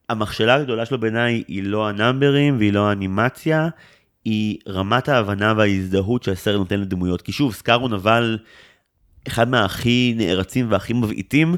[0.09, 3.69] המכשלה הגדולה שלו בעיניי היא לא הנאמברים והיא לא האנימציה,
[4.25, 7.21] היא רמת ההבנה וההזדהות שהסרט נותן לדמויות.
[7.21, 8.37] כי שוב, סקארו נבל
[9.27, 11.55] אחד מהכי נערצים והכי מבעיטים,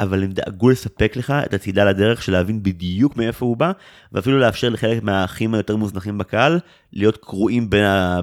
[0.00, 3.72] אבל הם דאגו לספק לך את הצידה לדרך של להבין בדיוק מאיפה הוא בא,
[4.12, 6.58] ואפילו לאפשר לחלק מהאחים היותר מוזנחים בקהל
[6.92, 7.70] להיות קרועים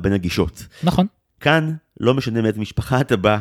[0.02, 0.66] בין, הגישות.
[0.84, 1.08] נכון.
[1.40, 3.40] כאן, לא משנה מאיזה משפחה אתה בא,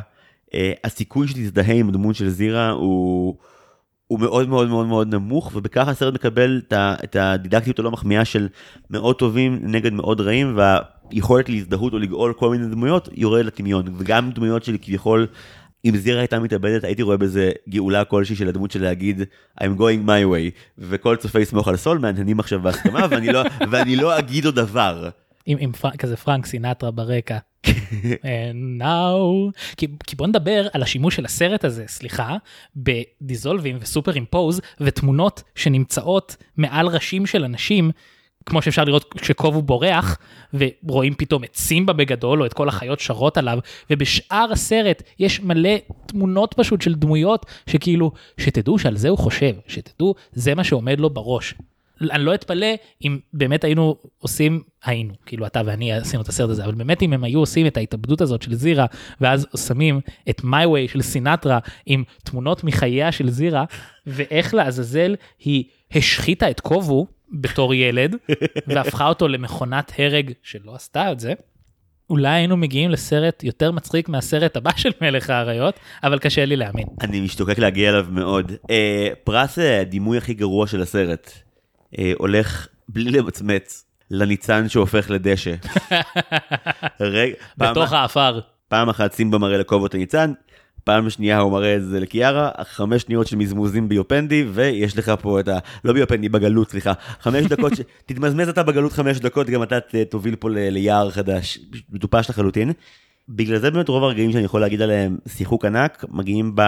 [0.85, 3.37] הסיכוי שתזדהה עם הדמות של זירה הוא,
[4.07, 6.73] הוא מאוד מאוד מאוד מאוד נמוך, ובכך הסרט מקבל את
[7.05, 8.49] את הדידקטיות הלא מחמיאה של
[8.91, 14.31] מאוד טובים נגד מאוד רעים, והיכולת להזדהות או לגאול כל מיני דמויות יורד לטמיון, וגם
[14.31, 15.27] דמויות שלי כביכול,
[15.85, 19.23] אם זירה הייתה מתאבדת, הייתי רואה בזה גאולה כלשהי של הדמות של להגיד
[19.61, 23.97] I'm going my way, וכל צופה יסמוך על סול, מהנהנים עכשיו בהסכמה, ואני לא, ואני
[23.97, 25.09] לא אגיד עוד דבר.
[25.47, 25.91] עם, עם פר...
[25.99, 27.39] כזה פרנק סינטרה ברקע.
[28.33, 29.53] And now...
[29.77, 32.37] כי, כי בוא נדבר על השימוש של הסרט הזה, סליחה,
[32.77, 37.91] בדיזולבים וסופר אימפוז ותמונות שנמצאות מעל ראשים של אנשים,
[38.47, 40.19] כמו שאפשר לראות כשקובו בורח,
[40.55, 43.59] ורואים פתאום את סימבה בגדול, או את כל החיות שרות עליו,
[43.91, 45.77] ובשאר הסרט יש מלא
[46.07, 51.11] תמונות פשוט של דמויות, שכאילו, שתדעו שעל זה הוא חושב, שתדעו, זה מה שעומד לו
[51.11, 51.55] בראש.
[52.01, 52.67] אני לא אתפלא
[53.05, 57.13] אם באמת היינו עושים, היינו, כאילו אתה ואני עשינו את הסרט הזה, אבל באמת אם
[57.13, 58.87] הם היו עושים את ההתאבדות הזאת של זירה,
[59.21, 60.01] ואז שמים
[60.31, 63.65] את My Way של סינטרה עם תמונות מחייה של זירה,
[64.07, 68.17] ואיך לעזאזל היא השחיתה את קובו בתור ילד,
[68.67, 71.33] והפכה אותו למכונת הרג שלא עשתה את זה.
[72.11, 76.87] אולי היינו מגיעים לסרט יותר מצחיק מהסרט הבא של מלך האריות, אבל קשה לי להאמין.
[77.01, 78.53] אני משתוקק להגיע אליו מאוד.
[78.71, 81.42] אה, פרס אה, הדימוי הכי גרוע של הסרט
[82.19, 85.55] הולך בלי למצמץ לניצן שהופך לדשא.
[87.01, 88.41] רגע, פעם- בתוך האפר.
[88.69, 90.33] פעם אחת סימבה מראה לקובו את הניצן,
[90.85, 95.41] פעם שנייה הוא מראה את זה לקיארה, חמש שניות של מזמוזים ביופנדי, ויש לך פה
[95.41, 95.59] את ה...
[95.85, 96.93] לא ביופנדי, בגלות, סליחה.
[97.21, 97.81] חמש דקות, ש...
[98.07, 99.79] תתמזמז אתה בגלות חמש דקות, גם אתה
[100.11, 100.59] תוביל פה ל...
[100.59, 101.59] ליער חדש,
[101.91, 102.73] מטופש לחלוטין.
[103.29, 106.63] בגלל זה באמת רוב הרגעים שאני יכול להגיד עליהם שיחוק ענק, מגיעים ב...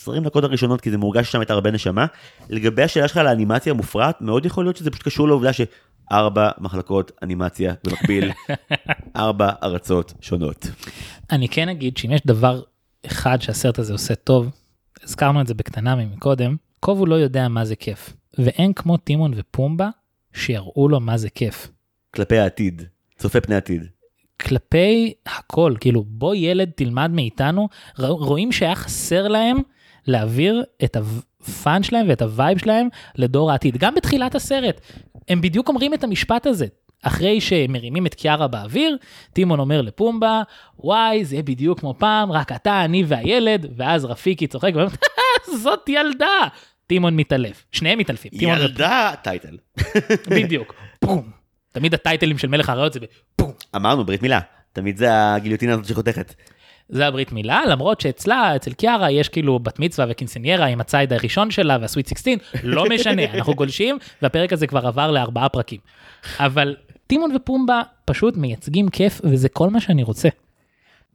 [0.00, 2.06] 20 דקות הראשונות, כי זה מורגש ששם הייתה הרבה נשמה.
[2.48, 7.12] לגבי השאלה שלך על האנימציה המופרעת, מאוד יכול להיות שזה פשוט קשור לעובדה שארבע מחלקות
[7.22, 8.30] אנימציה במקביל,
[9.16, 10.66] ארבע ארצות שונות.
[11.32, 12.62] אני כן אגיד שאם יש דבר
[13.06, 14.50] אחד שהסרט הזה עושה טוב,
[15.02, 18.12] הזכרנו את זה בקטנה מקודם, קובו לא יודע מה זה כיף.
[18.38, 19.88] ואין כמו טימון ופומבה
[20.32, 21.68] שיראו לו מה זה כיף.
[22.14, 22.82] כלפי העתיד,
[23.18, 23.86] צופה פני עתיד.
[24.40, 27.68] כלפי הכל, כאילו בוא ילד תלמד מאיתנו,
[27.98, 29.56] רואים שהיה חסר להם
[30.06, 33.76] להעביר את ה fun שלהם ואת ה vibe שלהם לדור העתיד.
[33.76, 34.80] גם בתחילת הסרט,
[35.28, 36.66] הם בדיוק אומרים את המשפט הזה.
[37.02, 38.96] אחרי שמרימים את קיארה באוויר,
[39.32, 40.42] טימון אומר לפומבה,
[40.78, 44.88] וואי, זה יהיה בדיוק כמו פעם, רק אתה, אני והילד, ואז רפיקי צוחק ואומר,
[45.62, 46.26] זאת ילדה.
[46.86, 48.30] טימון מתעלף, שניהם מתעלפים.
[48.34, 49.56] ילדה טייטל.
[50.28, 50.74] בדיוק,
[51.04, 51.30] בום.
[51.72, 53.52] תמיד הטייטלים של מלך האריות זה בבום.
[53.76, 54.40] אמרנו ברית מילה,
[54.72, 56.34] תמיד זה הגיליוטינה הזאת שחותכת.
[56.90, 61.50] זה הברית מילה, למרות שאצלה, אצל קיארה, יש כאילו בת מצווה וקינסניירה עם הציד הראשון
[61.50, 65.80] שלה והסוויט 16, לא משנה, אנחנו גולשים, והפרק הזה כבר עבר לארבעה פרקים.
[66.38, 66.76] אבל
[67.06, 70.28] טימון ופומבה פשוט מייצגים כיף, וזה כל מה שאני רוצה.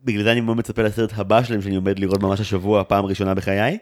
[0.03, 3.33] בגלל זה אני מאוד מצפה לסרט הבא שלהם שאני עומד לראות ממש השבוע, פעם ראשונה
[3.33, 3.77] בחיי.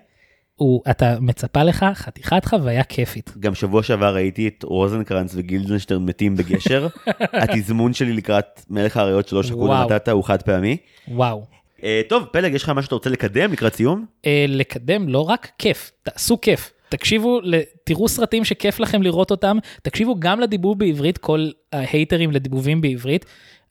[0.55, 3.33] הוא, אתה מצפה לך חתיכת חוויה כיפית.
[3.39, 6.87] גם שבוע שעבר ראיתי את רוזנקרנץ וגילדנשטרן מתים בגשר.
[7.41, 9.83] התזמון שלי לקראת מלך האריות שלוש שקול.
[9.83, 10.77] נתת הוא חד פעמי.
[11.07, 11.43] וואו.
[11.83, 14.05] אה, טוב, פלג, יש לך משהו שאתה רוצה לקדם לקראת סיום?
[14.25, 16.73] אה, לקדם לא רק כיף, תעשו כיף.
[16.89, 17.41] תקשיבו,
[17.83, 23.25] תראו סרטים שכיף לכם לראות אותם, תקשיבו גם לדיבוב בעברית, כל ההייטרים לדיבובים בעברית.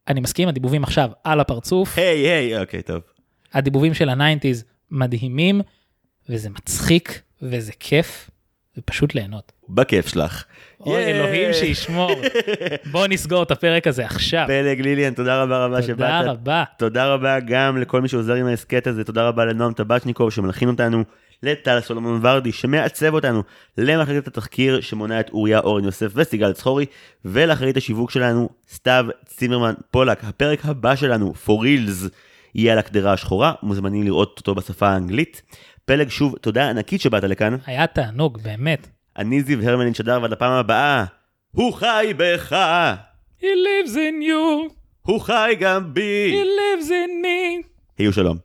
[0.09, 1.99] אני מסכים, הדיבובים עכשיו על הפרצוף.
[1.99, 3.03] היי, היי, אוקיי, טוב.
[3.53, 5.61] הדיבובים של ה nineties מדהימים,
[6.29, 8.31] וזה מצחיק, וזה כיף,
[8.79, 9.53] ופשוט ליהנות.
[9.69, 10.45] בכיף שלך.
[10.81, 11.13] אוי, ייי.
[11.13, 12.11] אלוהים שישמור.
[12.93, 14.45] בוא נסגור את הפרק הזה עכשיו.
[14.47, 16.25] פלג ליליאן, תודה רבה רבה תודה שבאת.
[16.27, 16.65] רבה.
[16.79, 21.05] תודה רבה גם לכל מי שעוזר עם ההסכת הזה, תודה רבה לנועם טבצ'ניקוב שמלחין אותנו,
[21.43, 23.43] לטל סולומון ורדי שמעצב אותנו,
[23.79, 26.87] למחלקת התחקיר שמונה את אוריה אורן יוסף וסיגל צחורי,
[27.25, 30.25] ולאחרית השיווק שלנו, סתיו צימרמן פולק.
[30.25, 32.09] הפרק הבא שלנו, for reals,
[32.55, 35.43] יהיה על הקדרה השחורה, מוזמנים לראות אותו בשפה האנגלית.
[35.85, 37.57] פלג, שוב, תודה ענקית שבאת לכאן.
[37.67, 38.89] היה תענוג, באמת.
[39.19, 41.05] אני זיו הרמלין שדר, ועד הפעם הבאה,
[41.51, 42.57] הוא חי בך,
[43.41, 44.73] He lives in you,
[45.03, 46.33] הוא חי גם בי.
[46.43, 47.67] he lives in me.
[47.99, 48.37] היו שלום.